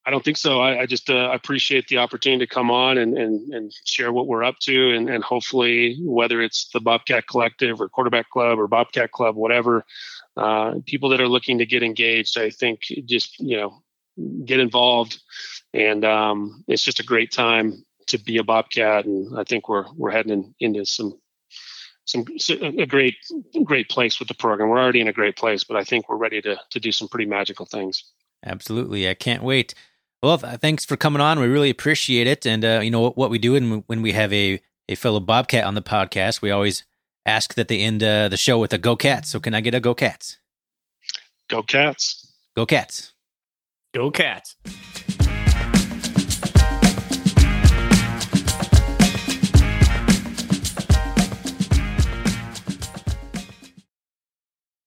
I 0.05 0.11
don't 0.11 0.25
think 0.25 0.37
so. 0.37 0.61
I, 0.61 0.81
I 0.81 0.87
just 0.87 1.11
uh, 1.11 1.31
appreciate 1.33 1.87
the 1.87 1.99
opportunity 1.99 2.45
to 2.45 2.53
come 2.53 2.71
on 2.71 2.99
and, 2.99 3.17
and, 3.17 3.55
and 3.55 3.73
share 3.85 4.13
what 4.13 4.27
we're 4.27 4.43
up 4.43 4.59
to, 4.63 4.95
and, 4.95 5.09
and 5.09 5.23
hopefully, 5.23 5.97
whether 6.03 6.43
it's 6.43 6.69
the 6.71 6.81
Bobcat 6.81 7.29
Collective 7.29 7.81
or 7.81 7.89
Quarterback 7.89 8.29
Club 8.31 8.59
or 8.59 8.67
Bobcat 8.67 9.13
Club, 9.13 9.37
whatever, 9.37 9.85
uh, 10.37 10.75
people 10.87 11.09
that 11.11 11.21
are 11.21 11.29
looking 11.29 11.59
to 11.59 11.67
get 11.67 11.85
engaged, 11.85 12.37
I 12.37 12.51
think 12.51 12.81
just 13.05 13.39
you 13.39 13.57
know 13.57 13.83
get 14.45 14.59
involved, 14.59 15.21
and 15.73 16.05
um, 16.05 16.65
it's 16.67 16.83
just 16.83 17.01
a 17.01 17.05
great 17.05 17.31
time 17.31 17.85
to 18.09 18.19
be 18.19 18.39
a 18.39 18.45
Bobcat, 18.45 19.05
and 19.05 19.39
I 19.39 19.45
think 19.45 19.69
we're 19.69 19.85
we're 19.97 20.11
heading 20.11 20.55
in, 20.59 20.75
into 20.75 20.85
some 20.85 21.17
some 22.07 22.25
a 22.51 22.87
great 22.87 23.15
great 23.65 23.89
place 23.89 24.19
with 24.19 24.27
the 24.27 24.35
program. 24.35 24.69
We're 24.69 24.81
already 24.81 25.01
in 25.01 25.09
a 25.09 25.13
great 25.13 25.37
place, 25.37 25.63
but 25.63 25.77
I 25.77 25.85
think 25.85 26.09
we're 26.09 26.17
ready 26.17 26.43
to 26.43 26.57
to 26.71 26.81
do 26.81 26.91
some 26.91 27.07
pretty 27.07 27.27
magical 27.27 27.67
things. 27.67 28.03
Absolutely, 28.45 29.09
I 29.09 29.15
can't 29.15 29.45
wait. 29.45 29.75
Well, 30.23 30.39
th- 30.39 30.61
thanks 30.61 30.85
for 30.85 30.97
coming 30.97 31.21
on. 31.21 31.41
We 31.41 31.47
really 31.47 31.71
appreciate 31.71 32.27
it. 32.27 32.47
And 32.47 32.65
uh, 32.65 32.81
you 32.83 32.91
know 32.91 33.01
what, 33.01 33.17
what 33.17 33.31
we 33.31 33.39
do 33.39 33.53
when, 33.53 33.85
when 33.87 34.03
we 34.03 34.13
have 34.13 34.33
a, 34.33 34.61
a 34.89 34.95
fellow 34.95 35.21
Bobcat 35.21 35.65
on 35.65 35.75
the 35.75 35.83
podcast, 35.83 36.41
we 36.41 36.51
always 36.51 36.85
ask 37.27 37.55
that 37.55 37.69
they 37.69 37.81
end 37.81 38.03
uh, 38.03 38.29
the 38.29 38.37
show 38.37 38.59
with 38.59 38.73
a 38.73 38.79
Go 38.79 38.95
Cats. 38.95 39.31
So 39.31 39.41
can 39.41 39.55
I 39.55 39.61
get 39.61 39.75
a 39.75 39.81
Go 39.81 39.95
Cats? 39.95 40.39
Go 41.49 41.63
Cats. 41.63 42.33
Go 42.57 42.67
Cats. 42.67 43.13
Go 43.93 44.11
Cats. 44.11 44.57